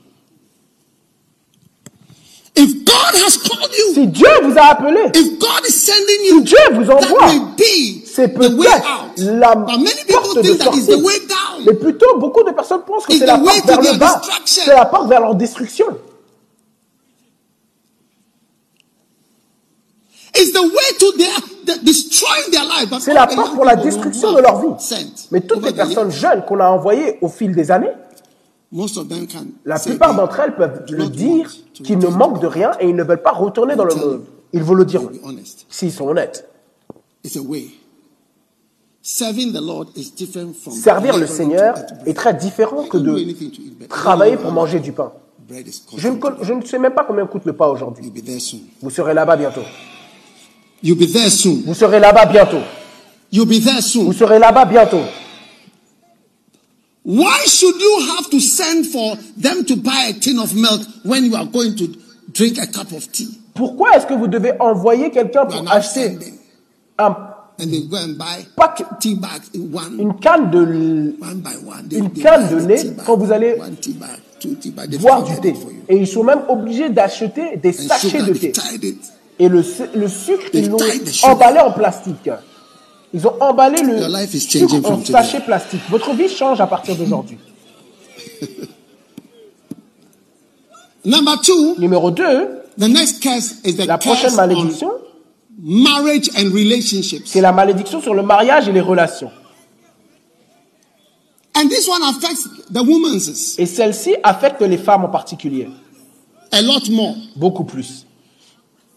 [2.56, 6.28] If God has called you, Si Dieu vous a appelé, if God is sending si
[6.28, 7.28] you, Dieu vous envoie,
[8.06, 11.02] c'est the way peut-être la But many porte people de think that is the sortie.
[11.02, 11.64] way down.
[11.66, 14.22] Mais plutôt, beaucoup de personnes pensent que c'est la the way porte vers le bas.
[14.44, 15.86] C'est la porte vers leur destruction.
[23.00, 24.84] C'est la the porte pour la destruction de leur vie.
[25.30, 28.63] Mais toutes les the personnes jeunes qu'on a envoyées au fil des années, most of
[28.63, 28.63] them can
[29.64, 33.04] la plupart d'entre elles peuvent le dire qu'ils ne manquent de rien et ils ne
[33.04, 34.24] veulent pas retourner dans le monde.
[34.52, 35.10] Ils vous le diront,
[35.68, 36.48] s'ils sont honnêtes.
[40.70, 41.74] Servir le Seigneur
[42.06, 45.12] est très différent que de travailler pour manger du pain.
[45.96, 48.10] Je ne, je ne sais même pas combien coûte le pain aujourd'hui.
[48.80, 49.62] Vous serez là-bas bientôt.
[50.82, 52.60] Vous serez là-bas bientôt.
[53.32, 55.02] Vous serez là-bas bientôt.
[57.04, 61.24] Why should you have to send for them to buy a tin of milk when
[61.26, 61.88] you are going to
[62.32, 63.28] drink a cup of tea?
[63.54, 66.16] Pourquoi est-ce que vous devez envoyer quelqu'un pour acheter
[66.98, 67.16] un-
[67.60, 70.58] and they go and buy Pack- tea bags in one, une canne de
[71.20, 71.88] one by one.
[71.88, 75.22] They, une they canne de lait bag, quand vous allez tea bag, tea they boire
[75.24, 75.54] du thé.
[75.88, 78.52] Et ils sont même obligés d'acheter des And sachets sugar, de thé.
[79.38, 79.62] Et le,
[79.94, 80.78] le sucre, ils l'ont
[81.24, 82.30] emballé en plastique.
[83.14, 83.96] Ils ont emballé le
[84.26, 85.12] sucre en today.
[85.12, 85.80] sachet plastique.
[85.88, 87.38] Votre vie change à partir d'aujourd'hui.
[91.04, 92.22] Number two, Numéro 2,
[92.78, 94.90] the next curse is the la prochaine on malédiction,
[95.62, 97.26] marriage and relationships.
[97.26, 99.30] c'est la malédiction sur le mariage et les relations.
[101.56, 105.68] And this one affects the women's Et celle-ci affecte les femmes en particulier,
[106.50, 107.14] a lot more.
[107.36, 108.06] beaucoup plus.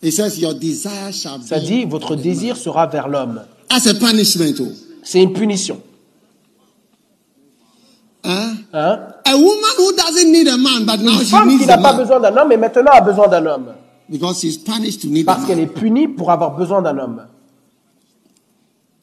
[0.02, 3.42] It says, Your desire shall Ça be dit, votre désir sera vers l'homme.
[3.70, 4.56] As a punishment.
[4.62, 4.72] Oh.
[5.04, 5.82] C'est une punition.
[8.24, 8.54] Huh?
[8.74, 9.00] Hein?
[9.26, 11.74] A woman who doesn't need a man, but now Une she femme qui needs n'a
[11.76, 13.74] a pas man besoin d'un homme et maintenant a besoin d'un homme.
[14.10, 17.28] because she's punished to need a Parce qu'elle est punie pour avoir besoin d'un homme.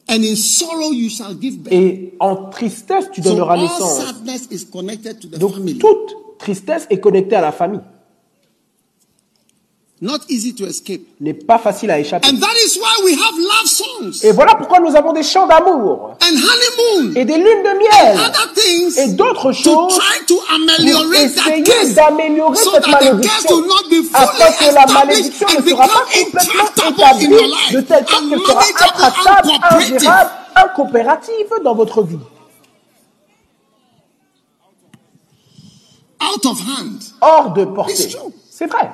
[0.07, 1.73] And in sorrow you shall give birth.
[1.73, 4.05] Et en tristesse, tu So donneras all naissance.
[4.05, 5.79] sadness is connected to the Donc family.
[5.79, 7.81] toute tristesse est connectée à la famille.
[10.05, 11.01] Not easy to escape.
[11.19, 12.27] N'est pas facile à échapper.
[12.27, 15.47] And that is why we have love songs Et voilà pourquoi nous avons des chants
[15.47, 20.25] d'amour and honeymoon et des lunes de miel other things et d'autres to choses try
[20.27, 23.63] to pour ameliorate that essayer d'améliorer so cette malédiction
[24.13, 27.27] afin que la malédiction ne and sera pas complètement établie
[27.73, 32.19] de telle sorte qu'elle sera intraçable, ingérable, incoopérative dans votre vie.
[36.21, 37.01] out of hand.
[37.21, 38.15] Hors de portée.
[38.51, 38.91] C'est vrai.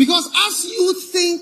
[0.00, 1.40] Because as you think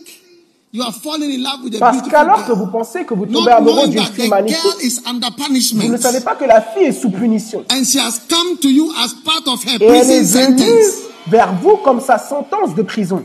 [0.72, 3.52] you are falling in love with a Parce qu'alors que vous pensez que vous tombez
[3.52, 6.60] amoureux d'une fille the magnifique, girl is under vous ne punishment savez pas que la
[6.60, 7.64] fille est sous punition.
[7.70, 10.94] and she has come to you as part of her Et elle est venue sentence.
[11.28, 13.22] vers vous comme sa sentence de prison.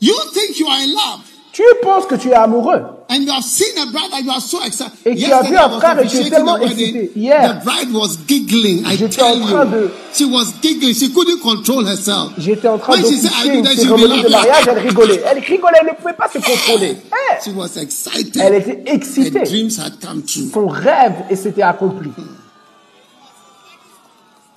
[0.00, 2.82] You think you are in love Tu penses que tu es amoureux.
[3.08, 4.90] and you have seen a bride and you are so excited.
[5.04, 7.12] Et tu as vu un frère et tu es tellement excité.
[7.14, 8.84] Hier, the bride was giggling.
[8.84, 10.94] I tell en train you, de- she was giggling.
[10.94, 12.32] She couldn't control herself.
[12.38, 15.22] J'étais en train When she said, I do une cérémonie de mariage, elle rigolait.
[15.24, 16.96] Elle rigolait, elle ne pouvait pas se contrôler.
[17.14, 18.36] Eh, She was excited.
[18.36, 19.40] Elle était Her excitée.
[19.44, 20.50] dreams had come true.
[20.52, 22.10] Son rêve s'était accompli.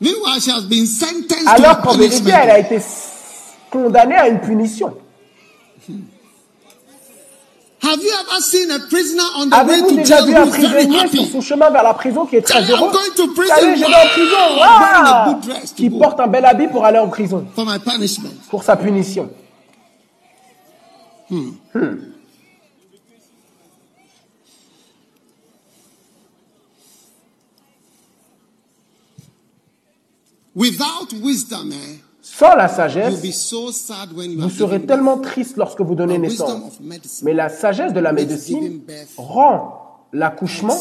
[0.02, 2.80] Meanwhile, she has been sentenced Alors qu'en vérité, elle a été
[3.70, 4.94] condamnée à une punition.
[9.52, 12.92] Avez-vous déjà vu un prisonnier sur son chemin vers la prison qui est très heureux
[12.92, 13.54] going to prison.
[13.56, 14.62] Allez, je vais en prison.
[14.62, 15.40] Ah
[15.76, 18.30] Qui porte un bel habit pour aller en prison, For my punishment.
[18.50, 19.30] pour sa punition.
[30.56, 32.02] Without wisdom, eh,
[32.38, 36.20] Sans la sagesse, be so sad when you vous serez tellement triste lorsque vous donnez
[36.20, 36.80] naissance.
[37.24, 38.82] Mais la sagesse de la médecine
[39.18, 40.78] rend l'accouchement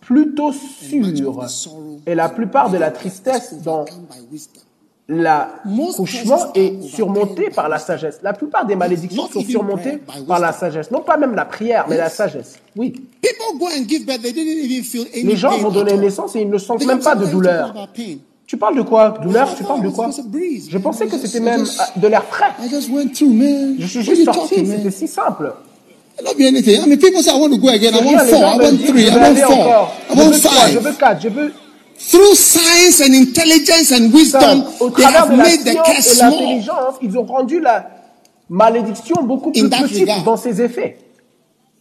[0.00, 1.38] plutôt sûr.
[1.38, 4.62] of the sorrow Et la plupart de la tristesse dans overcome by wisdom.
[5.08, 8.18] l'accouchement est surmonté par la sagesse.
[8.24, 10.90] La plupart des malédictions sont surmontées par la sagesse.
[10.90, 12.56] Non pas même la prière, mais la sagesse.
[12.74, 12.90] Oui.
[13.22, 16.34] People go and give birth, they didn't even feel any Les gens vont donner naissance
[16.34, 17.88] et ils ne sentent They même don't pas de "Why are you douleur.
[18.46, 19.54] Talking about pain?" Tu parles de quoi Douleur?
[19.56, 20.10] Tu parles de quoi?
[20.70, 22.52] Je pensais que c'était même euh, de l'air frais.
[22.64, 23.76] I just went through, man.
[23.78, 25.52] Je suis juste sorti, c'était si simple.
[26.24, 26.80] Not be anything.
[26.82, 27.92] I mean, people say, I want to go again.
[27.94, 28.40] I Rien, want les four.
[28.40, 29.02] gens I me want disent, three.
[29.02, 29.92] je I veux want four.
[30.08, 31.52] I want je quatre, je veux
[31.98, 34.64] Through science and intelligence and wisdom.
[34.80, 36.62] Au they have de la made the curse small.
[37.02, 37.90] ils ont rendu la
[38.48, 40.98] malédiction beaucoup In plus petite dans ses effets.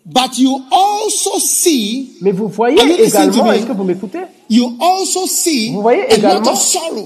[0.05, 3.53] But you also see, Mais vous voyez également, me?
[3.55, 4.19] est-ce que vous m'écoutez?
[4.51, 6.53] You also see Vous voyez également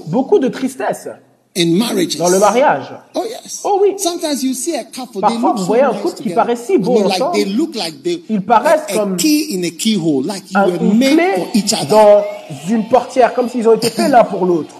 [0.08, 1.08] beaucoup de tristesse
[1.56, 2.16] in marriages.
[2.18, 2.92] dans le mariage.
[3.14, 3.60] Oh yes.
[3.64, 3.94] Oh oui.
[3.96, 5.18] Sometimes you see a couple.
[5.20, 6.34] Parfois, vous voyez un couple qui together.
[6.34, 7.32] paraît si beau I mean, like ensemble.
[7.36, 8.22] they look like they.
[8.28, 11.46] Ils paraissent comme key in a keyhole, like you Un- were une made clé for
[11.54, 11.88] each other.
[11.88, 12.22] dans
[12.68, 14.74] une portière, comme s'ils ont été faits l'un pour l'autre.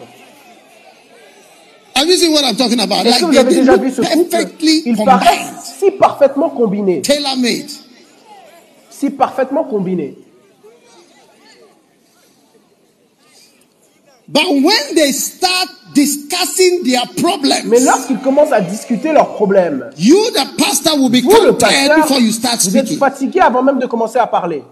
[1.97, 4.25] Est-ce que Like vous avez déjà vu ce couple?
[4.29, 7.01] perfectly Ils combined, paraissent si parfaitement combinés.
[7.03, 7.71] tailor made.
[9.01, 10.15] Si parfaitement combinés.
[14.29, 20.19] But when they start discussing their problems, Mais lorsqu'ils commencent à discuter leurs problèmes, you,
[20.35, 23.87] the pastor, will vous, le pasteur, before you start vous êtes fatigué avant même de
[23.87, 24.63] commencer à parler.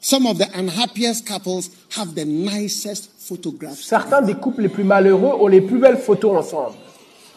[0.00, 1.68] Some of the unhappiest couples
[1.98, 3.82] have the nicest photographs.
[3.84, 6.76] Certains des couples les plus malheureux ont les plus belles photos ensemble.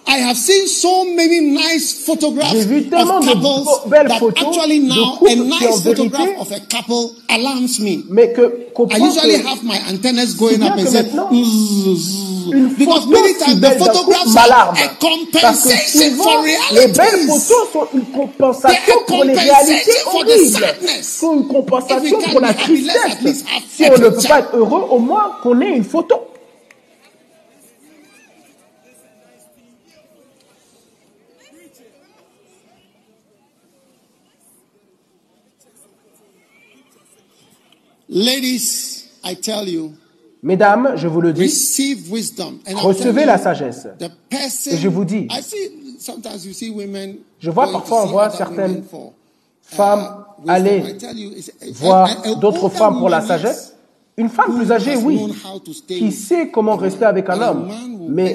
[0.08, 4.08] I have seen so many nice photographs J'ai vu tellement of de couples beaux- belles
[4.08, 8.04] that photos actually de now a nice en vérité, photograph of a couple alarms me.
[8.10, 13.06] Mais que I usually que have my antennas going up and say, "Zzz." une because
[13.06, 16.44] photo many si times the photographs are a compensation souvent, for
[16.76, 21.04] les belles photos sont une compensation pour les compensation réalités for the horribles.
[21.04, 23.44] sont une compensation pour la tristesse.
[23.76, 26.16] Si on ne peut pas être heureux, au moins qu'on ait une photo.
[38.16, 39.92] Ladies, I tell you,
[40.42, 42.60] Mesdames, je vous le dis, receive wisdom.
[42.66, 43.88] And I'm recevez la sagesse.
[44.00, 48.04] The person, Et je vous dis, I see sometimes you see women Je vois parfois,
[48.04, 49.12] on voit certaines for
[49.64, 52.10] Femmes, wisdom, allez I tell you, it's- a- voir
[52.40, 53.74] d'autres femmes pour la sagesse.
[54.18, 55.20] Une femme plus âgée, oui,
[55.88, 57.68] qui sait comment rester avec un homme.
[58.08, 58.34] Mais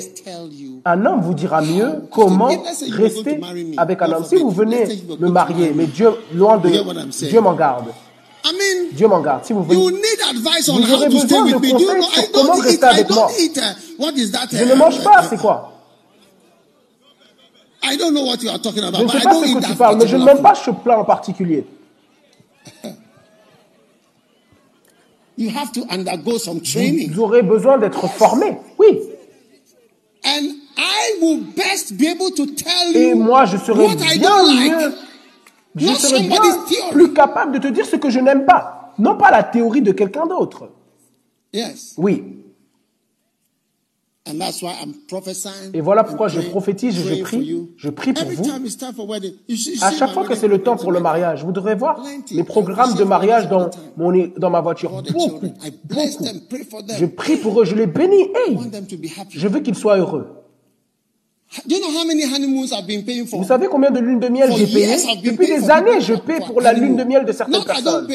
[0.84, 2.50] un homme vous dira mieux comment
[2.90, 3.40] rester
[3.78, 4.24] avec un homme.
[4.26, 4.84] Si vous venez
[5.18, 5.86] me marier, mais.
[5.86, 7.30] Dieu, loin de, You get what I'm saying?
[7.30, 7.86] Dieu m'en garde.
[8.42, 9.44] I mean, Dieu m'en garde.
[9.44, 11.70] Si vous you venez, need advice on Vous how aurez to stay besoin with de
[11.72, 12.64] conseils sur I comment don't eat.
[12.64, 13.30] rester I avec don't moi.
[13.38, 13.58] eat.
[13.58, 13.62] uh,
[13.98, 14.48] what is that?
[14.50, 15.66] je ne mange pas, uh, c'est quoi?
[17.82, 18.98] I don't know what you are talking about.
[19.00, 20.98] Je ne sais pas ce que tu parles, mais je ne mange pas ce plat
[21.00, 21.66] en particulier.
[25.36, 27.12] You have to undergo some training.
[27.12, 28.58] Vous aurez besoin d'être formé.
[28.78, 28.98] Oui.
[30.24, 34.18] And I will best be able to tell Et you moi, je serai what I
[34.18, 34.94] bien don't like.
[35.76, 36.40] Je serai bien
[36.90, 38.92] plus capable de te dire ce que je n'aime pas.
[38.98, 40.70] Non pas la théorie de quelqu'un d'autre.
[41.52, 41.94] Yes.
[41.96, 42.22] Oui.
[44.28, 45.72] And that's why I'm prophesying.
[45.72, 47.68] Et voilà pourquoi je prophétise et je prie.
[47.76, 48.44] Je prie pour vous.
[49.82, 52.94] À chaque fois que c'est le temps pour le mariage, vous devrez voir mes programmes
[52.94, 54.90] de mariage dans, mon, dans ma voiture.
[54.90, 55.46] Beaucoup, beaucoup.
[56.98, 58.28] Je prie pour eux, je les bénis.
[58.34, 58.58] Hey,
[59.30, 60.28] je veux qu'ils soient heureux.
[63.32, 65.66] Vous savez combien de lunes de miel j'ai payé years, I've been Depuis paying des
[65.66, 68.06] for années, je paie pour la lune de miel de certaines personnes.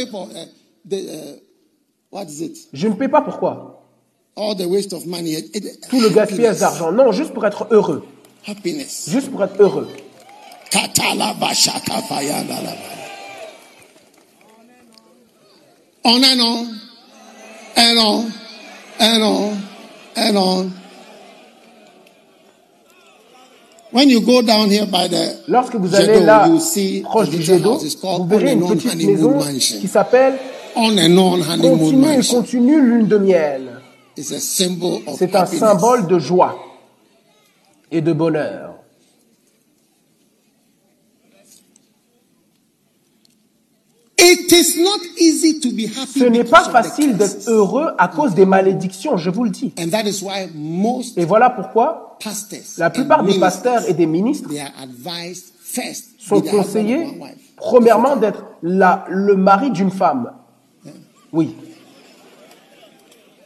[2.74, 3.82] Je ne paie pas pourquoi
[4.38, 5.32] All the waste of money.
[5.32, 6.92] It- it- Tout le gaspillage d'argent.
[6.92, 8.06] Non, juste pour être heureux.
[8.48, 9.10] Happiness.
[9.10, 9.88] Juste pour être heureux.
[10.72, 12.72] Katalabashakafayandalaba.
[16.04, 16.68] On and on,
[17.78, 18.26] and on,
[19.00, 19.58] and on,
[20.16, 20.70] and on.
[23.96, 27.30] When you go down here by the Lorsque vous allez d'eau, là, you see proche
[27.30, 29.80] du called vous verrez On une petite maison Mansion.
[29.80, 30.34] qui s'appelle
[30.74, 33.62] Continue et continue lune de miel.
[34.18, 35.60] It's a symbol of C'est un happiness.
[35.60, 36.58] symbole de joie
[37.90, 38.75] et de bonheur.
[44.18, 48.34] It is not easy to be happy Ce n'est pas facile d'être heureux à cause
[48.34, 49.74] des malédictions, je vous le dis.
[49.78, 52.18] And that is why most Et voilà pourquoi
[52.78, 54.50] la plupart des pasteurs et des ministres
[55.62, 57.08] first sont conseillés,
[57.58, 60.32] premièrement, d'être le mari d'une femme.
[61.34, 61.54] Oui,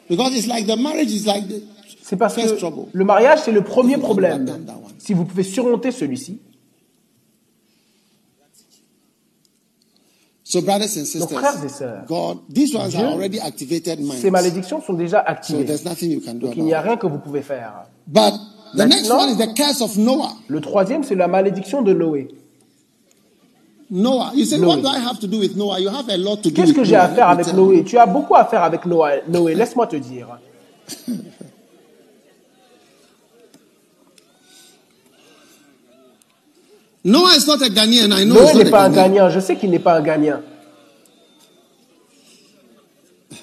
[0.10, 1.62] Because it's like the marriage is like the
[2.02, 2.88] c'est parce first que trouble.
[2.92, 4.48] le mariage, c'est le premier problème.
[4.98, 6.40] Si vous pouvez surmonter celui-ci,
[10.52, 14.00] So brothers and donc sisters, frères et sœurs, God, these ones Dieu, are already activated
[14.00, 14.20] minds.
[14.20, 15.64] ces malédictions sont déjà So activées.
[15.66, 17.86] there's nothing you can do Donc il n'y a rien que vous pouvez faire.
[18.08, 18.34] But
[18.76, 20.34] the next one is the curse of Noah.
[20.48, 22.30] Le troisième, c'est la malédiction de Noé.
[23.92, 24.32] Noah.
[24.34, 24.68] You say, Noé.
[24.70, 25.80] what do I have to do with Noah?
[25.80, 27.84] You have a lot to do Qu'est-ce que j'ai à faire avec Noé?
[27.84, 30.40] Tu as beaucoup à faire avec Noé, Noé laisse-moi te dire.
[37.04, 38.12] Noah is not a Ghanaian.
[38.12, 39.14] I know n'est pas un Ghanaian.
[39.14, 40.42] gagnant, je sais qu'il n'est pas un gagnant.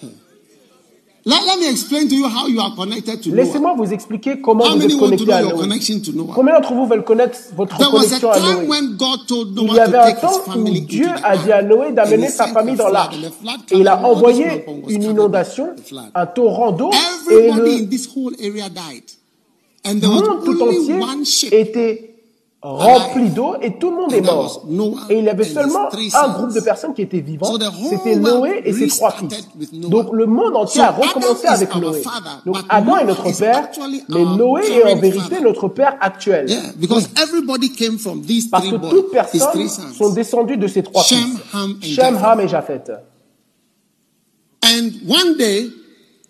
[1.28, 3.42] Let, let me explain to you how you are connected to Noah.
[3.42, 5.66] Laissez-moi vous expliquer comment How vous êtes connecté à Noé.
[6.14, 6.32] Noah?
[6.34, 8.68] Combien d'entre vous veulent connaître votre There was a connexion à time Noé?
[8.68, 11.36] when God told Il y avait to un take his temps où family Dieu a
[11.36, 11.62] dit à.
[11.62, 13.16] Noé d'amener sa famille dans l'arche.
[13.72, 15.70] Et il a envoyé une inondation,
[16.14, 16.90] un torrent d'eau,
[17.30, 17.60] et le
[20.06, 22.05] monde tout entier était
[22.74, 24.64] rempli d'eau et tout le monde est mort.
[25.08, 27.60] Et il y avait seulement un groupe de personnes qui étaient whole
[27.90, 29.48] C'était Noé et ses trois fils.
[29.72, 32.02] Donc le monde entier a recommencé avec Noé.
[32.44, 33.68] Donc Adam est notre père,
[34.08, 36.46] mais Noé est en vérité notre père actuel.
[38.50, 41.24] Parce que toutes personnes sont descendues de ces trois fils.
[41.82, 42.16] Shem.
[42.22, 42.90] Ham et Japheth.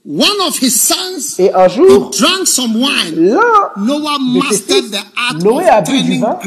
[0.08, 3.16] One of his sons Et un jour, drank some wine.
[3.16, 6.38] l'un Noah de ses mastered fils, the art Noé a of bu du vin.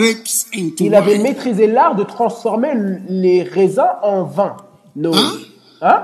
[0.80, 1.23] il avait wine.
[1.23, 2.69] maîtrisé l'art de transformer
[3.10, 4.56] les raisins en vin.
[4.95, 5.18] Noé.
[5.18, 5.34] Hein?
[5.81, 6.03] Hein?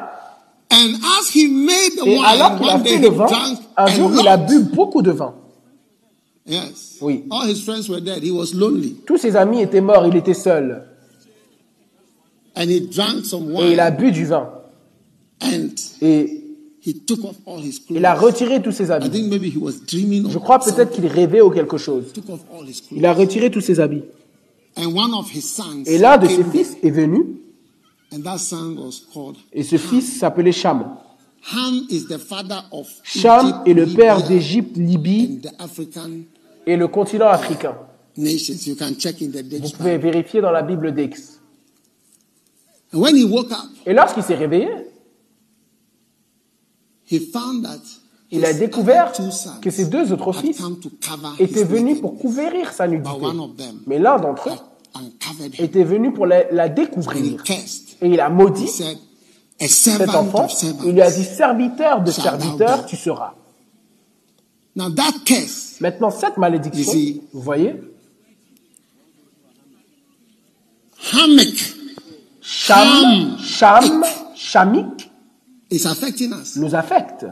[0.71, 3.57] And as he made the Et alors wine, qu'il a fait he le vin, drank
[3.77, 5.33] un jour il a bu beaucoup de vin.
[6.45, 6.97] Yes.
[7.01, 7.23] Oui.
[7.31, 8.21] All his friends were dead.
[8.21, 8.97] He was lonely.
[9.07, 10.83] Tous ses amis étaient morts, il était seul.
[12.57, 13.97] And he drank some Et il a wine.
[13.97, 14.49] bu du vin.
[15.41, 15.69] And
[16.01, 16.41] Et
[16.85, 17.97] he took off all his clothes.
[17.97, 19.09] il a retiré tous ses I habits.
[19.09, 22.13] think maybe he was dreaming Je of crois peut-être qu'il rêvait ou quelque chose.
[22.91, 24.03] Il a retiré tous ses habits.
[24.77, 27.25] And one of his sons Et l'un de ses fils est venu,
[28.13, 30.95] And that son was called et ce fils s'appelait Cham.
[33.03, 35.41] Cham est le père d'Égypte, Libye
[36.65, 37.75] et le continent africain.
[38.17, 41.11] Vous pouvez vérifier dans la Bible d'Aix.
[42.93, 44.69] And when he woke up, Et lorsqu'il s'est réveillé,
[48.31, 49.13] il a découvert
[49.61, 50.61] que ses deux autres fils
[51.39, 53.27] étaient venus pour couvrir sa nudité.
[53.85, 54.57] Mais l'un d'entre eux
[55.59, 57.43] était venu pour la, découvrir.
[58.01, 58.69] Et il a maudit
[59.59, 60.47] cet enfant.
[60.85, 63.33] Il lui a dit, serviteur de serviteur, tu seras.
[65.79, 66.93] Maintenant, cette malédiction,
[67.31, 67.75] vous voyez,
[72.41, 74.03] Cham,
[75.71, 76.55] Is affecting us.
[76.57, 77.25] nous affecte.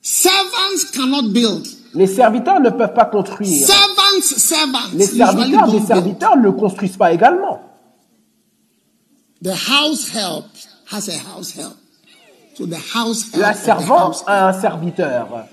[0.00, 1.66] Servants cannot build.
[1.94, 3.66] Les serviteurs ne peuvent pas construire.
[3.66, 5.86] Servants, servants Les serviteurs des don't build.
[5.86, 7.60] serviteurs ne construisent pas également.
[9.42, 10.46] The house help
[10.90, 11.76] has a house help.
[12.56, 15.46] So the house help La servante a un serviteur.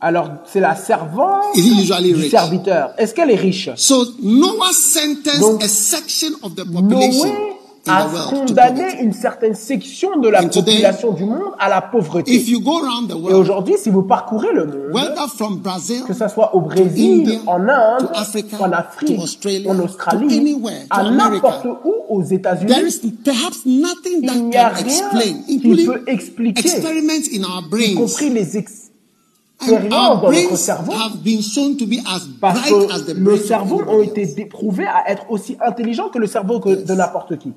[0.00, 2.30] Alors, c'est la servante Is he usually du rich?
[2.30, 2.92] serviteur.
[2.98, 3.70] Est-ce qu'elle est riche?
[3.76, 7.51] So Noah sentenced Donc, a section of the population Noé
[7.88, 12.34] a condamné une certaine section de la population du monde à la pauvreté.
[12.34, 15.58] If you go around the Et world, aujourd'hui, si vous parcourez le monde, whether from
[15.58, 18.08] Brazil, que ce soit au Brésil, India, en Inde,
[18.60, 19.18] en Afrique,
[19.66, 20.56] en Australie,
[20.90, 22.72] à n'importe où aux États-Unis,
[23.64, 27.94] il n'y a can rien explain, qui peut expliquer, experiments in our y brains.
[27.96, 28.90] compris les expériences
[29.68, 33.36] dans notre cerveau, have been shown to be as parce bright as the que nos
[33.36, 37.52] cerveaux ont été prouvés à être aussi intelligents que le cerveau de n'importe qui.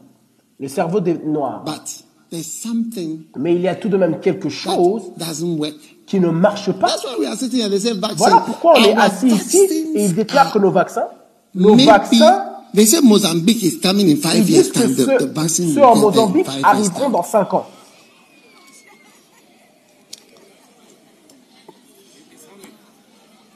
[0.59, 1.63] Le cerveau des noirs.
[1.65, 5.75] But there's something Mais il y a tout de même quelque chose that doesn't work.
[6.07, 6.87] qui ne marche pas.
[6.87, 7.69] That's why we are sitting here.
[7.69, 8.17] They say vaccine.
[8.17, 9.57] Voilà pourquoi on est assis ici
[9.95, 11.07] et ils déclarent que nos vaccins,
[11.53, 14.93] nos maybe- vaccins, They say Mozambique is coming in ils five years time.
[14.93, 17.65] Ceux, the vaccine ceux will en Mozambique arriveront dans 5 ans.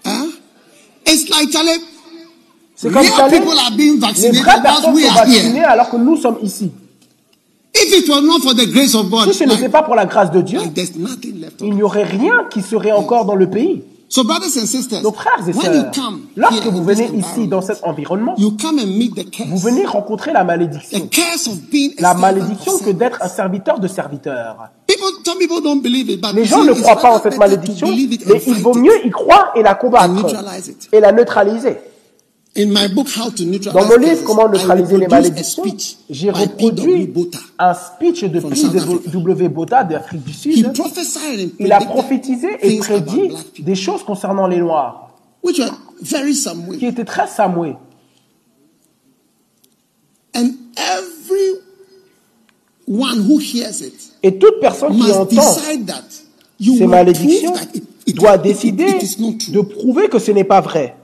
[0.06, 0.32] Huh?
[1.06, 1.84] It's like Charlie.
[2.76, 6.16] C'est comme ça, les people are being vaccinated vraies personnes sont vaccinées alors que nous
[6.16, 6.72] sommes ici.
[7.92, 10.06] If it was not for the grace of God, Si ce n'était pas pour la
[10.06, 10.60] grâce de Dieu,
[11.62, 13.84] il n'y aurait rien qui serait encore dans le pays.
[14.12, 15.86] so, brothers and sisters, Donc frères et sœurs,
[16.36, 19.48] lorsque vous venez ici dans cet environnement, you come and meet the curse.
[19.50, 21.08] vous venez rencontrer la the malédiction.
[21.08, 24.70] curse of being a La malédiction que d'être un serviteur de serviteur.
[26.34, 29.62] Les gens ne croient pas en cette malédiction, mais il vaut mieux y croire et
[29.64, 30.26] la combattre
[30.92, 31.78] et la neutraliser.
[32.66, 37.14] Dans mon livre Comment neutraliser les malédictions, speech j'ai reproduit
[37.58, 39.50] un speech de P.W.
[39.50, 40.74] Botha d'Afrique du He Sud.
[40.74, 45.12] prophesied and Il a predicted prophétisé et prédit des choses concernant les Noirs,
[45.44, 45.72] which were
[46.02, 46.78] very some way.
[46.78, 47.76] qui étaient très samoués.
[50.36, 51.60] And every
[52.88, 56.04] one who hears it Et toute personne qui must entend decide that
[56.60, 59.54] you ces malédictions prove that it, it, doit it- it- décider it is not true.
[59.54, 60.96] de prouver que ce n'est pas vrai.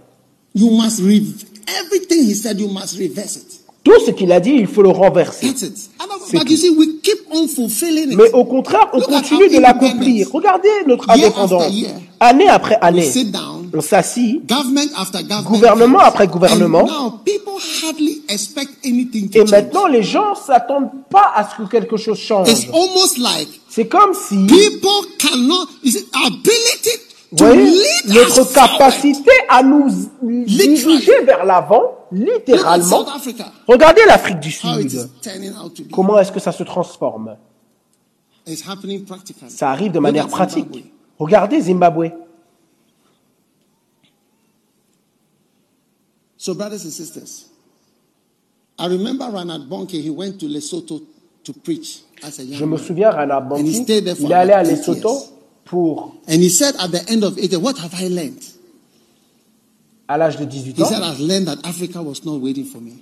[0.56, 2.60] You must rev- everything he said.
[2.60, 3.45] You must reverse it.
[3.84, 5.45] Tout ce qu'il a dit, il faut le renverser.
[5.48, 5.90] That's it.
[5.99, 8.18] Otherwise- C'est But you see, we keep on fulfilling it.
[8.18, 10.27] Mais au contraire, on Look continue de l'accomplir.
[10.32, 11.72] Regardez notre indépendance.
[11.72, 11.91] year.
[12.19, 16.86] Année après année, sit down, on s'assit government after government, Gouvernement après gouvernement.
[16.86, 19.52] And now people hardly expect anything to et change.
[19.52, 22.69] maintenant les gens s'attendent pas à ce que quelque chose It's change.
[22.73, 25.68] almost like C'est comme si, people cannot.
[25.84, 26.98] You see, ability
[27.38, 29.90] voyez, notre capacité à nous
[30.22, 33.06] diriger vers l'avant, littéralement.
[33.68, 35.10] Regardez l'Afrique du Sud.
[35.91, 37.38] Comment est-ce que ça se transforme?
[39.48, 40.94] Ça arrive de manière pratique.
[41.18, 42.12] Regardez Zimbabwe.
[46.38, 47.45] So, brothers and sisters,
[48.78, 49.94] I remember Reinhard Bonke.
[49.94, 51.02] He went to Lesotho
[51.44, 54.26] to preach as a young Je me souviens, Rana And he Banki, stayed there for
[54.26, 55.35] il est allé à Lesotho.
[55.66, 58.42] Pour, And he said at the end of it, what have I learned?
[60.08, 60.86] à l'âge de 18 He ans?
[60.90, 62.94] said, I've learned that Africa was not waiting for me.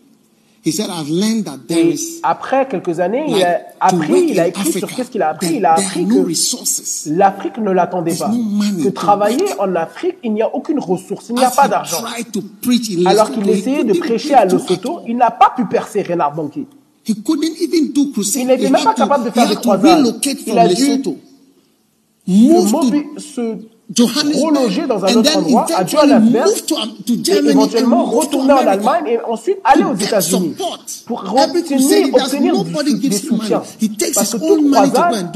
[0.65, 3.44] He said, I've learned that there is après quelques années, il like,
[3.81, 4.95] a to appris, il a écrit sur Africa.
[4.95, 5.56] qu'est-ce qu'il a appris.
[5.57, 8.30] Il a appris no que l'Afrique ne l'attendait pas.
[8.30, 11.65] no Que travailler en Afrique, il n'y a aucune ressource, il n'y a As pas
[11.65, 11.98] he d'argent.
[13.06, 16.65] Alors qu'il he essayait de prêcher à Lesotho, il n'a pas pu percer Renard Banki.
[17.06, 18.44] He couldn't even do crusade.
[18.44, 20.15] Il n'était He même pas capable de he faire des croisades.
[20.48, 20.99] Il a dû
[22.25, 23.57] Lesotho, se,
[24.33, 28.57] reloger dans un autre endroit, à to et Germany éventuellement retourner en.
[28.57, 30.55] Allemagne et ensuite aller aux États-Unis
[31.05, 33.61] pour obtenir, du- des soutiens.
[34.15, 35.31] Parce que toute croisade,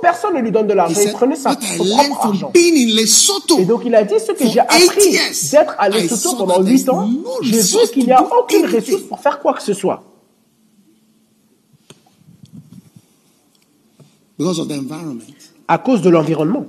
[0.00, 2.52] personne ne lui donne de l'argent, il prenait sa, son propre argent.
[2.54, 5.18] Et donc il a dit ce que j'ai appris
[5.50, 7.10] d'être à Lesotho pendant that 8 there's ans,
[7.42, 10.04] j'ai vu qu'il n'y a aucune ressource pour faire quoi que ce soit.
[14.38, 15.51] because of the environment.
[15.72, 16.66] À cause de l'environnement.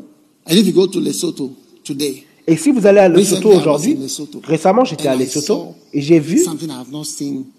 [2.47, 3.97] Et si vous allez à Lesotho aujourd'hui,
[4.45, 6.41] récemment j'étais à Lesotho et j'ai vu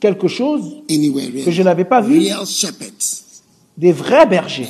[0.00, 2.26] quelque chose que je n'avais pas vu.
[3.76, 4.68] Des vrais bergers,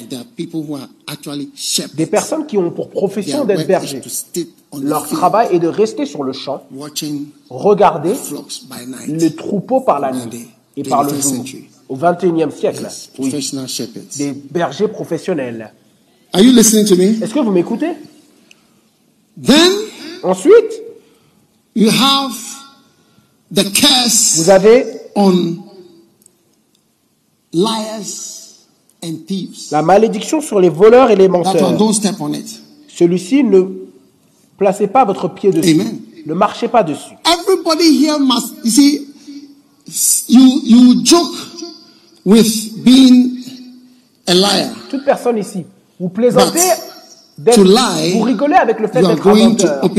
[1.95, 4.01] des personnes qui ont pour profession d'être bergers.
[4.83, 6.65] Leur travail est de rester sur le champ,
[7.51, 8.15] regarder
[9.07, 11.45] les troupeaux par la nuit et par le jour.
[11.89, 12.89] Au 21e siècle,
[13.21, 13.33] oui,
[14.19, 15.73] des bergers professionnels.
[16.35, 17.23] Are you listening to me?
[17.23, 17.93] Est-ce que vous m'écoutez?
[19.41, 19.71] Then
[20.25, 20.73] Ensuite,
[21.75, 22.33] you have
[23.53, 24.85] the curse vous avez
[25.15, 25.59] on
[27.53, 28.65] liars
[29.03, 29.69] and thieves.
[29.71, 31.77] la malédiction sur les voleurs et les That one, menteurs.
[31.79, 32.63] don't step on it.
[32.89, 33.63] Celui-ci, ne
[34.57, 35.73] placez pas votre pied dessus.
[35.81, 36.01] Amen.
[36.27, 37.15] Ne marchez pas dessus.
[37.27, 39.07] Everybody here must, you see,
[40.29, 41.35] you, you joke
[42.25, 43.39] with being
[44.27, 44.71] a liar.
[44.91, 45.67] Toute personne ici,
[46.05, 46.61] vous plaisantez
[47.55, 49.91] to lie, vous rigolez avec le fait d'être un menteur.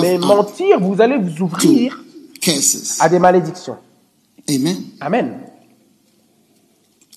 [0.00, 2.00] Mais mentir, vous allez vous ouvrir
[3.00, 3.76] à des malédictions.
[4.48, 4.76] Amen.
[5.00, 5.40] Amen.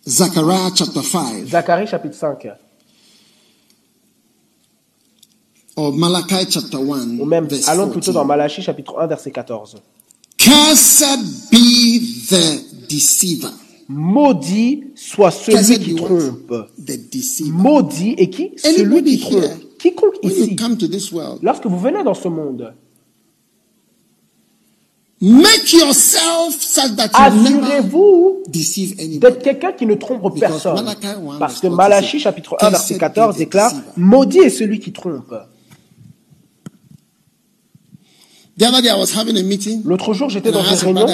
[0.08, 2.48] Zechariah chapter 5 Zacharie chapitre 5.
[5.76, 8.16] or Malachi chapter 1 Ou même, verse allons plutôt 14.
[8.16, 9.78] dans Malachie chapitre 1 verset 14.
[10.40, 11.20] Cursed
[11.52, 12.00] be
[12.30, 13.52] the deceiver.
[13.94, 16.54] Maudit soit celui qui trompe.
[17.52, 19.44] Maudit et qui Celui qui trompe.
[19.80, 20.56] Quiconque ici,
[21.42, 22.74] lorsque vous venez dans ce monde,
[27.14, 30.76] assurez-vous d'être quelqu'un qui ne trompe personne.
[30.76, 33.74] Malachi 1 Parce que 14 Malachie says, chapitre 1 verset Cursed 14 be the déclare.
[33.98, 35.34] Maudit est celui qui trompe.
[38.51, 38.51] The other day I was having a meeting.
[39.86, 41.08] L'autre jour, j'étais dans une réunion.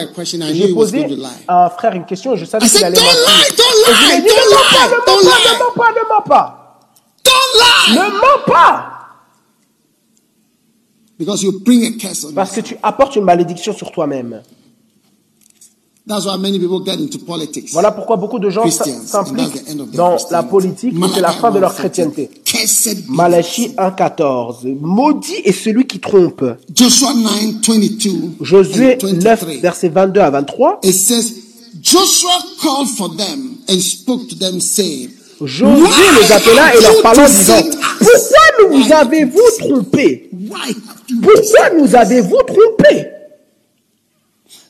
[0.53, 1.05] J'ai posé
[1.47, 3.25] à un frère une question et je savais qu'il allait don't mentir.
[3.27, 6.79] lie, don't lie, ne mens pas, ne mens pas, ne mens pas, ne mens pas.
[7.23, 7.95] don't lie.
[7.95, 8.43] Ne mens
[12.35, 14.41] Parce que tu apportes une malédiction sur toi-même.
[16.07, 17.73] That's why many people get into politics.
[17.73, 21.73] Voilà pourquoi beaucoup de gens s'impliquent dans la politique et c'est la fin de leur
[21.73, 21.75] 1:14.
[21.75, 22.29] chrétienté.
[23.09, 24.77] Malachie 1.14.
[24.79, 26.45] Maudit est celui qui trompe.
[26.73, 28.09] Joshua 9, 22
[28.39, 29.61] Josué and 9, 23.
[29.61, 30.79] versets 22 à 23.
[30.83, 31.33] It says,
[31.81, 32.31] Joshua
[32.61, 35.09] called for them and spoke to them, saying,
[35.41, 37.53] Josué les appela et leur parla en disant,
[37.99, 40.29] pourquoi nous avez-vous trompés?
[41.21, 43.07] Pourquoi nous avez-vous trompés?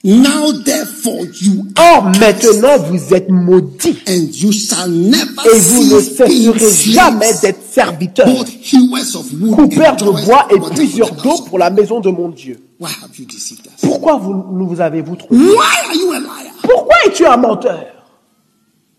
[0.07, 5.99] Now therefore you Or maintenant vous êtes maudits and you shall never et vous ne
[5.99, 8.25] cesserez jamais d'être serviteurs,
[9.53, 12.57] coupeurs de bois et plusieurs d'eau pour la maison de mon Dieu.
[12.79, 13.81] Why have you deceived us?
[13.81, 15.35] Pourquoi vous, nous avez-vous trompés?
[15.35, 16.53] Why are you a liar?
[16.63, 17.87] Pourquoi es-tu un menteur?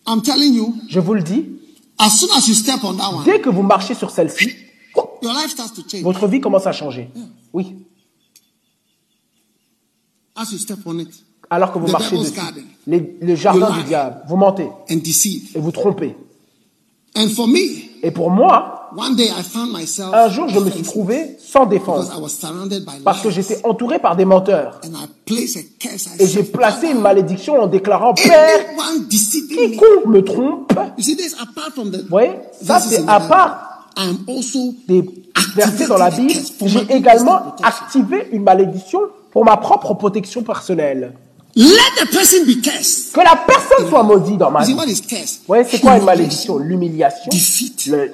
[0.07, 1.47] I'm telling you, Je vous le dis,
[1.99, 4.51] as soon as you step on that one, dès que vous marchez sur celle-ci,
[5.23, 6.03] your life starts to change.
[6.03, 7.09] votre vie commence à changer.
[7.55, 7.65] Oui.
[7.65, 7.77] As you
[9.89, 10.28] step on it
[11.51, 12.33] Alors que vous marchez dessus.
[12.87, 14.17] Les- le jardin You du diable.
[14.29, 16.15] Vous mentez et vous trompez.
[17.17, 17.59] And for me,
[18.03, 21.67] Et pour moi, one day I found myself un jour, je me suis trouvé sans
[21.67, 22.11] because défense.
[22.17, 24.81] I was surrounded by Parce que j'étais entouré par des menteurs.
[24.85, 26.07] And I placed a curse.
[26.07, 28.61] I Et j'ai placé une "Father, malédiction en déclarant Père,
[29.11, 32.33] quiconque me trompe, You see this apart from the vous voyez,
[32.63, 35.03] ça c'est à part I am also des
[35.57, 39.01] versets dans la Bible, j'ai également activé une malédiction
[39.39, 41.13] pour ma propre protection personnelle.
[41.55, 41.71] let
[42.01, 43.13] the person be cursed.
[43.13, 44.75] Que la personne soit maudite dans ma vie.
[44.75, 45.37] what is curse?
[45.39, 46.59] Vous voyez, c'est quoi une malédiction?
[46.59, 47.31] L'humiliation,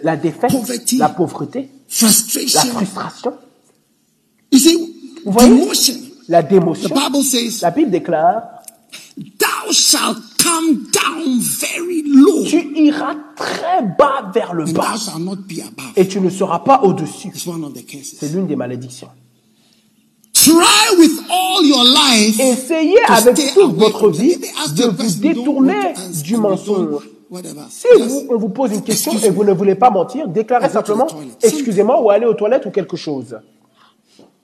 [0.02, 0.98] la défaite, Poverty.
[0.98, 1.60] la pauvreté,
[2.02, 2.60] la frustration.
[2.74, 3.32] frustration,
[4.52, 4.76] You see,
[5.24, 5.48] Vous voyez?
[5.48, 5.94] demotion.
[6.28, 6.90] la The démotion.
[6.94, 8.42] Bible says, La Bible déclare
[9.16, 14.98] "Thou shalt come down very low, Tu iras très bas vers le and bas thou
[14.98, 17.28] shalt not be above." et tu ne seras pas au-dessus.
[17.28, 18.14] It's one of the curses.
[18.20, 19.08] C'est l'une des malédictions.
[20.44, 27.02] Try with all your life Essayez avec toute votre vie de vous détourner du mensonge.
[27.70, 31.06] Si vous, on vous pose une question et vous ne voulez pas mentir, déclarez simplement
[31.42, 33.38] excusez-moi ou allez aux toilettes ou quelque chose.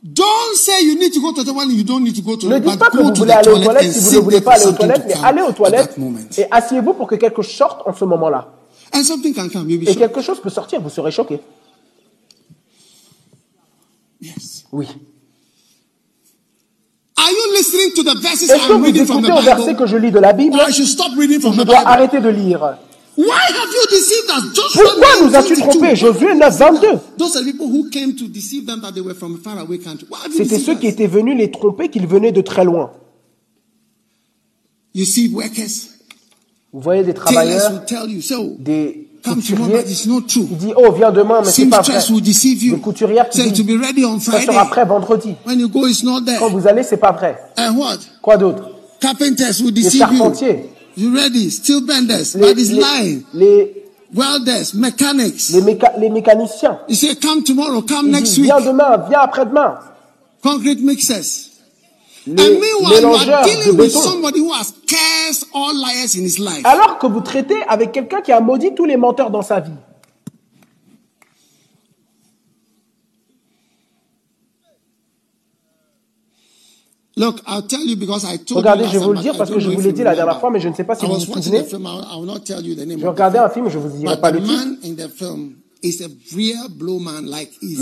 [0.03, 2.35] Don't say you need to go to the toilet when you don't need to go
[2.35, 4.41] to Ne dites pas que vous voulez aller aux toilet toilettes si vous ne voulez
[4.41, 5.99] pas aller aux toilettes, to mais allez aux toilettes
[6.39, 8.55] et asseyez-vous pour que quelque chose sorte en ce moment-là.
[8.95, 11.41] Et quelque chose peut sortir, vous serez choqué.
[14.73, 14.89] Oui.
[17.21, 19.77] Are you listening to the verses Est-ce que I'm vous reading from the écoutez Bible?
[19.77, 20.57] que je lis de la Bible?
[20.57, 21.91] Or I should stop reading from Je the dois Bible.
[21.91, 22.79] arrêter de lire.
[23.17, 24.55] Why have you deceived us?
[24.55, 25.69] Joshua Pourquoi 9, nous as-tu 22.
[25.79, 25.97] trompés?
[25.97, 26.87] Josué 9, 22.
[27.19, 29.77] Those are the people who came to deceive them that they were from a faraway
[29.79, 30.07] country.
[30.09, 32.65] Why have you C'était deceived ceux qui étaient venus les tromper qu'ils venaient de très
[32.65, 32.91] loin.
[34.95, 35.91] You see workers,
[36.73, 41.41] Vous voyez des tailors travailleurs, will tell you, so des il dit, oh, viens demain,
[41.45, 41.95] mais c'est pas vrai.
[41.95, 45.35] Le qui dit, ça sera prêt vendredi.
[46.39, 47.37] Quand vous allez, c'est pas vrai.
[48.23, 48.71] Quoi d'autre?
[49.03, 50.71] Les charpentiers.
[50.97, 51.51] You ready?
[51.51, 53.23] Steel benders, les, lying.
[53.33, 53.81] Les,
[54.13, 54.75] Welders.
[55.53, 56.79] Les, mécaniciens.
[56.89, 58.47] Next week.
[58.47, 59.79] Viens demain, viens après-demain.
[60.43, 61.50] Concrete mixers.
[66.65, 69.71] Alors que vous traitez avec quelqu'un qui a maudit tous les menteurs dans sa vie.
[78.57, 80.51] Regardez, je vais vous le dire parce que je vous l'ai dit la dernière fois,
[80.51, 81.59] mais je ne sais pas si vous vous souvenez.
[82.99, 84.65] Je regardais un film, je ne vous dirai pas le titre.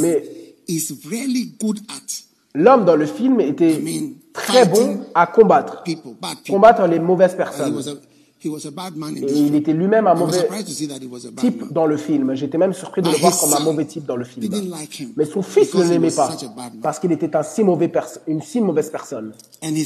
[0.00, 0.24] Mais
[2.58, 3.80] L'homme dans le film était
[4.32, 5.84] très bon à combattre,
[6.48, 7.80] combattre les mauvaises personnes.
[8.44, 10.48] Et il était lui-même un mauvais
[11.36, 12.34] type dans le film.
[12.34, 14.52] J'étais même surpris de le voir comme un mauvais type dans le film.
[15.16, 16.36] Mais son fils ne l'aimait pas
[16.82, 17.92] parce qu'il était un si mauvais
[18.26, 19.34] une si mauvaise personne.
[19.62, 19.84] Et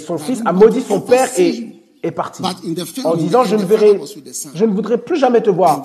[0.00, 2.42] son fils a maudit son père et est parti.
[3.04, 4.00] En disant je ne verrai,
[4.54, 5.82] je ne voudrais plus jamais te voir.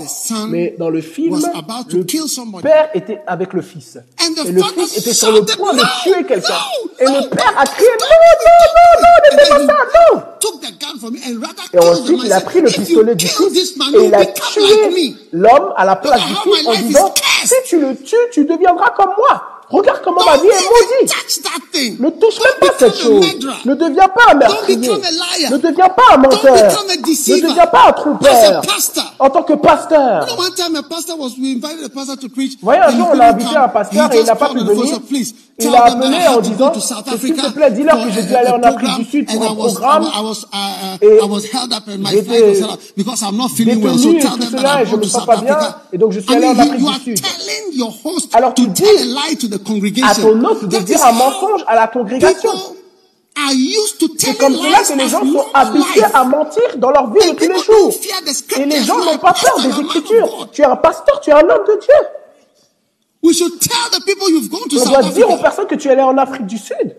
[0.47, 3.97] Mais dans le film, le père était avec le fils.
[4.45, 6.53] Et le fils était sur le point de tuer quelqu'un.
[6.99, 8.33] et le père a crié non non
[8.75, 10.21] non non ne fais pas ça non.
[11.73, 15.85] Et ensuite il a pris le pistolet du fils et il a tué l'homme à
[15.85, 17.13] la place du fils en disant
[17.43, 19.43] si tu le tues tu deviendras comme moi.
[19.69, 21.11] Regarde comment ma vie est maudite.
[21.99, 23.25] Ne touche même pas cette chose.
[23.65, 24.77] Ne deviens pas un meurtrier.
[25.49, 26.55] Ne deviens pas un menteur.
[27.35, 28.61] Ne deviens pas un trompeur.
[29.19, 30.25] En tant que pasteur.
[32.61, 34.99] Voyez, un jour, on a invité un pasteur et il n'a pas pu venir
[35.57, 36.73] il a appelé en disant,
[37.17, 40.05] s'il te plaît, dis-leur que j'étais allé en Afrique du Sud pour un programme
[41.01, 41.19] et
[42.11, 42.51] j'étais
[43.81, 45.57] détenu et tout cela et je ne me sens pas bien
[45.93, 47.19] et donc je suis allé en Afrique du Sud.
[48.33, 48.83] Alors tu dis
[50.03, 52.51] à ton hôte de dire un mensonge à la congrégation.
[54.17, 57.49] C'est comme cela que les gens sont habitués à mentir dans leur vie de tous
[57.49, 57.93] les jours.
[58.57, 60.49] Et les gens n'ont pas peur des Écritures.
[60.51, 62.07] Tu es un pasteur, tu es un homme de Dieu.
[63.25, 65.15] We should tell the people you've gone to On South doit Africa.
[65.15, 66.95] dire aux personnes que tu es allé en Afrique du Sud.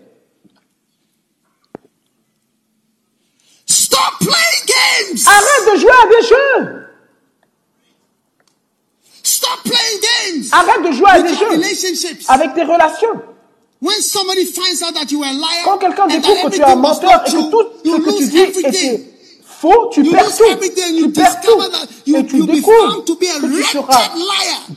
[3.65, 5.19] Stop playing games.
[5.25, 6.87] Arrête de jouer à des jeux.
[9.23, 10.43] Stop playing games.
[10.51, 13.21] Arrête de jouer à des jeux avec tes relations.
[13.79, 16.63] When somebody finds out that you are a liar Quand quelqu'un découvre que tu es
[16.63, 19.16] un menteur et que tout ce que tu dis est
[19.59, 20.43] faux, tu you perds tout.
[20.97, 21.61] Tu perds tout.
[22.07, 24.01] Et tu découvres que tu seras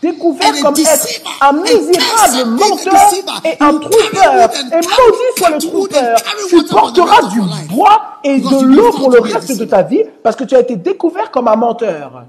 [0.01, 1.09] découvert comme être
[1.41, 3.11] un misérable menteur
[3.45, 4.51] et un trompeur.
[4.73, 6.19] Et maudit soit le trompeur.
[6.49, 10.45] Tu porteras du bois et de l'eau pour le reste de ta vie parce que
[10.45, 12.25] tu as été découvert comme un menteur.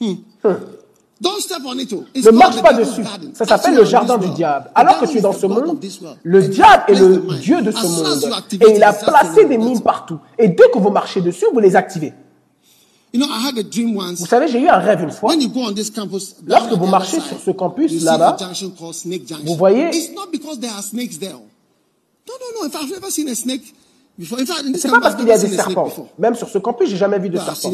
[0.00, 0.14] Hmm.
[1.22, 3.02] Ne marche pas dessus.
[3.32, 4.70] Ça s'appelle le jardin du diable.
[4.74, 5.78] Alors que tu es dans ce monde,
[6.22, 8.42] le diable est le dieu de ce monde.
[8.52, 10.18] Et il a placé des mines partout.
[10.38, 12.12] Et dès que vous marchez dessus, vous les activez.
[13.14, 15.32] Vous savez, j'ai eu un rêve une fois.
[16.46, 18.36] Lorsque vous marchez sur ce campus là-bas,
[19.44, 19.90] vous voyez...
[19.92, 20.14] C'est
[24.90, 25.88] pas parce qu'il y a des serpents.
[26.18, 27.72] Même sur ce campus, j'ai jamais vu de serpent.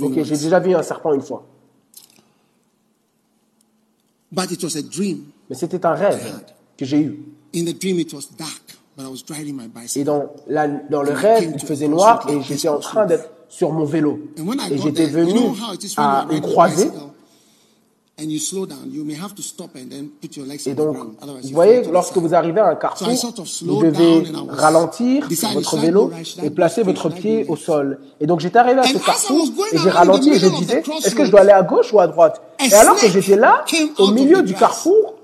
[0.00, 1.44] Ok, j'ai déjà vu un serpent une fois.
[4.34, 6.40] But it was a dream Mais c'était un rêve
[6.76, 7.20] que j'ai eu.
[7.54, 10.00] In the dream, it was dark, but I was driving my bicycle.
[10.00, 13.72] Et dans, la, dans le rêve, il faisait noir et j'étais en train d'être sur
[13.72, 14.18] mon vélo.
[14.70, 15.38] Et j'étais venu
[15.96, 16.90] à une croisée.
[18.16, 18.26] Et
[20.74, 23.08] donc, vous voyez, lorsque vous arrivez à un carrefour,
[23.62, 26.12] vous devez ralentir votre vélo
[26.42, 27.98] et placer votre pied au sol.
[28.20, 31.24] Et donc, j'étais arrivé à ce carrefour et j'ai ralenti et je disais, est-ce que
[31.24, 33.64] je dois aller à gauche ou à droite Et alors que j'étais là,
[33.98, 35.14] au milieu du carrefour,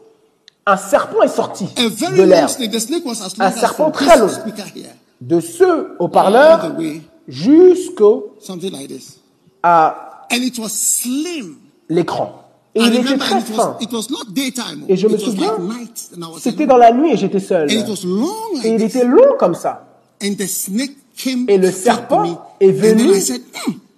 [0.66, 2.48] un serpent est sorti de l'air.
[3.38, 4.28] Un serpent très long.
[5.20, 6.72] De ce haut-parleur
[7.28, 8.34] jusqu'au
[9.62, 10.26] à
[11.88, 12.39] l'écran.
[12.74, 13.76] Et il était très fin.
[14.88, 15.56] Et je me souviens,
[16.38, 17.70] c'était dans la nuit et j'étais seul.
[17.70, 17.82] Et
[18.64, 19.86] il était long comme ça.
[20.20, 23.12] Et le serpent est venu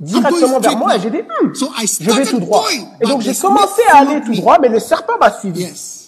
[0.01, 2.65] directement vers moi et j'ai dit, hm, je vais tout droit.
[3.01, 5.67] Et donc j'ai commencé à aller tout droit, mais le serpent m'a suivi.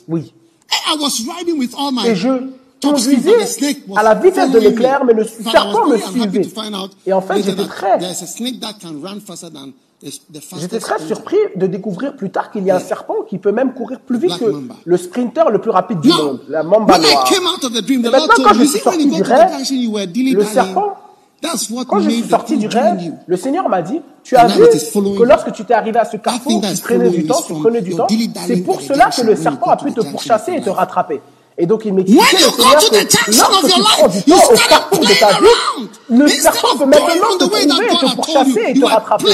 [0.09, 0.33] Oui.
[2.07, 2.29] Et je
[2.83, 3.35] conduisais
[3.97, 6.43] à la vitesse de l'éclair, mais le serpent me suivait.
[7.07, 7.99] Et en fait, j'étais très...
[10.61, 13.73] J'étais très surpris de découvrir plus tard qu'il y a un serpent qui peut même
[13.73, 14.53] courir plus vite que
[14.85, 17.31] le sprinter le plus rapide du monde, la mamba noire.
[17.31, 19.51] Maintenant, quand je suis sorti du rêve,
[20.35, 20.97] le serpent
[21.89, 25.53] quand je suis sorti du rêve, le Seigneur m'a dit, tu as vu que lorsque
[25.53, 28.07] tu t'es arrivé à ce carrefour, tu prenais du temps, tu prenais du temps.
[28.47, 31.21] C'est pour cela que le serpent a pu te pourchasser et te rattraper.
[31.57, 35.21] Et donc il m'expliquait le Seigneur que lorsque tu prends du temps au carrefour de
[35.21, 39.33] ta vie, le serpent peut maintenant te trouver et te pourchasser et te rattraper.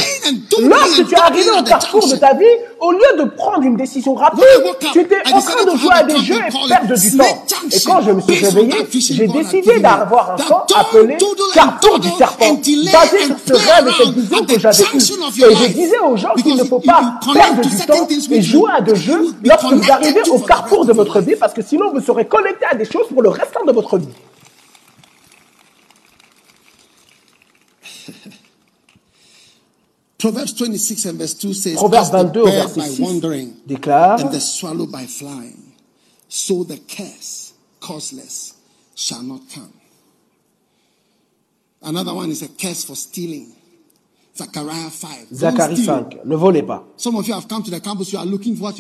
[0.60, 2.44] Lorsque tu es arrivé au carrefour de ta vie,
[2.78, 4.44] au lieu de prendre une décision rapide,
[4.92, 7.44] tu étais en train de jouer à des jeux et perdre du temps.
[7.72, 11.16] Et quand je me suis réveillé, j'ai décidé d'avoir un don't appelé
[11.54, 15.50] carrefour du serpent, basé sur ce rêve et cette vision que j'avais eue.
[15.50, 18.80] Et je disais aux gens qu'il ne faut pas perdre du temps et jouer à
[18.82, 22.26] des jeux lorsque vous arrivez au carrefour de votre vie parce que sinon vous serez
[22.26, 24.08] connecté à des choses pour le restant de votre vie.
[30.18, 33.00] Proverbs 26 and verse 2 says, Proverbe As the 22 au bird verset by 6
[33.00, 35.72] wandering déclare and the swallow by flying,
[36.28, 38.54] so the curse, causeless,
[38.94, 39.72] shall not come.
[41.82, 43.54] Another one is a curse for stealing.
[44.40, 45.10] Zechariah 5.
[45.30, 45.86] Don't Zacharie steal.
[45.86, 46.84] 5, ne volez pas.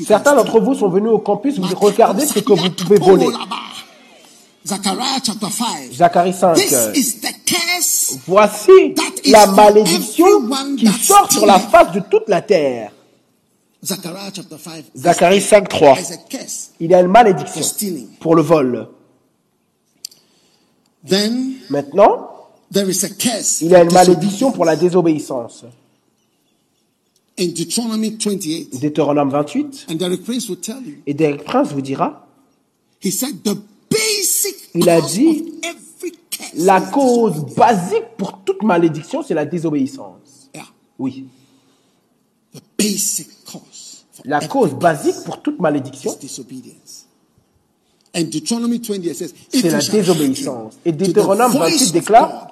[0.06, 3.28] Certains d'entre vous sont venus au campus, vous regardez ce que vous pouvez voler.
[4.64, 5.92] Zechariah chapter 5.
[5.92, 6.54] Zacharie 5.
[6.54, 8.18] This euh, is the curse.
[8.26, 8.94] Voici
[9.26, 10.26] la malédiction
[10.78, 12.92] qui sort sur la face de toute la terre.
[13.82, 14.84] Zechariah chapter 5.
[14.96, 15.94] Zacharie 5, 3.
[15.94, 16.70] There's a curse.
[16.80, 17.62] Il y a une malédiction
[18.20, 18.88] pour le vol.
[21.06, 22.29] Then Maintenant,
[22.72, 23.60] there is a curse.
[23.62, 25.64] il y a une malédiction pour la désobéissance.
[27.38, 28.80] In Deuteronomy 28.
[28.80, 29.86] Deutéronome 28.
[29.88, 30.96] And Derek Prince will tell you.
[31.06, 32.26] Et Derek Prince vous dira,
[33.02, 33.56] He said the
[33.88, 35.52] basic Il a cause dit,
[36.54, 40.50] la cause basique pour toute malédiction, c'est la désobéissance.
[40.54, 40.64] Yeah.
[40.98, 41.26] Oui.
[42.54, 47.06] The basic cause La cause basique pour toute malédiction, is disobedience.
[48.14, 50.74] And Deuteronomy 20 it says, if c'est la désobéissance.
[50.84, 52.49] Et Deutéronome voice 28 of déclare,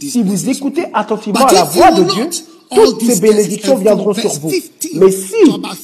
[0.00, 2.28] si vous écoutez attentivement à la voix de Dieu,
[2.74, 4.50] toutes ces bénédictions viendront sur vous.
[4.50, 4.62] 15
[4.94, 5.34] Mais si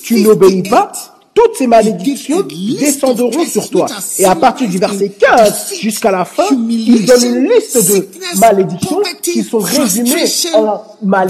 [0.02, 0.92] tu n'obéis 58, pas,
[1.34, 2.42] toutes ces malédictions
[2.78, 3.86] descendront sur toi.
[4.18, 7.48] Et à partir du verset summarized in 15 defeat, jusqu'à la fin, il donne une
[7.48, 8.08] liste de
[8.40, 11.26] malédictions qui sont résumées en, en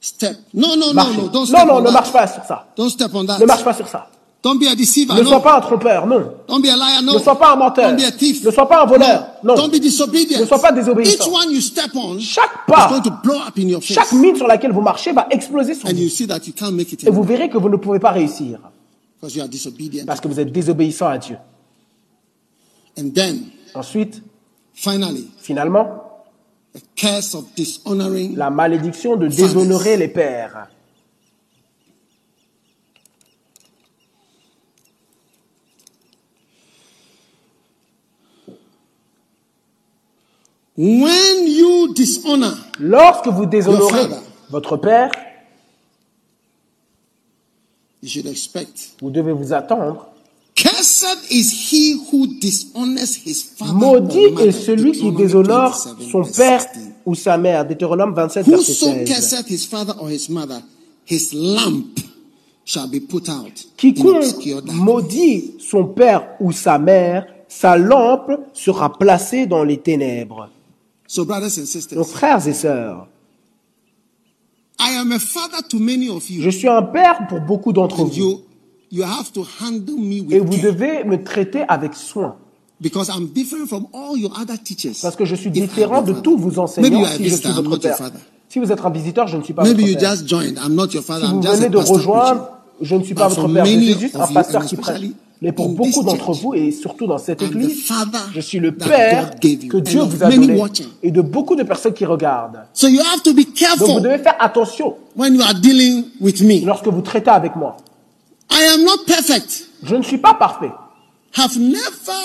[0.00, 0.36] step.
[0.54, 1.16] No, no, no, Marchez.
[1.20, 1.92] no, don't step Non, non, on ne that.
[1.92, 2.66] marche pas sur ça.
[2.76, 3.38] Don't step on that.
[3.38, 4.08] Ne marche pas sur ça.
[4.42, 5.14] Don't be a deceiver.
[5.14, 6.32] Ne sois pas un trompeur, non.
[6.48, 7.02] Don't be a liar.
[7.04, 7.12] No.
[7.14, 7.90] Ne sois pas un menteur.
[7.90, 8.42] Don't be a thief.
[8.44, 9.54] Ne sois pas un voleur, non.
[9.54, 10.40] Don't be disobedient.
[10.40, 11.12] Ne sois pas désobéissant.
[11.26, 13.94] Each one you step on Chaque pas, going to blow up in your face.
[13.94, 16.14] chaque mine sur laquelle vous marchez va exploser sur and you vous.
[16.14, 18.58] see that you can't make it Et vous verrez que vous ne pouvez pas réussir
[19.20, 20.04] because you are disobedient.
[20.06, 21.36] parce que vous êtes désobéissant à Dieu.
[22.96, 24.20] And then, Ensuite,
[24.74, 26.02] finally, finalement,
[26.74, 30.68] the curse of dishonoring la malédiction de déshonorer les pères.
[40.76, 44.20] when you dishonor Lorsque vous déshonorez father.
[44.50, 45.10] votre père,
[48.02, 50.11] you should expect vous devez vous attendre.
[50.54, 56.60] Cursed is he who dishonors his father Maudit est celui qui déshonore 27, son père
[56.62, 56.92] 16.
[57.06, 57.66] ou sa mère.
[57.66, 59.08] Deutéronome 27, verset Whoso 16.
[59.08, 60.62] curseth his father or his mother,
[61.06, 61.98] his lamp
[62.64, 68.92] shall be put out in Quiconque maudit son père ou sa mère, sa lampe sera
[68.96, 70.48] placée dans les ténèbres.
[71.08, 73.06] So, brothers and sisters, Donc, frères et sœurs,
[74.80, 76.42] I am a father to many of you.
[76.42, 78.40] je suis un père pour beaucoup d'entre vous.
[78.92, 82.36] You, you have to handle me Et with vous care devez me traiter avec soin.
[82.80, 84.98] because I'm different from all your other teachers.
[85.02, 87.54] Parce que je suis différent de tous vos Maybe you enseignants si je suis I'm
[87.54, 87.96] votre not your père.
[87.96, 88.18] father.
[88.48, 90.10] Si vous êtes un visiteur, je ne suis pas Maybe you votre père.
[90.10, 90.58] just joined.
[90.58, 91.26] I'm not your father.
[91.26, 92.48] Si I'm vous venez de rejoindre,
[92.80, 93.64] je ne suis pas But votre père.
[93.64, 95.00] Je suis juste un pasteur qui prêche.
[95.40, 99.34] Mais pour beaucoup d'entre vous, et surtout dans cette église, father je suis le père
[99.40, 100.62] que Dieu vous a donné
[101.02, 102.60] et de beaucoup de personnes qui regardent.
[102.72, 106.04] So you have to be Donc vous careful devez faire attention when you are dealing
[106.20, 106.64] with me.
[106.64, 107.76] lorsque vous traitez avec moi.
[108.52, 109.68] I am not perfect.
[109.82, 110.70] Je ne suis pas parfait
[111.36, 112.22] Have never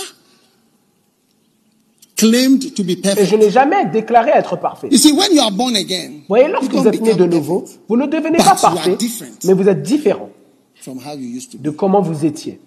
[2.18, 3.38] claimed to be et je perfect.
[3.38, 4.88] n'ai jamais déclaré être parfait.
[4.92, 7.62] You see, when you are born again, Vous voyez, lorsque vous êtes né de nouveau,
[7.62, 8.98] perfect vous ne devenez pas parfait,
[9.46, 10.30] mais vous êtes différent
[10.76, 11.62] from how you used to be.
[11.62, 12.60] de comment vous étiez.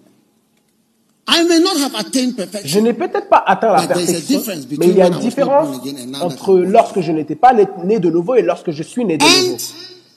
[1.29, 2.35] I may not have attained
[2.65, 4.41] Je n'ai peut-être pas atteint la perfection,
[4.79, 5.77] mais il y a une différence
[6.21, 9.57] entre lorsque je n'étais pas né de nouveau et lorsque je suis né de nouveau.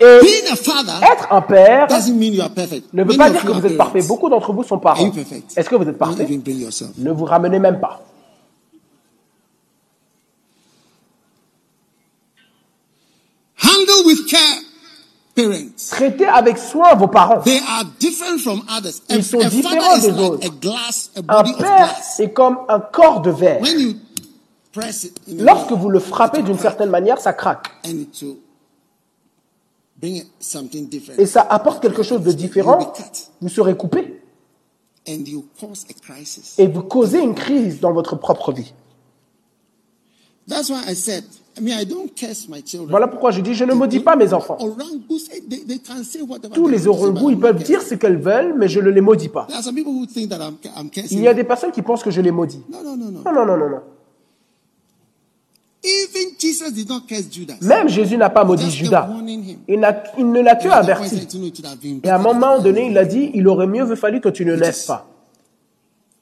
[0.00, 2.92] Et being a father être un père doesn't mean you are perfect.
[2.92, 4.02] ne veut pas dire que vous êtes parfait.
[4.02, 5.12] Beaucoup d'entre vous sont Are parents.
[5.56, 6.26] Est-ce que vous êtes parfait?
[6.98, 8.00] Ne vous ramenez même pas.
[13.62, 14.60] Handle with care
[15.34, 15.90] parents.
[15.90, 17.40] Traitez avec soin vos parents.
[17.42, 19.00] They are different from others.
[19.08, 20.46] A, Ils sont différents des autres.
[20.46, 23.60] a glass, a Un père est comme un corps de verre.
[23.60, 23.94] When you
[24.72, 27.68] press it in a Lorsque vous le frappez d'une certaine manière, ça craque.
[27.84, 28.40] and it will bring it something different.
[30.02, 32.92] Et ça apporte quelque chose de différent.
[33.40, 34.20] Vous serez coupé.
[35.06, 38.72] Et vous causez une crise dans votre propre vie.
[42.88, 44.58] Voilà pourquoi je dis, je ne maudis pas mes enfants.
[46.52, 49.46] Tous les orangous, ils peuvent dire ce qu'elles veulent, mais je ne les maudis pas.
[51.10, 52.60] Il y a des personnes qui pensent que je les maudis.
[52.68, 53.22] No, no, no, no.
[53.22, 53.80] Non, non, non, non, non.
[53.80, 55.73] Even Jesus did not curse Judas.
[57.62, 59.09] Même Jésus n'a pas maudit Judas.
[59.69, 61.09] Il, ne l'a que averti.
[61.09, 63.31] said, "You know, it would have been Et à un moment donné, il a dit,
[63.35, 65.06] il aurait mieux fallu que tu ne naisses pas.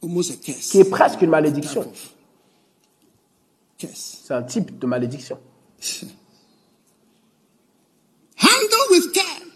[0.01, 1.85] Qui est presque une malédiction.
[3.79, 5.39] C'est un type de malédiction.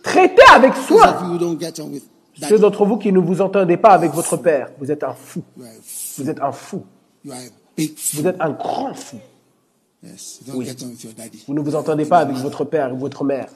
[0.03, 1.39] Traitez avec soin.
[2.49, 5.43] Ceux d'entre vous qui ne vous entendez pas avec votre père, vous êtes un fou.
[6.19, 6.85] Vous êtes un fou.
[7.25, 9.19] Vous êtes un grand fou.
[10.07, 10.41] Yes.
[10.47, 11.43] You don't get on with your daddy.
[11.47, 13.49] Vous ne vous entendez pas avec votre père ou votre mère.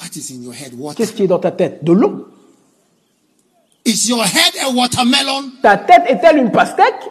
[0.00, 0.74] What is in your head?
[0.78, 0.96] Water.
[0.96, 1.82] Qu'est-ce qui est dans ta tête?
[1.82, 2.28] De l'eau.
[3.84, 5.52] Is your head a watermelon?
[5.62, 7.10] Ta tête est-elle une pastèque?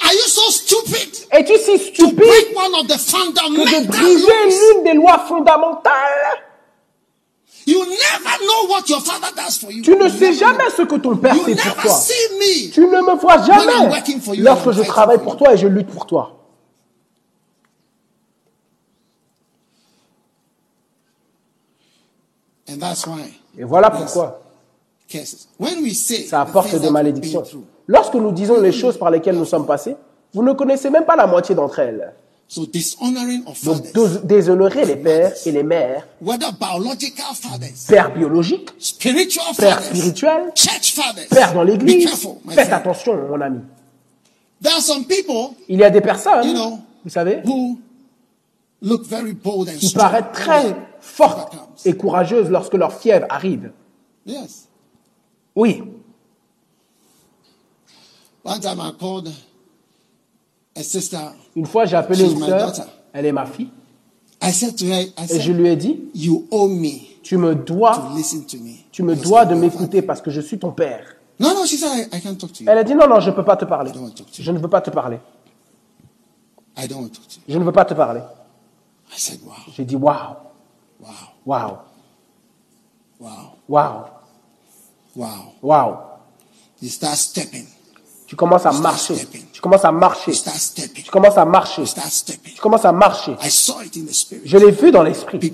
[0.00, 4.84] Are you so stupid Es-tu si stupide break one of the que de briser l'une
[4.84, 6.51] des lois fondamentales?
[7.66, 9.82] You never know what your father does for you.
[9.82, 10.70] Tu ne You sais jamais know.
[10.76, 12.00] ce que ton père You fait pour toi.
[12.72, 16.38] Tu ne me vois jamais lorsque je travaille pour toi et je lutte pour toi.
[22.68, 23.22] And that's why
[23.58, 24.40] Et voilà pourquoi
[25.08, 25.48] curses.
[25.58, 27.42] When we say ça apporte des malédictions.
[27.86, 29.96] Lorsque nous disons les choses par lesquelles nous sommes passés,
[30.32, 32.14] vous ne connaissez même pas la moitié d'entre elles.
[32.52, 38.12] So dishonoring of Donc fathers, déshonorer les pères et les mères, whether biological fathers, pères
[38.12, 42.72] biologiques, spiritual pères fathers, spirituels, church fathers, pères dans l'église, faites friend.
[42.74, 43.60] attention, mon ami.
[44.60, 47.80] There are some people Il y a des personnes, You know, vous savez, who
[48.82, 51.56] look very bold and qui paraissent très fortes
[51.86, 53.72] et courageuses lorsque leur fièvre arrive.
[54.26, 54.68] Yes.
[55.56, 55.82] Oui,
[58.44, 59.32] One time I called.
[61.56, 62.72] Une fois j'ai appelé une sœur,
[63.12, 63.70] elle est ma fille,
[64.42, 66.00] I said to her, I et je lui ai dit,
[67.22, 68.74] tu me to dois, listen to me.
[68.90, 71.16] tu me dois de m'écouter father." parce que je suis ton père.
[71.38, 72.70] No, no, she said, I, I can't talk to you.
[72.70, 73.90] Elle a dit, non, non, je ne peux pas te parler.
[73.90, 74.44] I don't want to talk to you.
[74.44, 75.18] Je ne veux pas te parler.
[77.48, 78.20] Je ne veux pas te parler.
[79.44, 80.36] Wow, J'ai dit, waouh,
[81.00, 81.08] wow,
[81.44, 81.78] waouh,
[83.18, 83.30] wow,
[83.68, 84.04] waouh,
[85.16, 85.52] wow.
[85.62, 85.96] waouh.
[86.80, 87.66] You start stepping.
[88.32, 89.28] Tu commences à marcher.
[89.52, 90.32] Tu commences à marcher.
[90.94, 91.82] Tu commences à marcher.
[92.42, 93.36] Tu commences à marcher.
[94.46, 95.52] Je l'ai vu dans l'esprit.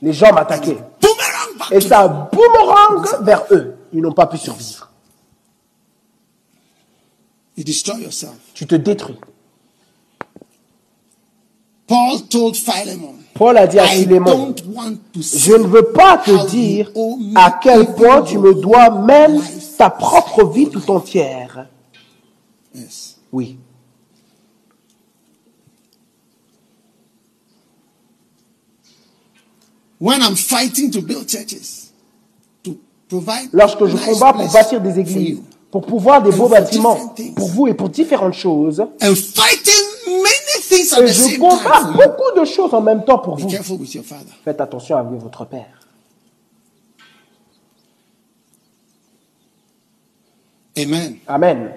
[0.00, 0.78] Les gens m'attaquaient.
[1.70, 3.74] Et ça boomerang vers eux.
[3.92, 4.88] Ils n'ont pas pu survivre.
[8.54, 9.18] Tu te détruis.
[13.34, 14.54] Paul a dit à Philémon,
[15.14, 16.90] je ne veux pas te dire
[17.34, 19.42] à quel point tu me dois même
[19.76, 21.66] ta propre vie tout entière.
[22.74, 23.18] Yes.
[23.30, 23.58] Oui.
[29.98, 31.92] When I'm fighting to build churches,
[32.64, 32.76] to
[33.08, 37.66] provide Lorsque je combats pour bâtir des églises, pour pouvoir des beaux bâtiments pour vous
[37.68, 41.92] et pour différentes choses, and fighting many things at et the je same combats time
[41.92, 43.48] beaucoup de choses en même temps pour be vous.
[43.48, 44.32] careful with your father.
[44.44, 45.78] Faites attention avec votre père.
[50.76, 51.18] Amen.
[51.28, 51.74] Amen.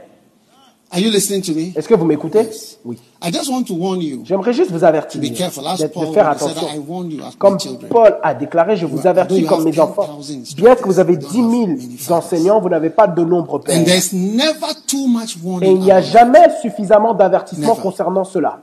[0.95, 1.73] Are you listening to me?
[1.75, 2.43] Est-ce que vous m'écoutez?
[2.43, 2.79] Yes.
[2.85, 2.97] Oui.
[3.21, 4.21] I just want to warn you.
[4.23, 5.61] J'aimerais juste vous avertir Be careful.
[5.77, 6.67] De Paul faire said, attention.
[6.73, 7.57] I warn you as my Comme.
[7.89, 10.19] Paul a déclaré, je vous avertis comme mes 10,000 enfants.
[10.55, 13.83] Bien que vous avez 10 000 enseignants, vous n'avez pas de nombre And père.
[13.83, 15.71] there's never too much Et warning.
[15.75, 18.61] il n'y a jamais suffisamment d'avertissement concernant cela.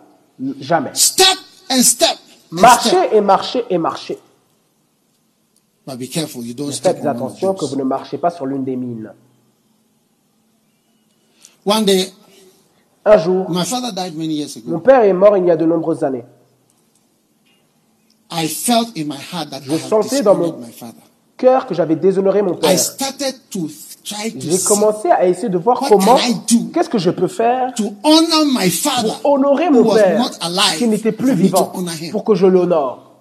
[0.58, 0.90] Jamais.
[0.94, 1.36] Step
[1.70, 2.16] and step.
[2.50, 4.18] Marchez et marchez et marchez.
[5.86, 8.46] But be careful, you don't Mais step faites attention que vous ne marchez pas sur
[8.46, 9.12] l'une des mines.
[11.66, 12.10] One day,
[13.04, 15.64] Un jour, my father died many years mon père est mort il y a de
[15.64, 16.24] nombreuses années.
[18.30, 21.02] I felt in my heart that Je sentais dans mon dishonored my father.
[21.36, 22.78] cœur que j'avais déshonoré mon père.
[24.04, 26.16] J'ai commencé à essayer de voir comment,
[26.72, 30.30] qu'est-ce que je peux faire to honor my father pour honorer mon père
[30.78, 31.72] qui n'était plus vivant
[32.10, 33.11] pour que je l'honore.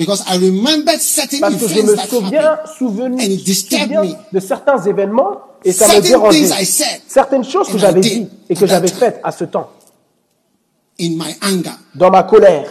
[0.00, 4.14] Because I remembered certain Parce que je me souviens, souvenu- And it disturbed souviens me.
[4.32, 6.38] de certains événements et ça me Certain dérangeait.
[6.38, 9.30] things I said Certaines choses que j'avais did dites et at que j'avais faites à
[9.30, 9.68] ce temps.
[10.98, 11.76] in my anger.
[11.94, 12.66] dans ma colère.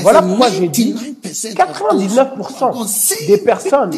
[0.03, 3.91] Voilà pourquoi j'ai dit 99% 99% of those who des personnes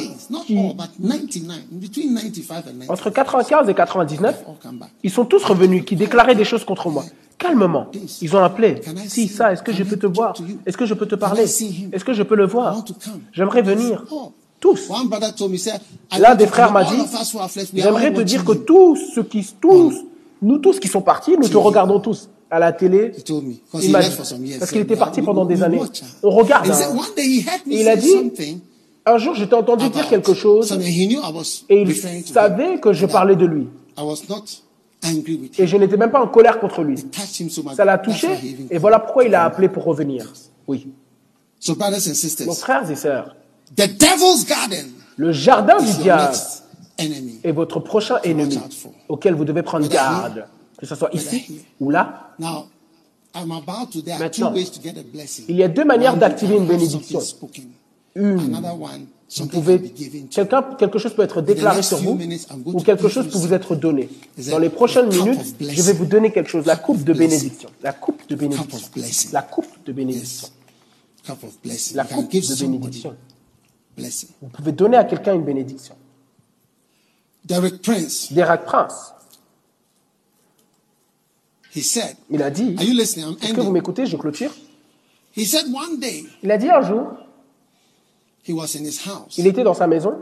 [0.47, 4.91] qui- all, but 99, between 95 and 90, Entre 95 et 99, all come back.
[5.03, 7.05] ils sont tous revenus qui déclaraient des choses contre moi.
[7.39, 7.87] Calmement.
[8.21, 8.81] Ils ont appelé.
[9.09, 10.35] Si, ça, est-ce que je peux te voir?
[10.67, 11.43] Est-ce que je peux te parler?
[11.45, 12.85] Est-ce que je peux le voir?
[13.33, 14.05] J'aimerais venir.
[14.11, 14.33] Oh.
[14.61, 14.89] Tous.
[16.21, 16.95] L'un des frères m'a dit,
[17.75, 20.05] j'aimerais te dire que tous ceux qui, tous,
[20.41, 23.13] nous tous qui sont partis, nous te regardons tous à la télé.
[23.19, 24.59] He told me, because Il he m'a left dit, for some years.
[24.61, 25.79] parce qu'il était "We- parti pendant des années.
[25.79, 26.71] watch her." On regarde.
[26.71, 27.01] Hein.
[27.17, 27.45] Et
[27.81, 28.13] il a dit,
[29.07, 30.71] un jour, je t'ai entendu dire quelque chose
[31.69, 31.95] et il
[32.27, 33.67] savait que je parlais de lui.
[35.59, 36.97] Et je n'étais même pas en colère contre lui.
[37.75, 38.29] Ça l'a touché
[38.71, 40.31] et voilà pourquoi il a appelé pour revenir.
[40.69, 40.89] Oui.
[41.59, 43.35] Sisters, frères et sœurs,
[45.17, 46.35] le jardin du diable
[47.45, 48.59] est votre prochain ennemi
[49.09, 50.45] auquel vous devez prendre garde.
[50.83, 52.35] Que ce soit ici ou là,
[54.19, 54.53] Maintenant,
[55.49, 57.21] il y a deux manières d'activer une bénédiction.
[58.17, 58.61] Une,
[59.39, 59.81] vous pouvez,
[60.29, 62.19] quelqu'un, quelque chose peut être déclaré sur vous
[62.67, 64.09] ou quelque chose peut vous être donné.
[64.51, 67.71] Dans les prochaines minutes, je vais vous donner quelque chose, la coupe de bénédiction.
[67.81, 69.31] La coupe de bénédiction.
[69.33, 70.49] La coupe de bénédiction.
[71.95, 73.15] La coupe de bénédiction.
[74.43, 75.95] Vous pouvez donner à quelqu'un une bénédiction.
[77.45, 79.12] Derek Prince, Derek Prince,
[81.75, 83.27] he said, il a dit, are you listening?
[83.27, 84.53] I'm est-ce que vous m'écoutez, je clôture.
[85.37, 87.09] He said one day Il a dit un jour,
[88.47, 90.15] he was in his house il était dans sa maison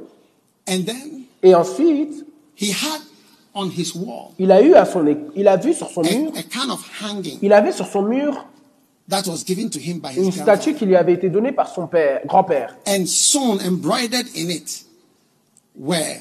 [0.69, 3.01] and then et ensuite, he had
[3.55, 6.11] on his wall il a eu à son, é- il a vu sur son a,
[6.13, 8.47] mur, a kind of hanging il avait sur son mur
[9.09, 11.51] that was given to him by une his statue grandfather qui lui avait été donnée
[11.51, 14.85] par son père, grand-père, and sewn, embroidered in it
[15.77, 16.21] were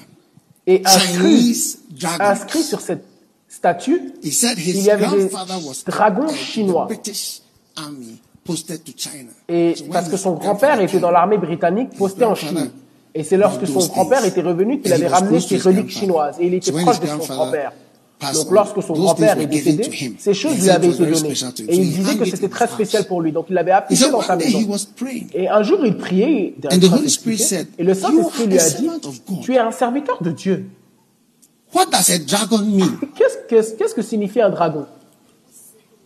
[0.65, 2.23] et inscrit, Chinese dragons.
[2.23, 3.05] inscrit sur cette
[3.49, 6.85] statue, He said il his y avait des grandfather was dragons chinois.
[6.85, 7.41] the British
[7.75, 9.31] army posted to China.
[9.47, 12.25] Et So when parce que his son grandfather grand-père était came, dans l'armée britannique posté
[12.25, 12.71] en Chine.
[13.15, 16.35] Et c'est lorsque son grand-père était revenu qu'il avait ramené ses reliques chinoises.
[16.39, 17.73] Et il était proche de son grand-père.
[18.33, 21.33] Donc lorsque son grand-père est décédé, ces choses lui avaient été données.
[21.69, 23.31] Et il disait que c'était très spécial pour lui.
[23.31, 24.59] Donc il l'avait said dans sa maison.
[25.33, 26.53] Et un jour, il priait,
[27.77, 30.31] et le Saint-Esprit "You lui a dit, servant of God." tu es un serviteur de
[30.31, 30.65] Dieu.
[31.73, 32.97] What does a dragon mean?
[33.15, 34.85] Qu'est-ce que, qu'est-ce que signifie un dragon?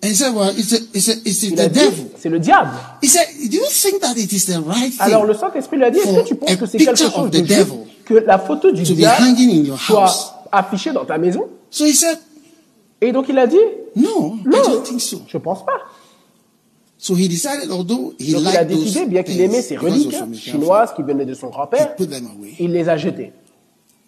[0.03, 2.05] And he said, Well, it's, a, it's, a, it's Il a the dit, devil.
[2.17, 2.71] c'est le diable.
[3.01, 5.85] He said, Do you think that it is the right thing Alors le Saint-Esprit lui
[5.85, 7.77] a dit, est-ce que tu penses que c'est quelque chose of de the juste devil
[8.03, 9.87] que la photo du to be diable hanging in your house?
[9.87, 11.47] soit affichée dans ta maison?
[11.69, 12.17] So he said,
[12.99, 13.55] Et donc il a dit,
[13.95, 15.21] No, I non, don't think so.
[15.27, 15.71] je pense pas.
[16.97, 20.93] So he decided, although he Donc il a décidé, bien qu'il aimait ces reliques chinoises
[20.95, 22.55] qui venaient de son grand-père, he put them away.
[22.59, 23.31] il les a jetées.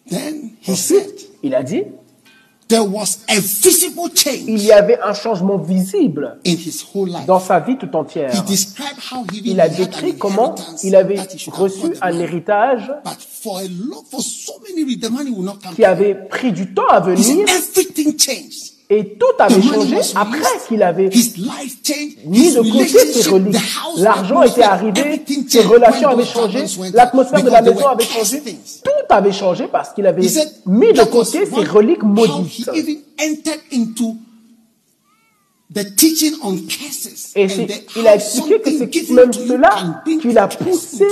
[0.09, 1.07] Then he said,
[1.43, 1.83] il a dit,
[2.67, 7.27] There was a visible change il y avait un changement visible in his whole life.
[7.27, 8.31] dans sa vie tout entière.
[8.33, 11.19] He described how he Il a décrit comment il avait
[11.51, 15.59] reçu un héritage But for a lot, for so many reasons, the money will not
[15.61, 15.75] come.
[15.75, 18.73] qui avait pris du temps à venir everything changed.
[18.89, 23.55] Et tout avait changé après qu'il avait mis de côté ses reliques.
[23.97, 28.43] L'argent était arrivé, ses relations avaient changé, l'atmosphère de la maison avait changé,
[28.83, 30.21] tout avait changé parce qu'il avait
[30.65, 32.69] mis de côté ses reliques maudites.
[37.35, 37.47] Et
[37.95, 39.71] il a expliqué que c'est même cela
[40.05, 41.07] qui l'a poussé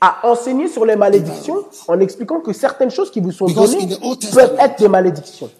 [0.00, 3.88] à enseigner sur les malédictions en expliquant que certaines choses qui vous sont données
[4.32, 5.50] peuvent être des malédictions.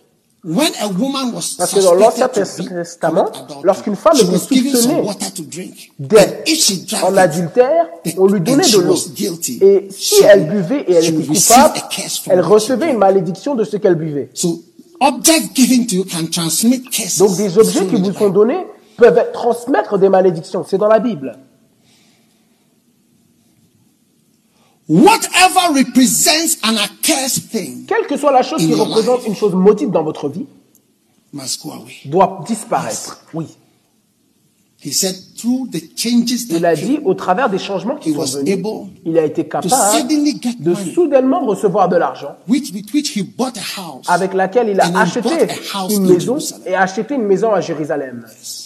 [0.44, 3.32] When a woman was Parce que dans l'Ancien Testament,
[3.64, 5.90] lorsqu'une femme était soupçonnée water to drink.
[6.00, 8.92] And d'être if she drank en adultère, on lui donnait de she l'eau.
[8.92, 12.40] was guilty, Et si she elle buvait et elle était coupable, a curse from elle
[12.42, 14.30] recevait une malédiction de ce qu'elle buvait.
[14.34, 14.62] So,
[15.00, 17.18] objects given to you can transmit curses.
[17.18, 18.66] Donc des objets qui vous sont donnés
[18.96, 20.64] peuvent transmettre des malédictions.
[20.68, 21.36] C'est dans la Bible.
[24.88, 29.26] Whatever represents an accursed thing Quelle que soit la chose In qui your représente life.
[29.28, 30.46] une chose maudite dans votre vie,
[31.32, 31.94] must go away.
[32.04, 33.20] doit disparaître.
[33.34, 33.46] Oui.
[34.84, 38.14] He said, through the changes Il that a dit, au travers des changements qui he
[38.14, 38.64] sont venus,
[39.04, 43.16] il a été capable suddenly get de money, soudainement recevoir de l'argent which, with which
[43.16, 44.04] he bought a house.
[44.06, 46.82] avec laquelle il And a he acheté bought a house une in maison et a
[46.82, 48.24] acheté une maison à Jérusalem.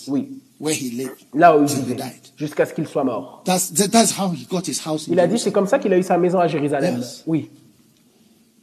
[0.09, 0.29] Oui,
[0.61, 1.17] where he lived.
[1.35, 1.97] là où il vivait,
[2.37, 3.43] jusqu'à ce qu'il soit mort.
[3.45, 5.09] That's, that- that's how he got his house.
[5.09, 6.99] In Il a dit, c'est comme ça qu'il a eu sa maison à Jérusalem.
[6.99, 7.23] Yes.
[7.27, 7.51] Oui.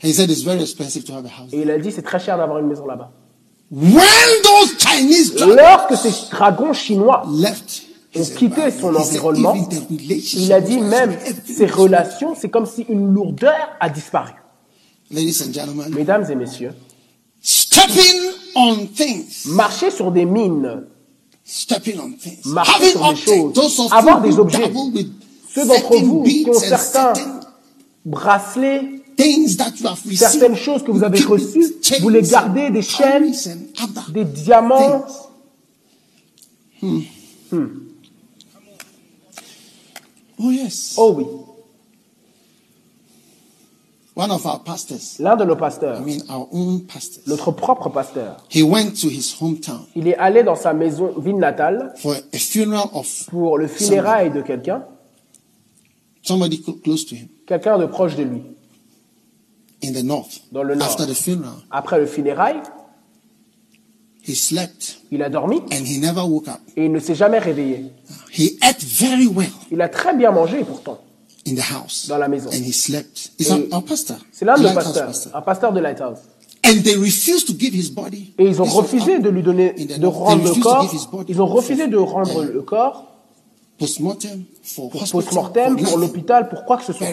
[0.04, 1.50] He said it's very expensive to have a house.
[1.52, 3.12] Et il a dit, c'est très cher d'avoir une maison là-bas.
[3.72, 3.92] When
[4.44, 7.84] those Chinese dragons Lorsque ces dragons chinois left
[8.16, 9.56] ont quitté son environnement,
[9.90, 14.32] il a dit même ses relations, c'est comme si une lourdeur a disparu.
[15.12, 16.74] Mesdames et messieurs,
[19.48, 20.84] marcher sur des mines,
[21.48, 24.72] stepping on things, Marcher having sur des objects, choses, those of avoir des objets.
[25.54, 27.40] ceux d'entre certain vous qui ont certains certain
[28.06, 32.10] bracelets, things that you have received, certaines choses que vous avez you keep reçues, vous
[32.10, 35.06] les gardez, des chaînes, pearls and other des diamants.
[40.40, 40.96] Oh yes.
[40.98, 41.26] Oh oui,
[44.18, 47.90] One of our pastors, l'un de nos I pasteurs, mean our own pastors, notre propre
[47.90, 52.16] pasteur, he went to his hometown il est allé dans sa maison, ville natale, for
[52.34, 54.84] a funeral of pour le funérail de quelqu'un,
[56.24, 58.42] somebody clo- close to him quelqu'un de proche de lui.
[59.84, 60.42] in the north.
[60.52, 60.88] Dans le nord.
[60.88, 62.56] After the funeral, Après le funérail,
[64.28, 66.60] he slept il a dormi and he never woke up.
[66.76, 67.92] et il ne s'est jamais réveillé.
[68.36, 70.98] He ate very well Il a très bien mangé pourtant.
[71.48, 72.50] In the house Dans la maison.
[72.52, 73.32] and he slept.
[73.40, 73.50] He's
[73.88, 74.18] pastor.
[74.32, 76.20] C'est l'un de nos Lighthouse pasteurs, un pasteur de Lighthouse.
[76.66, 78.34] And they refused to give his body.
[78.38, 80.94] Et ils ont refusé up de lui donner, de rendre le corps.
[81.28, 83.14] Ils ont refusé de rendre le corps
[83.78, 87.08] Postmortem for pour post-mortem, l'hôpital, pour quoi que ce soit.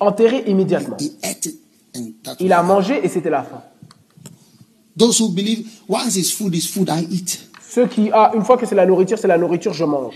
[0.00, 0.96] Enterré immédiatement.
[0.98, 1.60] He ate it
[1.96, 3.62] and that Il a mangé et c'était la fin.
[4.98, 7.38] Those who believe once is food is food, I eat.
[7.68, 10.14] Ceux qui, ah, une fois que c'est la nourriture, c'est la nourriture, je mange.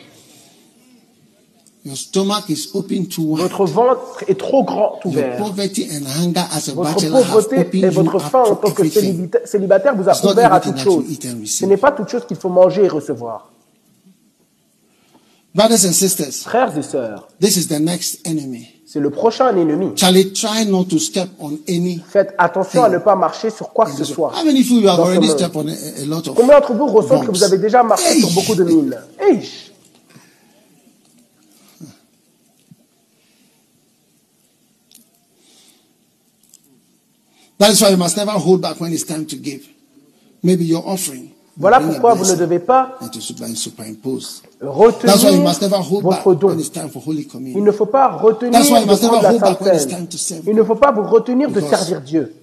[1.84, 3.42] Your stomach is open to wine.
[3.42, 5.36] Votre ventre est trop grand Your ouvert.
[5.38, 8.82] poverty and hunger as a Votre pauvreté et votre faim en tant que
[9.46, 11.04] célibataire vous a ouvert à toute chose.
[11.46, 13.50] Ce n'est pas toute chose qu'il faut manger et recevoir.
[15.54, 18.68] Brothers and sisters, Frères et sœurs, this is the next enemy.
[18.86, 19.88] c'est le prochain ennemi.
[19.96, 22.00] Charlie, try not to step on any.
[22.08, 24.32] Faites attention à ne pas marcher sur quoi que ce soit.
[24.38, 25.36] How many of you have Dans ce already monde.
[25.38, 28.04] stepped on a, a lot of Combien d'entre vous ressentent que vous avez déjà marché
[28.06, 28.20] Hey!
[28.20, 29.40] sur beaucoup de mines Hey
[37.60, 39.68] That is why you must never hold back when it's time to give.
[40.42, 41.24] Maybe your offering.
[41.24, 43.20] will Voilà pourquoi vous ne devez pas retenir
[45.92, 46.48] votre don.
[46.48, 47.62] when it's time for Holy Il Communion.
[47.62, 49.66] ne faut pas retenir That's why you de must never prendre la hold back Sainte
[49.66, 49.96] when it's Seine.
[49.98, 50.42] time to serve.
[50.48, 52.34] Il ne faut pas vous retenir de servir Dieu.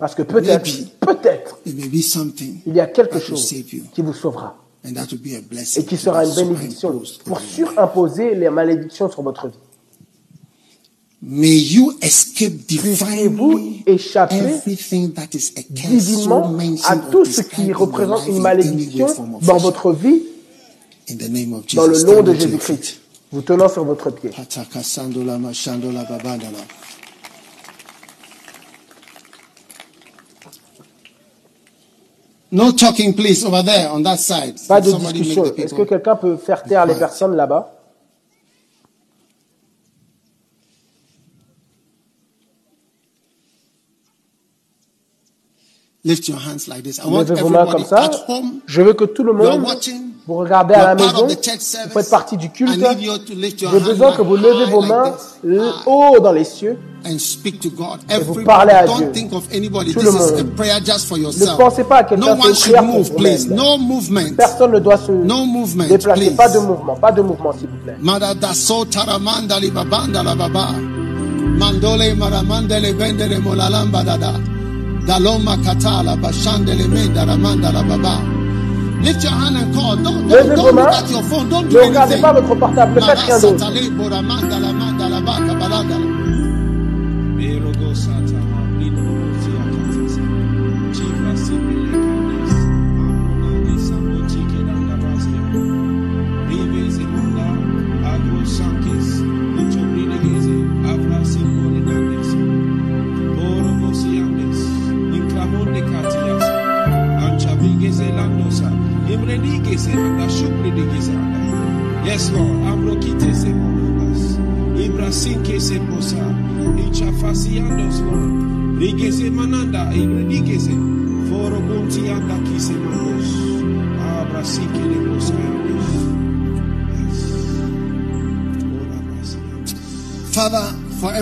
[0.00, 3.54] Parce que peut-être, peut-être, il y a quelque chose
[3.94, 9.54] qui vous sauvera et qui sera une bénédiction pour surimposer les malédictions sur votre vie.
[11.22, 16.56] May you escape Puissiez-vous divinely échapper everything that is a curse so divinement
[16.88, 19.06] à tout ce qui représente une malédiction
[19.42, 20.22] dans votre vie,
[21.10, 22.32] In the name of dans le nom de.
[22.32, 23.00] Jésus-Christ,
[23.32, 24.30] vous tenant sur votre pied.
[32.52, 34.54] No talking, please, over there on that side.
[34.66, 35.44] Pas de discussion.
[35.54, 37.79] Est-ce que quelqu'un peut faire taire les personnes là-bas?
[46.02, 46.98] Lift your hands like this.
[46.98, 48.04] I want Levez vos mains comme ça.
[48.04, 48.60] at home.
[48.66, 50.12] Je veux que tout le monde, watching.
[50.26, 51.92] vous regardez à la maison, church vous service.
[51.92, 52.72] faites partie du culte.
[52.72, 55.38] J'ai besoin que vous levez vos like mains this.
[55.44, 55.86] l- High.
[55.86, 56.78] haut dans les cieux.
[57.04, 57.98] and speak to God.
[58.08, 59.12] vous Everybody, parlez à don't Dieu.
[59.12, 59.92] think of anybody.
[59.92, 60.54] Tout This le is a monde.
[60.56, 61.58] prayer just for Ne yourself.
[61.58, 63.46] pensez pas à quelqu'un, No c'est one une move, please.
[63.50, 64.36] No movement.
[64.38, 66.20] Personne ne doit se No movement, déplacer.
[66.28, 66.36] please.
[66.36, 67.96] Pas de mouvement, pas de mouvement, s'il vous plaît.
[68.00, 70.68] Mada da so taramanda li babanda la baba.
[71.58, 74.32] Mandole maramandele bendele molalamba dada.
[75.06, 78.18] Daloma katala bashandele menda ramanda la baba.
[79.02, 79.96] Lift your hand and call.
[79.96, 81.48] Don't, look at your phone.
[81.50, 82.22] Don't Ne do regardez anything.
[82.22, 83.64] pas votre portable, ne faites rien Mara d'autre.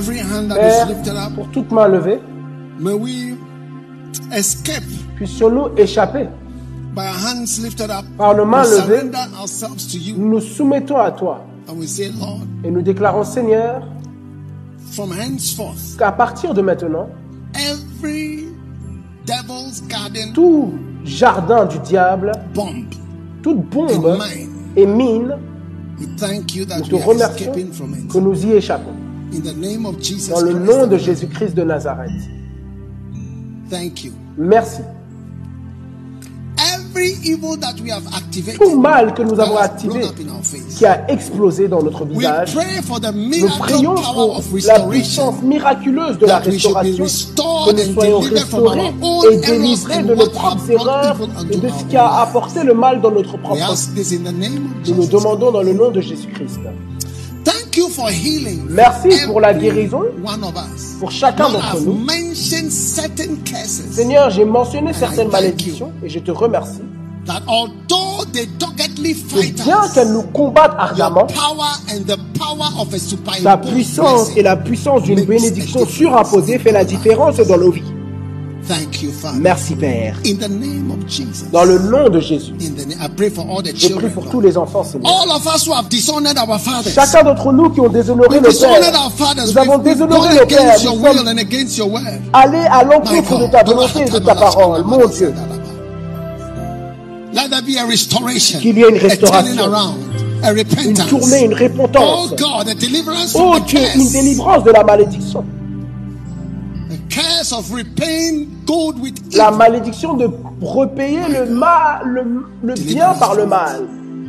[0.08, 0.88] Père,
[1.34, 2.18] pour toute main levée,
[2.80, 3.36] may we
[4.32, 4.84] escape
[5.16, 6.28] puissions-nous échapper.
[8.16, 9.10] Par nos mains levées,
[10.16, 11.44] Nous nous soumettons à toi
[12.64, 13.82] et nous déclarons, Seigneur,
[15.98, 17.08] qu'à partir de maintenant,
[20.34, 20.72] tout
[21.04, 22.32] jardin du diable,
[23.42, 24.18] toute bombe
[24.74, 25.36] et mine,
[26.00, 27.52] nous te remercions
[28.10, 28.94] que nous y échappons.
[29.32, 32.10] In the name of Jesus Dans le nom de Jésus-Christ de Nazareth.
[33.70, 34.12] thank you.
[34.36, 34.82] Merci.
[36.74, 40.00] Every evil that we have activated, Tout mal que nous avons that has activé,
[40.76, 46.39] qui a explosé dans notre visage, nous prions pour of la puissance miraculeuse de la
[46.39, 48.92] restauration, que nous soyons restaurés
[49.31, 51.16] et délivrés and de nos propres erreurs
[51.50, 54.18] et de our ce qui a apporté le mal dans notre propre vie.
[54.18, 55.10] Nous nous Jesus.
[55.10, 56.60] demandons dans le nom de Jésus-Christ.
[58.68, 60.02] Merci pour la guérison
[61.00, 62.07] pour chacun d'entre nous.
[63.90, 66.82] Seigneur, j'ai mentionné certaines malédictions et je te remercie
[67.28, 71.26] that although they doggedly que fight bien qu'elles nous combattent ardemment,
[73.42, 77.82] ta puissance et la puissance d'une bénédiction surimposée fait la différence dans nos vies.
[78.68, 79.38] Thank you, Father.
[79.40, 80.16] Merci Père.
[80.26, 81.47] In the name of Jesus.
[81.50, 85.10] Dans le nom de Jésus, je prie pour tous les enfants, Seigneur.
[85.10, 86.92] All of us who have dishonored our fathers.
[86.92, 89.47] Chacun d'entre nous qui ont déshonoré our fathers.
[89.47, 90.34] nous avons déshonoré
[91.78, 92.02] your word.
[92.34, 95.32] allés à l'encontre de ta volonté et de ta parole, mon Dieu.
[97.32, 98.58] Let there be a restoration.
[98.58, 99.62] Qu'il y ait une restauration.
[99.62, 99.97] around.
[100.42, 101.08] A Une repentance.
[101.08, 102.30] tournée, une Oh repentance.
[102.36, 105.44] God, a deliverance Oh the Dieu, une délivrance de la malédiction.
[109.34, 109.56] La evil.
[109.58, 110.28] malédiction de
[110.60, 112.24] repayer le mal, le,
[112.62, 113.82] le bien par le mal.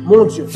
[0.04, 0.46] Mon Dieu,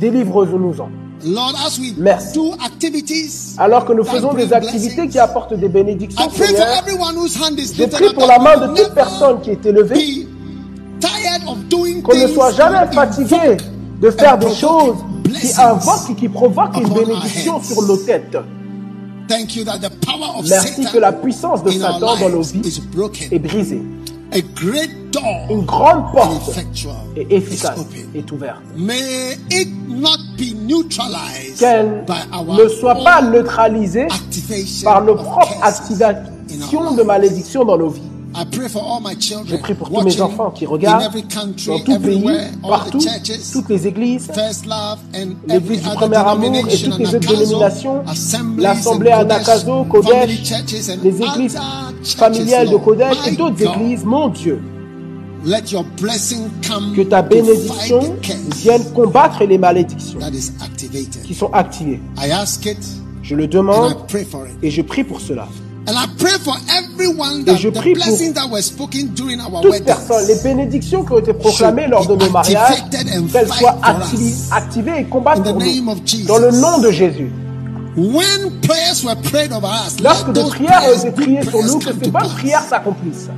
[0.00, 0.88] délivre-nous-en.
[1.24, 2.34] Lord, as we Merci.
[2.34, 6.56] do activities, Alors que nous faisons des activités qui apportent des I bénédictions, pray for
[6.56, 9.64] Seigneur, everyone whose hand is je prie pour la main de toute personne qui est
[9.64, 10.26] élevée, be
[11.00, 13.56] tired of doing qu'on ne things soit jamais fatigué
[14.00, 14.96] de faire des choses
[15.40, 18.36] qui invoquent et qui provoquent une bénédiction sur nos têtes.
[20.48, 22.82] Merci que la puissance de Satan dans nos vies
[23.30, 23.82] est brisée.
[25.50, 26.56] Une grande and porte
[27.16, 27.78] is efficace
[28.14, 28.62] est ouverte.
[28.76, 32.04] May it not be neutralized Qu'elle
[32.48, 34.06] ne soit pas neutralisée
[34.82, 38.11] par nos propres activations de malédiction dans nos vies.
[38.34, 41.02] I pray for all my children Je prie pour tous mes enfants qui in regardent
[41.02, 42.24] every country, dans tout pays,
[42.66, 42.98] partout,
[43.52, 48.02] toutes les églises, First Love and l'église du premier amour et toutes les autres dénominations,
[48.56, 50.52] l'assemblée à Nakazo, Kodesh,
[51.02, 51.58] les églises
[52.16, 52.76] familiales de.
[52.76, 54.62] Kodesh et d'autres églises, mon Dieu,
[55.44, 58.00] que ta bénédiction
[58.56, 60.20] vienne combattre les malédictions
[61.24, 62.00] qui sont activées.
[62.18, 62.78] I ask it
[63.22, 63.94] Je le demande
[64.62, 65.46] et je prie pour cela.
[65.84, 69.08] And I pray for everyone Et that je the prie pour blessings that were spoken
[69.14, 72.84] during our Toutes weddings personnes, les bénédictions qui ont été proclamées lors de nos mariages,
[73.32, 73.78] qu'elles soient
[74.52, 75.90] activées et combattent In the pour name nous.
[75.92, 76.26] of Jesus.
[76.26, 77.32] Dans le nom de Jésus.
[77.96, 81.78] When prayers were prayed over us, Lorsque des prières ont prayers, été priées sur nous,
[81.80, 83.28] que ces bonnes prières s'accomplissent.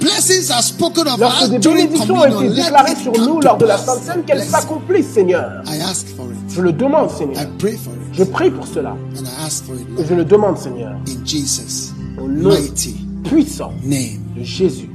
[0.00, 3.66] Blessings are spoken of us Lorsque des bénédictions ont été déclarées sur nous lors de
[3.66, 3.76] la.
[3.78, 5.62] Sainte Seine, qu'elles s'accomplissent, Seigneur.
[5.66, 6.38] I ask for it.
[6.54, 7.46] Je le demande, I Seigneur.
[7.58, 8.00] pray for it.
[8.14, 8.90] Je prie pour cela.
[9.16, 10.92] And I ask for it, Et je le demande, Seigneur.
[11.06, 14.20] In Jesus' Au nom mighty puissant name.
[14.36, 14.88] de Jésus.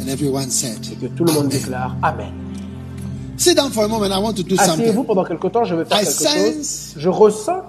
[0.00, 1.58] And everyone said, Et que tout le monde Amen.
[1.58, 2.32] déclare Amen.
[3.36, 4.06] Sit down for a moment.
[4.12, 6.94] I want to do Asseyez-vous pendant quelque temps, je vais faire quelque chose.
[6.96, 7.62] Je ressens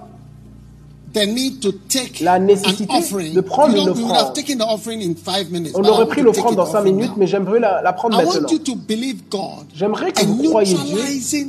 [1.16, 3.32] The need to take La an nécessité offering.
[3.32, 4.34] de prendre You know, une offrande.
[4.34, 5.72] taken the offering in five minutes.
[5.74, 8.42] On aurait pris l'offrande dans 5 offering minutes, mais j'aimerais la, la prendre I maintenant.
[8.42, 9.64] want you to believe God.
[9.74, 11.46] J'aimerais que vous croyiez Dieu.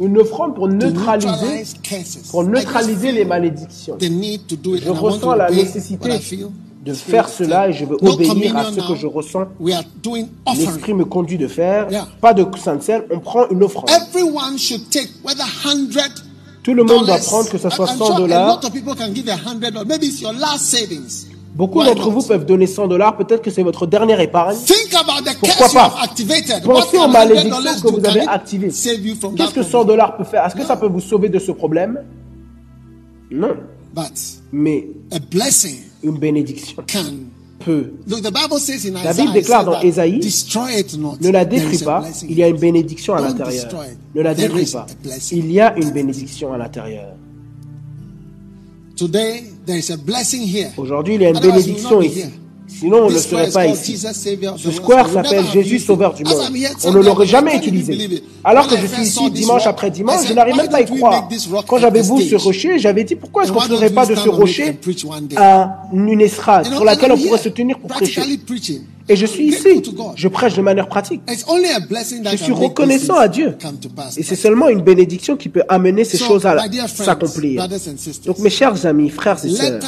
[0.00, 1.64] Une offrande pour neutraliser,
[2.30, 3.96] pour neutraliser les malédictions.
[4.00, 6.08] Je ressens la nécessité
[6.84, 9.44] de faire cela et je veux obéir à ce que je ressens.
[10.56, 11.88] L'Esprit me conduit de faire.
[12.22, 12.46] Pas de
[12.80, 13.90] seine, on prend une offrande.
[16.64, 18.06] Everyone should take whether 100 Tout le monde doit prendre que ce soit I'm 100
[18.06, 18.46] sure a dollars.
[18.48, 19.86] lot of people can give a 100 dollars.
[19.86, 21.26] Maybe it's your last savings.
[21.54, 23.16] Beaucoup d'entre vous peuvent donner 100 dollars.
[23.16, 24.56] Peut-être que c'est votre dernière épargne.
[24.64, 25.94] Think about the Pourquoi pas?
[26.62, 28.68] Pensez aux can 100 malédictions que vous avez activées.
[28.70, 29.86] Qu'est-ce que 100 problem?
[29.86, 30.44] dollars peut faire?
[30.46, 32.04] Est-ce que ça peut vous sauver de ce problème?
[33.30, 33.56] Non.
[34.52, 34.88] Mais
[36.02, 36.76] une bénédiction
[39.04, 40.20] La Bible déclare dans Ésaïe.
[41.20, 43.68] Ne la détruis pas, il y a une bénédiction à l'intérieur.
[44.14, 44.86] Ne la détruis is pas,
[45.32, 47.14] il y a une bénédiction à l'intérieur.
[48.96, 50.70] Today, there is a blessing here.
[50.76, 52.24] Aujourd'hui, il y a une bénédiction ici.
[52.80, 53.92] Sinon, on ne serait pas ici.
[54.56, 55.78] Ce square s'appelle Jésus.
[55.78, 56.34] Sauveur du monde.
[56.84, 58.22] On ne l'aurait jamais utilisé.
[58.44, 61.28] Alors que je suis ici dimanche après dimanche, je n'arrive même pas à y croire.
[61.66, 64.28] Quand j'avais vu ce rocher, j'avais dit pourquoi est-ce qu'on ne ferait pas de ce
[64.28, 64.78] rocher
[65.36, 68.20] un- une estrade sur laquelle on pourrait se tenir pour prêcher.
[69.10, 69.82] Et je suis ici.
[70.16, 71.22] Je prêche de manière pratique.
[72.32, 73.56] Je suis reconnaissant à Dieu.
[74.18, 76.56] Et c'est seulement une bénédiction qui peut amener ces choses à
[77.04, 77.66] s'accomplir.
[78.26, 79.80] Donc mes chers amis, frères et sœurs,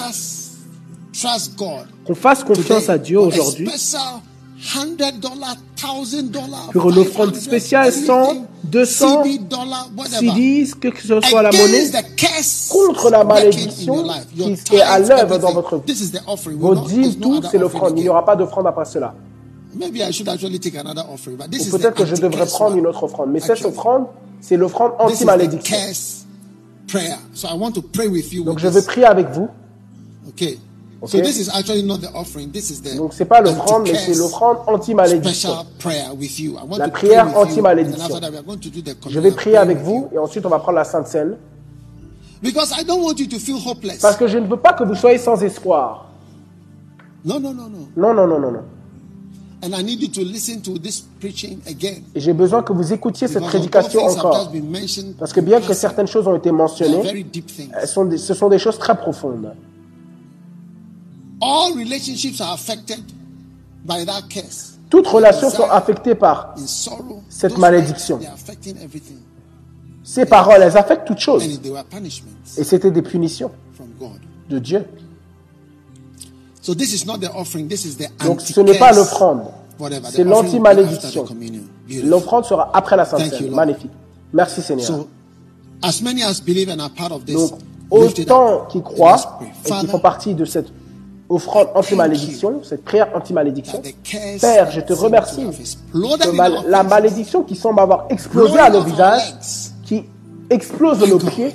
[1.56, 4.20] qu'on fasse confiance à Dieu aujourd'hui special
[4.60, 4.98] $100,
[5.76, 10.18] $1,000, pour une offrande 500, spéciale 100, anything, 200, CD, dollar, whatever.
[10.18, 11.90] CDs, que ce soit la monnaie,
[12.68, 14.04] contre la malédiction
[14.64, 15.94] qui est à l'œuvre dans votre vie.
[16.56, 17.94] Vos dîmes, tout, c'est l'offrande.
[17.96, 19.14] Il n'y aura pas d'offrande après cela.
[19.74, 23.30] Ou peut-être que je devrais prendre une autre offrande.
[23.32, 24.08] Mais cette offrande,
[24.42, 25.76] c'est l'offrande anti-malédiction.
[25.76, 26.20] curse
[26.90, 27.16] prayer.
[27.34, 29.48] So I want to pray with you Donc je vais prier avec vous.
[30.28, 30.58] Okay.
[31.02, 31.16] Okay.
[31.18, 32.50] So this is actually not the offering.
[32.52, 35.48] This is the Donc c'est pas l'offrande, mais c'est l'offrande anti-malédiction.
[35.48, 36.52] special prayer with you.
[36.58, 38.20] I want La prière pray with you, anti-malédiction.
[39.08, 41.36] Je vais prier avec vous et ensuite on va prendre la Sainte Seine.
[42.42, 44.00] Because I don't want you to feel hopeless.
[44.00, 46.06] Parce que je ne veux pas que vous soyez sans espoir.
[47.24, 47.88] No, no, no, no.
[47.96, 48.62] Non, non, non, non, non.
[49.62, 52.02] And I need you to listen to this preaching again.
[52.14, 54.40] Et j'ai besoin que vous écoutiez cette Because prédication things have encore.
[54.40, 57.24] just been mentioned Parce que bien que certaines choses ont été mentionnées,
[57.78, 59.52] elles sont des- ce sont des choses très profondes.
[61.40, 63.00] All relationships are affected
[63.84, 64.78] by that curse.
[64.90, 66.54] Toutes relations sont affectées par
[67.28, 68.18] Cette malédiction.
[70.02, 70.62] ces paroles.
[70.62, 71.44] Elles affectent toutes choses.
[72.58, 73.52] Et c'était des punitions
[74.48, 74.84] de Dieu.
[78.24, 79.42] Donc ce n'est pas l'offrande.
[80.10, 81.24] C'est l'anti-malédiction.
[82.04, 83.50] L'offrande sera après la Sainte Seine.
[83.50, 83.90] Magnifique.
[84.32, 84.86] Merci Seigneur.
[84.86, 85.08] So,
[85.82, 87.58] as many as believe and are part of this, Donc
[87.90, 90.68] autant qui croient et qui font partie de cette
[91.30, 93.80] offrande anti-malédiction, cette prière anti-malédiction,
[94.40, 95.46] Père, je te remercie
[95.94, 96.18] our
[96.66, 99.34] la malédiction qui semble avoir explosé à nos visages,
[99.84, 100.04] qui
[100.50, 101.54] explose de nos pieds,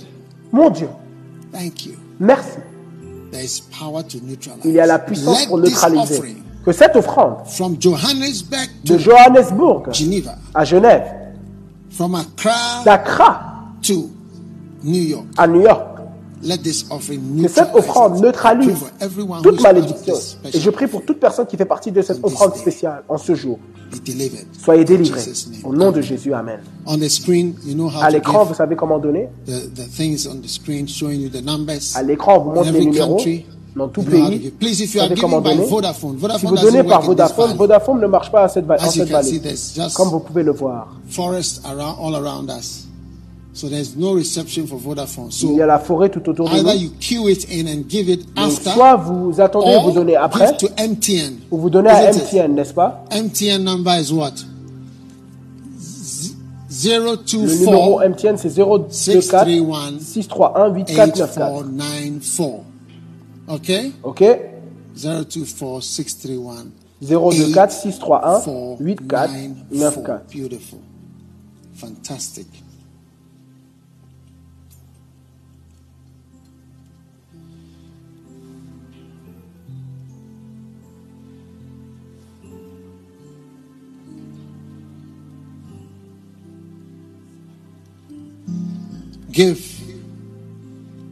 [0.52, 0.88] mon Dieu,
[2.20, 2.58] merci.
[4.64, 6.38] Il y a la puissance pour neutraliser.
[6.66, 7.36] Que cette offrande
[8.86, 9.84] de Johannesburg
[10.54, 11.04] à Genève,
[12.86, 13.42] d'Accra
[13.84, 14.10] to
[14.84, 15.95] New York, à New York,
[16.46, 18.78] que cette offrande neutralise
[19.44, 20.16] toute malédiction.
[20.54, 23.36] Et je prie pour toute personne qui fait partie de cette offrande spéciale en ce
[23.36, 23.60] jour.
[24.64, 25.22] Soyez délivrés.
[25.64, 26.60] Au nom de Jésus, Amen.
[26.88, 29.30] À l'écran, vous savez comment donner?
[31.96, 33.20] À l'écran, vous montre les numéros
[33.76, 34.52] dans tout pays.
[34.52, 35.68] Please, if Vous you are giving by.
[35.68, 37.54] Vodafone, Si vous donnez par Vodafone.
[37.56, 39.42] Vodafone ne marche pas à cette, en cette vallée.
[39.96, 40.88] Comme vous pouvez le voir.
[41.10, 42.85] forest around all around us.
[43.56, 45.32] So there's no reception for Vodafone.
[45.32, 46.74] So Il y a la forêt tout autour de nous.
[46.74, 50.58] you queue it in and give it after, soit vous attendez et vous donnez après,
[50.58, 51.38] to MTN.
[51.50, 52.12] ou vous donnez à?
[52.12, 53.06] MTN, n'est-ce pas?
[53.12, 54.34] MTN number is what?
[55.80, 56.36] Z-
[56.70, 57.16] Le
[57.60, 61.64] numéro 024 MTN, c'est 024 631 631 8494.
[61.64, 62.64] 8494.
[63.48, 63.92] Okay?
[64.04, 64.24] OK?
[64.98, 66.66] 024 631
[67.02, 68.42] 024 631
[68.82, 70.22] 8494.
[70.30, 70.80] Beautiful.
[71.76, 72.48] Fantastic.
[89.32, 89.60] Give.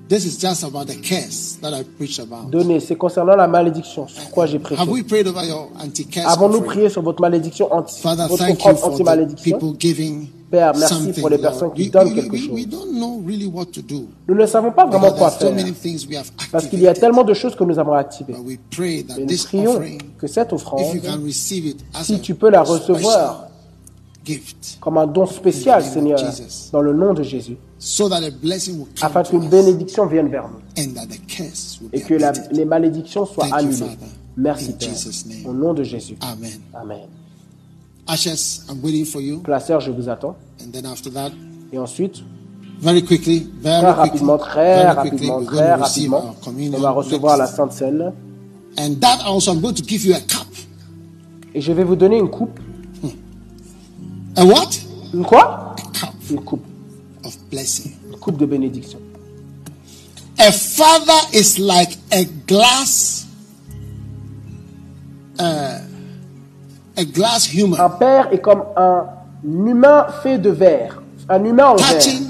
[0.10, 2.52] This is just about the curse that I preached about.
[2.52, 4.80] Donnez, c'est concernant la malédiction, sur quoi j'ai prêché.
[4.82, 8.64] Have we prayed over your anti-curse Avons-nous prié sur votre malédiction anti, Father, votre thank
[8.64, 12.14] you offrande for the anti-malédiction people giving Père, merci pour les personnes qui We- donnent
[12.14, 12.52] quelque chose.
[12.52, 14.06] We don't know really what to do.
[14.28, 15.52] Nous ne savons pas vraiment quoi faire.
[16.52, 18.34] Parce qu'il y a tellement de choses que nous avons activées.
[18.34, 21.24] But we pray that Et nous this prions offering, que cette if you offrande, can
[21.26, 23.48] receive it as si a tu peux la recevoir
[24.80, 26.20] comme un don spécial, Seigneur,
[26.72, 27.58] dans le nom de Jésus,
[29.02, 30.60] afin qu'une bénédiction vienne vers nous
[31.92, 33.98] et que la- les malédictions soient annulées.
[34.36, 34.90] Merci, Père.
[35.46, 36.16] Au nom de Jésus.
[36.22, 36.60] Amen.
[36.74, 37.08] Amen.
[38.08, 39.40] Ashes, I'm waiting for you.
[39.40, 40.36] Placeur, je vous attends.
[40.62, 41.32] And then after that,
[41.72, 42.22] Et ensuite,
[42.82, 47.48] very quickly, very très rapidement, très rapidement, très rapidement, on va recevoir la.
[47.48, 48.12] Sainte Seine.
[48.78, 50.48] And that also, I'm going to give you a cup.
[51.56, 52.60] Et je vais vous donner une coupe.
[54.36, 54.70] A what?
[55.14, 55.76] Une quoi?
[55.78, 56.66] A cup Une coupe.
[57.26, 57.92] of blessing.
[58.12, 59.00] Une coupe de bénédiction.
[60.40, 63.28] A father is like a glass,
[65.40, 65.80] uh,
[66.98, 67.80] a glass human.
[67.80, 69.06] Un père est comme un
[69.44, 71.02] humain fait de verre.
[71.30, 72.00] Un humain en verre.
[72.00, 72.28] Touching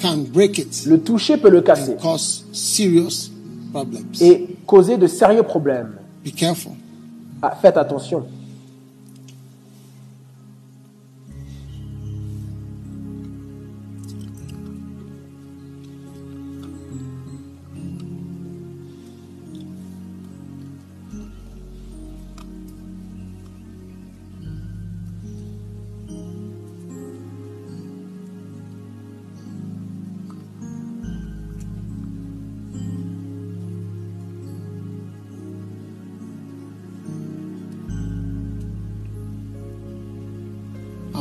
[0.00, 3.30] can break it Le toucher peut le casser and cause serious
[3.72, 4.06] problems.
[4.20, 5.96] et causer de sérieux problèmes.
[6.24, 6.72] Be careful.
[7.42, 8.24] Ah, faites attention.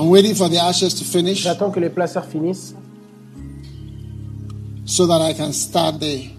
[0.08, 2.74] I'm waiting for the ashes to finish J'attends que les placeurs finissent
[4.86, 6.30] so that I can start the,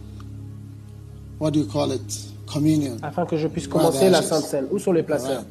[1.37, 2.01] what do you call it?
[2.47, 2.99] Communion.
[3.03, 4.69] afin que je puisse commencer la Sainte Seine.
[4.71, 5.45] Où sont les placeurs?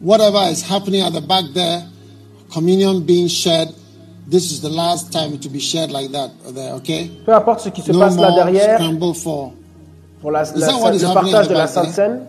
[0.00, 1.88] Whatever is happening at the back there,
[2.52, 3.74] communion being shared,
[4.30, 6.30] this is the last time will be shared like that.
[6.54, 7.10] There, okay?
[7.26, 8.78] Peu importe ce qui se No passe là derrière,
[9.14, 9.52] for.
[10.20, 11.94] pour la, la- is le partage de la Sainte there?
[11.94, 12.20] Seine,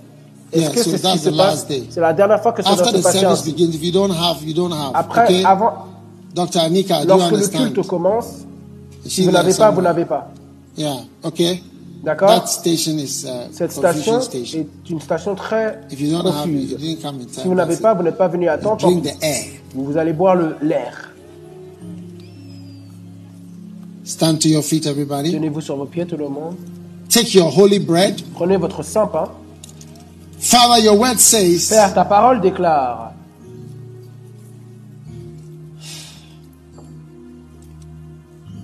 [0.53, 1.67] est-ce Yeah, que so c'est ce qui se passe?
[1.89, 3.91] C'est la dernière fois que ça doit After se the passer service begins, if you
[3.91, 4.91] don't have, you don't have.
[4.93, 5.45] Après, okay?
[5.45, 5.73] avant,
[6.33, 6.59] Dr.
[6.59, 8.45] Anika, lorsque le culte commence,
[9.05, 10.29] si vous n'avez pas, vous n'avez pas.
[10.77, 11.61] Yeah, okay?
[12.03, 12.31] D'accord?
[12.31, 14.59] Uh, Cette station station.
[14.59, 16.71] est une station très confuse.
[16.71, 17.43] you didn't come in time.
[17.43, 19.01] Si vous n'avez pas, vous n'êtes pas venu à temps, vous,
[19.75, 21.10] vous allez boire l'air.
[24.11, 25.31] Stand to your feet, everybody.
[25.31, 26.55] Tenez-vous sur vos pieds, tout le monde.
[27.09, 28.21] Take your holy bread.
[28.33, 29.29] Prenez votre saint pain.
[30.37, 33.13] Father, your word says Père, ta parole déclare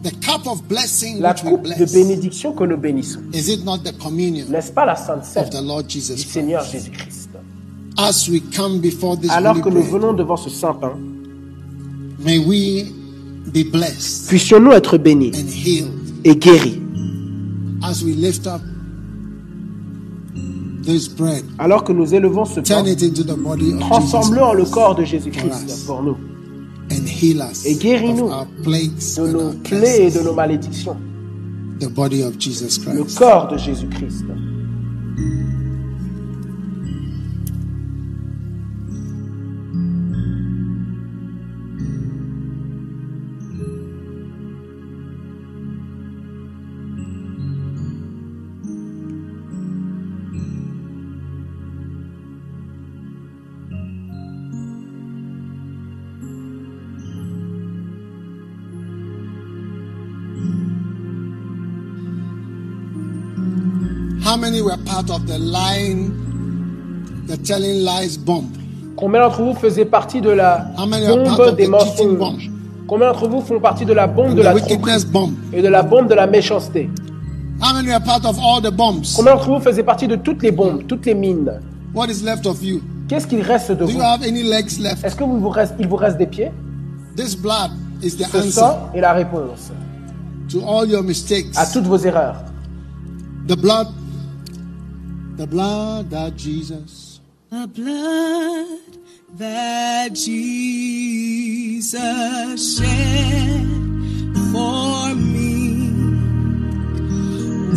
[0.04, 1.94] the cup of blessing la which we coupe de bless.
[1.94, 3.22] bénédiction que nous bénissons.
[3.34, 6.18] Is it not the communion N'est-ce pas la sainte of Seine the Lord du Jesus
[6.18, 6.88] Seigneur Christ?
[6.88, 7.30] Jésus-Christ?
[7.98, 10.98] As we come before this Alors que nous venons devant ce saint pain,
[12.20, 12.94] may we
[14.28, 15.90] puissions-nous être bénis and healed
[16.24, 16.82] et guéris.
[17.84, 18.62] as we lift up
[20.84, 21.44] this bread.
[21.60, 24.54] Alors que nous élevons ce Turn pain, it into the body of Jesus transforme-le en
[24.54, 26.18] le Christ corps de Jésus-Christ us pour nous,
[26.92, 30.98] and heal us Et guéris-nous de nos plaies et de nos malédictions.
[31.80, 33.18] The body of Jesus Le Christ.
[33.18, 34.24] corps de Jésus-Christ.
[68.98, 72.52] Combien d'entre vous faisaient partie de la How many are part bombe of des mensonges?
[72.88, 75.34] Combien d'entre vous font partie de la bombe de the la tromperie bomb?
[75.54, 76.90] et de la bombe de la méchanceté?
[77.62, 79.14] How many are part of all the bombs?
[79.16, 81.62] Combien d'entre vous faisaient partie de toutes les bombes, toutes les mines?
[81.96, 82.82] What is left of you?
[83.08, 83.92] Qu'est-ce qu'il reste de Do vous?
[83.94, 85.06] you have any legs left?
[85.06, 86.52] Est-ce que vous vous reste, il vous reste des pieds?
[87.16, 87.72] This blood
[88.04, 89.72] is the Ce answer sang est la réponse
[90.52, 91.56] to all your mistakes.
[91.56, 92.36] à toutes vos erreurs.
[93.48, 93.88] The blood,
[95.38, 97.20] the blood that Jesus
[97.52, 98.98] The blood
[99.36, 101.94] that Jesus
[102.78, 103.68] shed
[104.52, 105.92] for me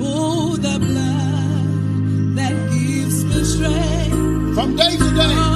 [0.00, 5.47] Oh, the blood that gives me strength from day to day.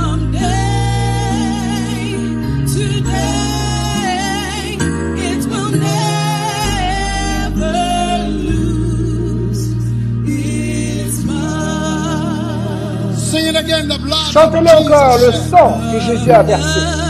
[14.32, 17.01] Chantez-le encore, le sang que Jésus a versé.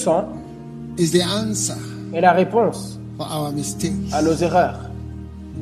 [0.00, 0.24] Sang
[0.96, 1.76] is the answer
[2.12, 4.12] est la réponse for our mistakes.
[4.12, 4.80] à nos erreurs.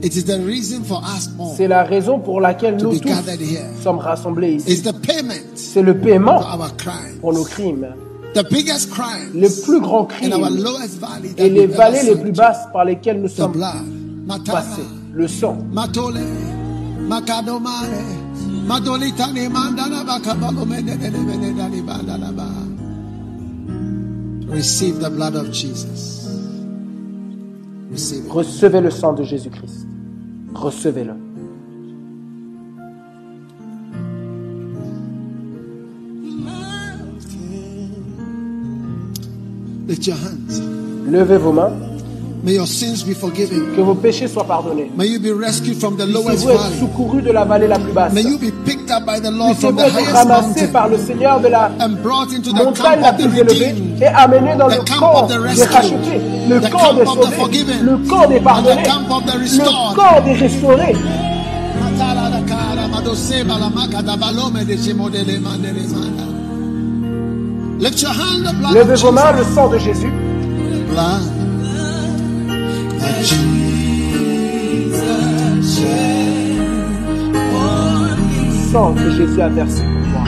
[0.02, 3.08] It is the reason for us all C'est la raison pour laquelle nous tous
[3.82, 4.70] sommes rassemblés ici.
[4.70, 7.18] It's the payment C'est le paiement for our crime.
[7.20, 7.86] pour nos crimes.
[8.34, 12.02] The biggest crime Les plus grands in our crimes lowest valley that et les vallées
[12.02, 13.58] les plus basses par lesquelles nous sommes
[14.44, 14.82] passés.
[15.12, 15.58] Le sang.
[15.72, 16.20] Matole,
[24.48, 26.26] Receive the blood of Jesus.
[27.90, 28.30] Receive it.
[28.30, 29.86] Recevez le sang de Jésus-Christ.
[30.54, 31.14] Recevez-le.
[39.86, 40.60] Lift your hands.
[41.10, 41.87] Levez vos mains.
[42.42, 43.74] May your sins be forgiven.
[43.74, 44.90] Que vos péchés soient pardonnés.
[44.96, 46.80] May you be rescued from the lowest Puissiez-vous être valley.
[46.80, 48.12] secouru de la vallée la plus basse.
[48.12, 50.72] May you be picked up by the Lord from Puissiez-vous the être highest ramassé mountain
[50.72, 54.54] par le Seigneur de la and brought into the montagne la plus élevée et amené
[54.56, 58.88] dans le camp des rachetés, le camp des sauvés, le camp des pardonnés, le
[59.96, 60.94] camp des restaurés.
[68.74, 70.12] Levez vos mains, le sang de Jésus.
[78.72, 80.24] Sang que Jésus a versé pour moi.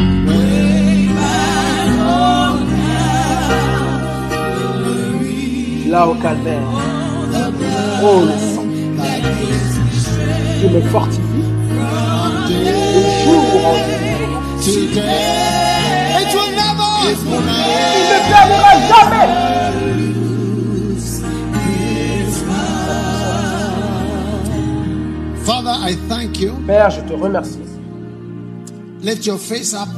[5.89, 6.69] Là au calvaire.
[8.03, 8.65] Oh le sang
[10.61, 11.45] qui me fortifie
[12.49, 12.65] de
[13.25, 14.01] jour en jour.
[14.63, 14.85] Il
[18.09, 19.60] ne perdra jamais.
[25.51, 26.53] Father, I thank you.
[26.65, 27.59] Père, je te remercie.
[29.03, 29.89] Lift your face up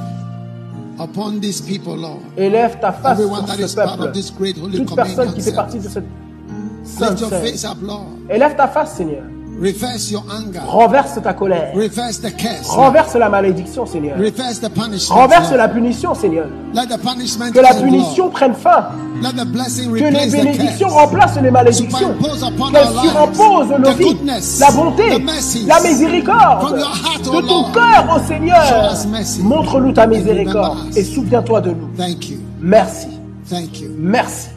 [0.98, 2.20] upon these people, Lord.
[2.38, 4.02] Élève ta face Everyone sur ce peuple.
[4.04, 7.42] of this great holy Toute personne qui fait partie de cette Lift sainte your scène.
[7.44, 8.06] face up, Lord.
[8.30, 9.24] Élève ta face, Seigneur.
[9.62, 10.58] Reverse your anger.
[10.66, 11.72] Renverse ta colère.
[11.72, 12.68] Reverse the curse.
[12.68, 14.18] Renverse la malédiction, Seigneur.
[14.18, 15.14] Reverse the punishment.
[15.14, 15.58] Renverse Lord.
[15.58, 16.46] la punition, Seigneur.
[16.74, 17.84] Let the punishment Que la Lord.
[17.84, 18.88] punition prenne fin.
[19.22, 22.12] Let the blessing Que les bénédictions remplacent les malédictions.
[22.20, 24.16] Qu'elles nos vies.
[24.58, 26.66] La bonté, the la miséricorde.
[26.66, 28.96] from your heart, De ton cœur, ô Seigneur.
[29.44, 30.78] Montre-nous ta miséricorde.
[30.96, 31.88] Et souviens-toi de nous.
[31.96, 32.38] Thank you.
[32.60, 33.06] Merci.
[33.48, 33.90] Thank you.
[33.96, 34.48] Merci.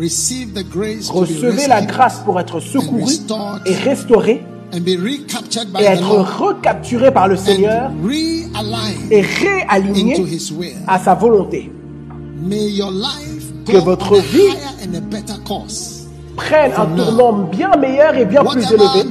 [0.00, 3.12] Recevez la grâce pour être secouru
[3.66, 7.90] et restauré et être recapturé par le Seigneur
[9.10, 10.38] et réaligné
[10.86, 11.70] à sa volonté.
[13.66, 14.54] Que votre vie.
[16.36, 19.04] Prenne un tournant bien meilleur et bien plus élevé.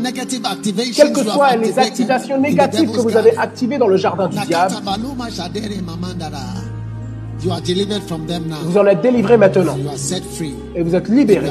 [0.95, 4.73] Quelles que soient les activations négatives que vous avez activées dans le jardin du diable.
[7.41, 8.57] You are delivered from them now.
[8.65, 9.77] Vous en êtes délivré maintenant.
[9.77, 10.53] You are set free.
[10.75, 11.47] Et vous êtes libéré.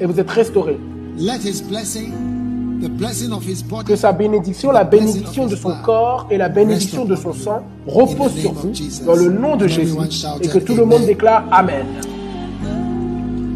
[0.00, 0.76] Et vous êtes restauré.
[1.16, 2.12] Let his blessing,
[2.82, 6.48] the blessing of his body, Que sa bénédiction, la bénédiction de son corps et la
[6.48, 8.72] bénédiction de son sang reposent sur vous
[9.06, 9.94] dans le nom de Jésus.
[10.40, 11.86] Et que tout le monde déclare Amen.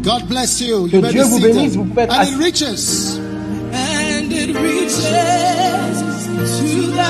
[0.03, 0.87] God bless you.
[0.87, 2.35] Que Dieu be vous bénisse, vous pouvez être And it assis.
[2.37, 3.19] reaches
[3.73, 5.03] and it reaches
[6.61, 7.09] to the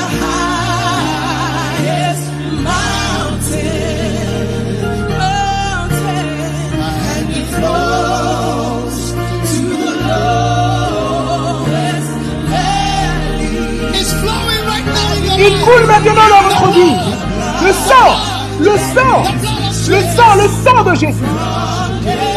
[1.84, 2.24] highest
[15.66, 16.96] coule maintenant dans votre vie.
[17.64, 18.12] Le sang,
[18.60, 19.24] le sang,
[19.90, 22.35] le sang, le sang de Jésus.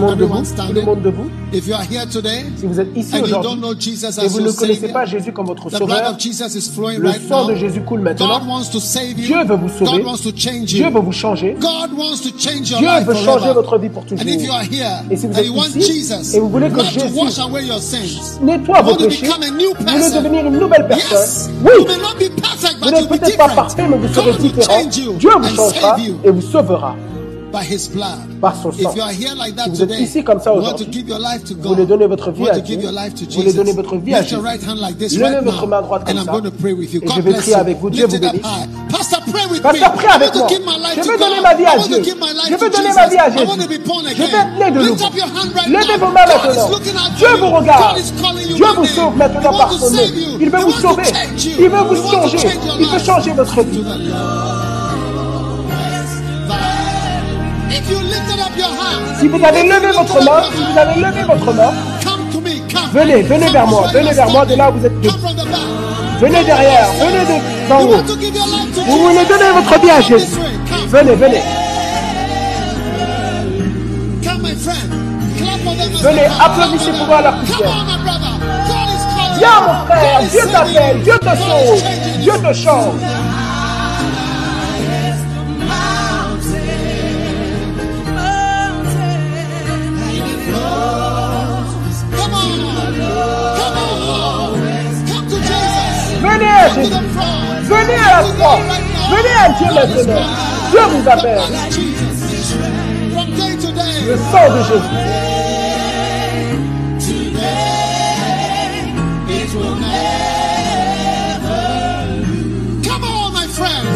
[0.00, 1.30] Monde debout, tout le monde debout.
[1.52, 3.50] If you are here today Si vous êtes ici aujourd'hui
[4.22, 7.28] et vous ne connaissez pas Jésus comme votre sauveur, of Jesus is flowing le right
[7.28, 8.38] sang de Jésus coule maintenant.
[8.38, 9.26] God wants to save you.
[9.26, 10.02] Dieu veut vous sauver.
[10.02, 11.56] God wants to change Dieu veut vous changer.
[11.58, 14.26] Dieu life veut changer votre vie pour toujours.
[14.26, 16.48] And if you are here Et si vous êtes you want ici Jesus et vous
[16.48, 20.86] voulez que Jésus wash away your sins, nettoie vos new vous voulez devenir une nouvelle
[20.86, 21.52] personne.
[21.64, 24.84] Oui, vous but n'êtes peut-être pas parfait, mais vous serez différent.
[24.86, 26.94] Dieu vous changera et vous sauvera
[27.52, 28.18] by His blood.
[28.40, 28.78] par son sang.
[28.90, 30.62] If you are here like that Si vous êtes today, ici comme ça you want
[30.62, 31.72] to aujourd'hui, give your life to vous God.
[31.72, 33.56] voulez donner votre vie à to give Dieu, your life to vous voulez Jesus.
[33.56, 34.36] donner votre vie à Jésus.
[35.18, 36.32] Levez votre main droite and comme I'm ça.
[36.32, 37.00] going to pray with you.
[37.02, 37.90] Et God je vais prier avec vous.
[37.90, 38.40] Dieu vous bénisse.
[38.42, 38.68] high.
[38.90, 39.62] Pastor, pray with me.
[39.62, 40.46] Pasteur, prie avec moi.
[40.96, 42.02] Je veux donner ma vie à Dieu.
[42.02, 43.46] Je veux donner ma vie à Jésus.
[44.16, 45.06] Je vais être né de nouveau.
[45.68, 46.78] Levez vos mains maintenant.
[47.16, 47.56] Dieu vous you.
[47.56, 47.98] regarde.
[48.54, 50.02] Dieu vous sauve maintenant par son nom.
[50.40, 51.02] Il veut vous sauver.
[51.58, 52.38] Il veut vous changer.
[52.78, 53.84] Il veut changer votre vie.
[59.18, 61.72] Si vous avez levé votre main, si vous avez levé votre main.
[62.92, 64.92] Venez, venez vers moi, venez vers moi de là où vous êtes.
[66.20, 68.02] Venez derrière, venez de- d'en haut.
[68.86, 70.38] Vous voulez donner votre vie à Jésus.
[70.88, 71.42] Venez, venez.
[76.02, 77.74] Venez, applaudissez pour voir la calling
[79.38, 81.02] Viens mon frère, Dieu t'appelle.
[81.02, 81.82] Dieu te sauve,
[82.20, 82.94] Dieu te change.
[96.74, 98.58] Venez à la croix.
[99.10, 100.26] Venez à Dieu maintenant.
[100.70, 101.40] Dieu vous appelle.
[104.06, 105.20] Le sang de Jésus.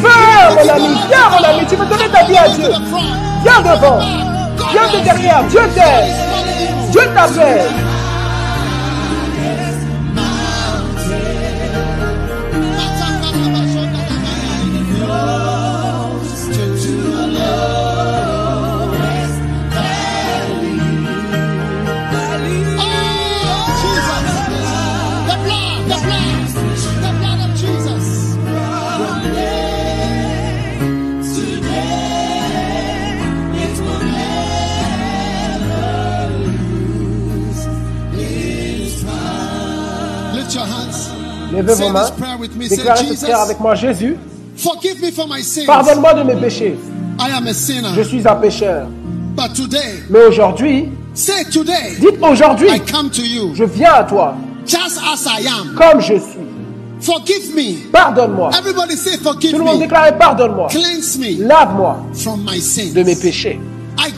[0.01, 2.71] Viens mon ami, viens mon ami, tu veux donner ta vie à Dieu.
[3.43, 3.99] Viens devant.
[4.73, 5.45] Viens de derrière.
[5.45, 6.91] Dieu t'aide.
[6.91, 7.94] Dieu t'appelle.
[41.75, 42.11] Levez vos mains.
[42.69, 43.75] Déclarez cette prière avec moi.
[43.75, 44.17] Jésus,
[45.67, 46.77] pardonne-moi de mes péchés.
[47.97, 48.87] Je suis un pécheur.
[50.11, 52.69] Mais aujourd'hui, dites aujourd'hui,
[53.55, 54.35] je viens à toi
[55.77, 56.45] comme je suis.
[57.01, 57.91] Forgive me.
[57.91, 58.51] Pardonne-moi.
[58.59, 60.69] Everybody say, forgive Tout le monde déclare pardonne-moi.
[60.71, 62.95] Cleanse me Lave-moi from my sins.
[62.95, 63.61] de mes péchés.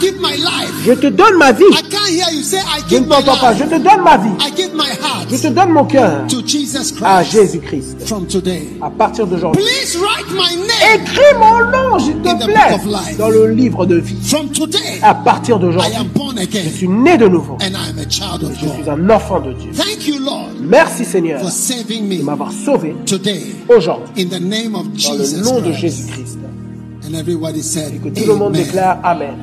[0.07, 0.73] I give my life.
[0.85, 1.65] Je te donne ma vie.
[1.73, 3.55] I can't hear you say, I Je give ne my t'entends pas.
[3.55, 3.71] Je life.
[3.71, 4.31] te donne ma vie.
[4.39, 8.07] I give my heart Je te donne mon cœur to Jesus à Christ Jésus-Christ.
[8.07, 8.69] from today.
[8.81, 9.63] À partir d'aujourd'hui.
[9.63, 13.17] Please write my name Écris mon nom, s'il te plaît, book of life.
[13.19, 14.17] dans le livre de vie.
[14.23, 15.01] from today.
[15.03, 17.55] À partir I d'aujourd'hui, am born je again suis né de nouveau.
[17.61, 19.73] and I am a child of Je suis un enfant de Dieu.
[19.73, 24.41] Thank you, Lord, Merci Seigneur for saving de me m'avoir sauvé today aujourd'hui in the
[24.41, 25.81] name of dans le Jesus nom de Christ.
[25.81, 26.39] Jésus-Christ.
[27.09, 29.35] And everybody said, Et que tout le monde déclare Amen.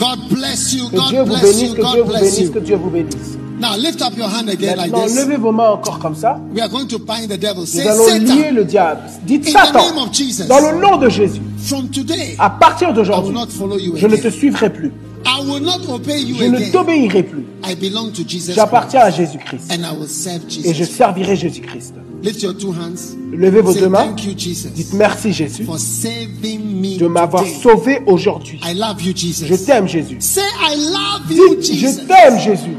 [0.00, 0.88] God bless you.
[0.88, 1.68] Que God Dieu vous bless bénisse, you.
[1.74, 2.52] que Dieu God vous bless bénisse, you.
[2.52, 3.36] que Dieu vous bénisse.
[3.60, 5.16] Now lift up your hand again like Maintenant, this.
[5.16, 6.40] levez vos mains encore comme ça.
[6.54, 7.60] We are going to bind the devil.
[7.60, 9.02] Nous Say allons lier le diable.
[9.26, 10.46] Dites In the Satan, name of Jesus.
[10.48, 11.42] dans le nom de Jésus.
[11.58, 14.90] From today, À partir I will d'aujourd'hui, not follow you je ne te suivrai plus.
[15.26, 17.44] I will not obey you Je ne t'obéirai plus.
[17.62, 18.54] I belong to Jesus Christ.
[18.54, 19.70] J'appartiens à Jésus-Christ.
[19.70, 21.92] And I will serve Et je servirai Jésus-Christ.
[22.22, 23.16] Lift your two hands.
[23.32, 24.08] Levez vos deux mains.
[24.08, 28.60] Thank you, Jesus, Dites merci Jésus for saving me de m'avoir sauvé aujourd'hui.
[28.62, 29.46] I love you, Jesus.
[29.46, 30.16] Je t'aime Jésus.
[30.20, 32.00] Say, I love you, Dites Jesus.
[32.02, 32.76] je t'aime Jésus.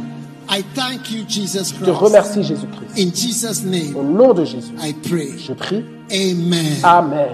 [0.49, 1.97] I thank you, Jesus Je te Christ.
[1.97, 2.97] remercie Jésus-Christ.
[2.97, 5.29] In Jesus' name, Au nom de Jésus, I pray.
[5.37, 5.83] je prie.
[6.11, 6.77] Amen.
[6.83, 7.29] Amen.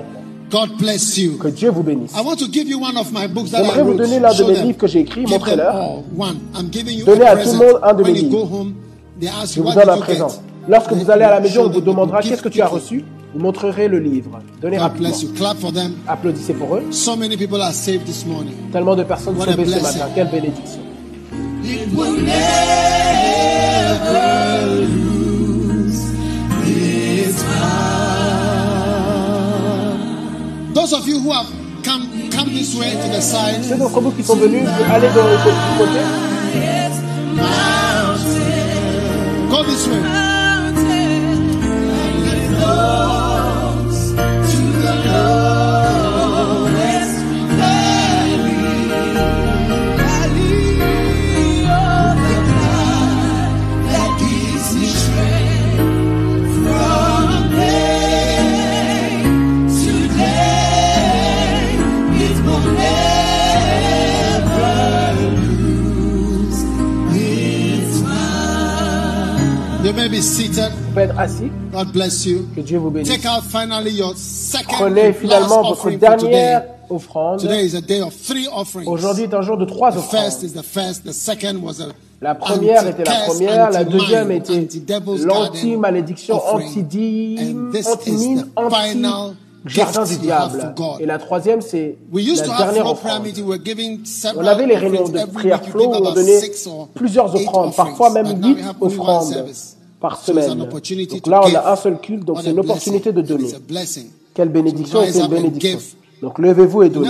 [0.50, 1.38] God bless you.
[1.38, 2.12] Que Dieu vous bénisse.
[2.16, 4.34] I want to give you one of my books that I J'aimerais vous donner l'un
[4.34, 6.04] de mes livres que j'ai them Montrez-leur.
[7.06, 8.54] Donnez à tout le monde un de When mes you go livres.
[8.54, 8.74] home,
[9.20, 10.30] they ask Je you vous donne un présent.
[10.68, 13.04] Lorsque vous allez à la maison, on vous demandera qu'est-ce que tu as reçu?
[13.34, 14.40] Vous montrerez le livre.
[14.62, 15.10] Donnez rapidement.
[16.08, 16.84] Applaudissez pour eux.
[18.72, 20.06] Tellement de personnes a sauvées ce matin.
[20.16, 20.82] Quelle bénédiction.
[30.74, 31.48] Those of you who have
[31.84, 35.28] come come this way to the side, Ceux d'entre vous qui sont venus, allez dans
[35.28, 35.38] le
[35.78, 36.00] côté.
[39.50, 40.37] go this way.
[70.18, 70.72] Be seated.
[70.72, 71.52] Vous pouvez être assis.
[71.72, 72.48] God bless you.
[72.56, 73.10] Que Dieu vous bénisse.
[73.10, 76.74] Take out finally your second Prenez finalement votre dernière today.
[76.90, 77.40] offrande.
[77.40, 78.88] Today is a day of three offerings.
[78.88, 80.44] Aujourd'hui est un jour de trois The first offrandes.
[80.44, 84.68] is the first, the second was a La première était la première, la deuxième était
[85.24, 89.36] l'anti-malédiction, anti-dîme, anti-mine, anti-jardin
[89.68, 90.74] gift du diable.
[91.00, 93.28] Et la troisième, c'est la dernière offrande.
[94.36, 96.42] On avait les réunions de prière flow où on donnait
[96.96, 99.46] plusieurs offrandes, parfois même huit offrandes.
[100.00, 100.58] Par semaine.
[100.58, 103.50] Donc là, on a un seul culte, donc c'est a une opportunité de donner.
[104.34, 105.80] Quelle bénédiction c'est une bénédiction.
[106.22, 107.10] Donc levez-vous et donnez.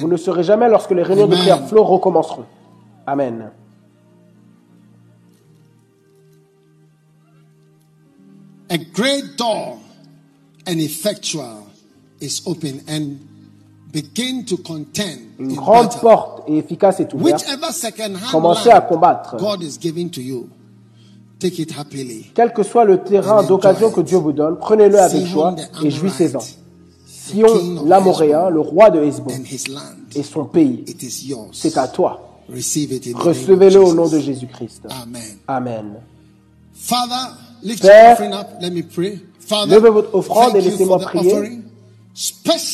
[0.00, 2.44] Vous ne saurez jamais lorsque les réunions de prière flow recommenceront.
[3.06, 3.50] Amen.
[8.70, 9.78] A great door
[10.66, 11.66] and effectual
[12.20, 13.18] is open and
[13.92, 17.42] begin to contend Une grande porte et efficace est ouverte.
[17.42, 19.36] Whichever second hand Commencez à combattre.
[19.36, 20.48] God is giving to you.
[22.34, 24.00] Quel que soit le terrain d'occasion que.
[24.00, 26.40] Dieu vous donne, prenez-le avec joie et jouissez-en.
[27.06, 29.80] Sion, l'Amoréen, le roi de land.
[30.14, 30.84] et son pays,
[31.52, 32.28] c'est à toi.
[32.48, 34.82] Recevez-le au nom de Jésus-Christ.
[35.46, 35.94] Amen.
[37.80, 38.18] Père,
[39.66, 41.60] levez votre offrande et laissez-moi prier.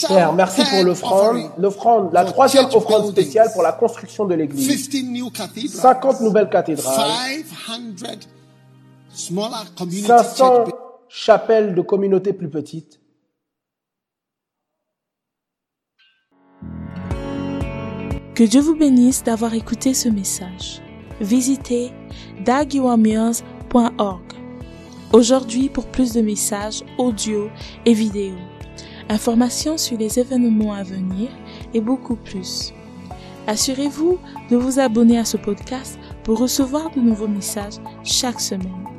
[0.09, 4.91] Père, merci pour l'offrande, l'offrande, la troisième offrande spéciale pour la construction de l'église.
[4.91, 5.81] 50 new cathedrals.
[5.81, 7.11] 50 nouvelles cathédrales,
[9.19, 10.71] 500 smaller community 500 church
[11.09, 13.01] chapelles de communautés plus petites.
[18.35, 20.81] Que Dieu vous bénisse d'avoir écouté ce message.
[21.21, 21.91] Visitez
[22.45, 24.23] daguiwamias.org
[25.13, 27.51] aujourd'hui pour plus de messages audio
[27.87, 28.37] et vidéo,
[29.09, 31.31] informations sur les événements à venir
[31.75, 32.73] et beaucoup plus.
[33.49, 34.19] Assurez-vous
[34.51, 38.98] de vous abonner à ce podcast pour recevoir de nouveaux messages chaque semaine.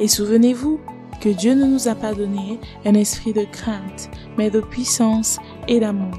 [0.00, 0.80] Et souvenez-vous
[1.20, 5.38] que Dieu ne nous a pas donné un esprit de crainte, mais de puissance
[5.68, 6.14] et d'amour.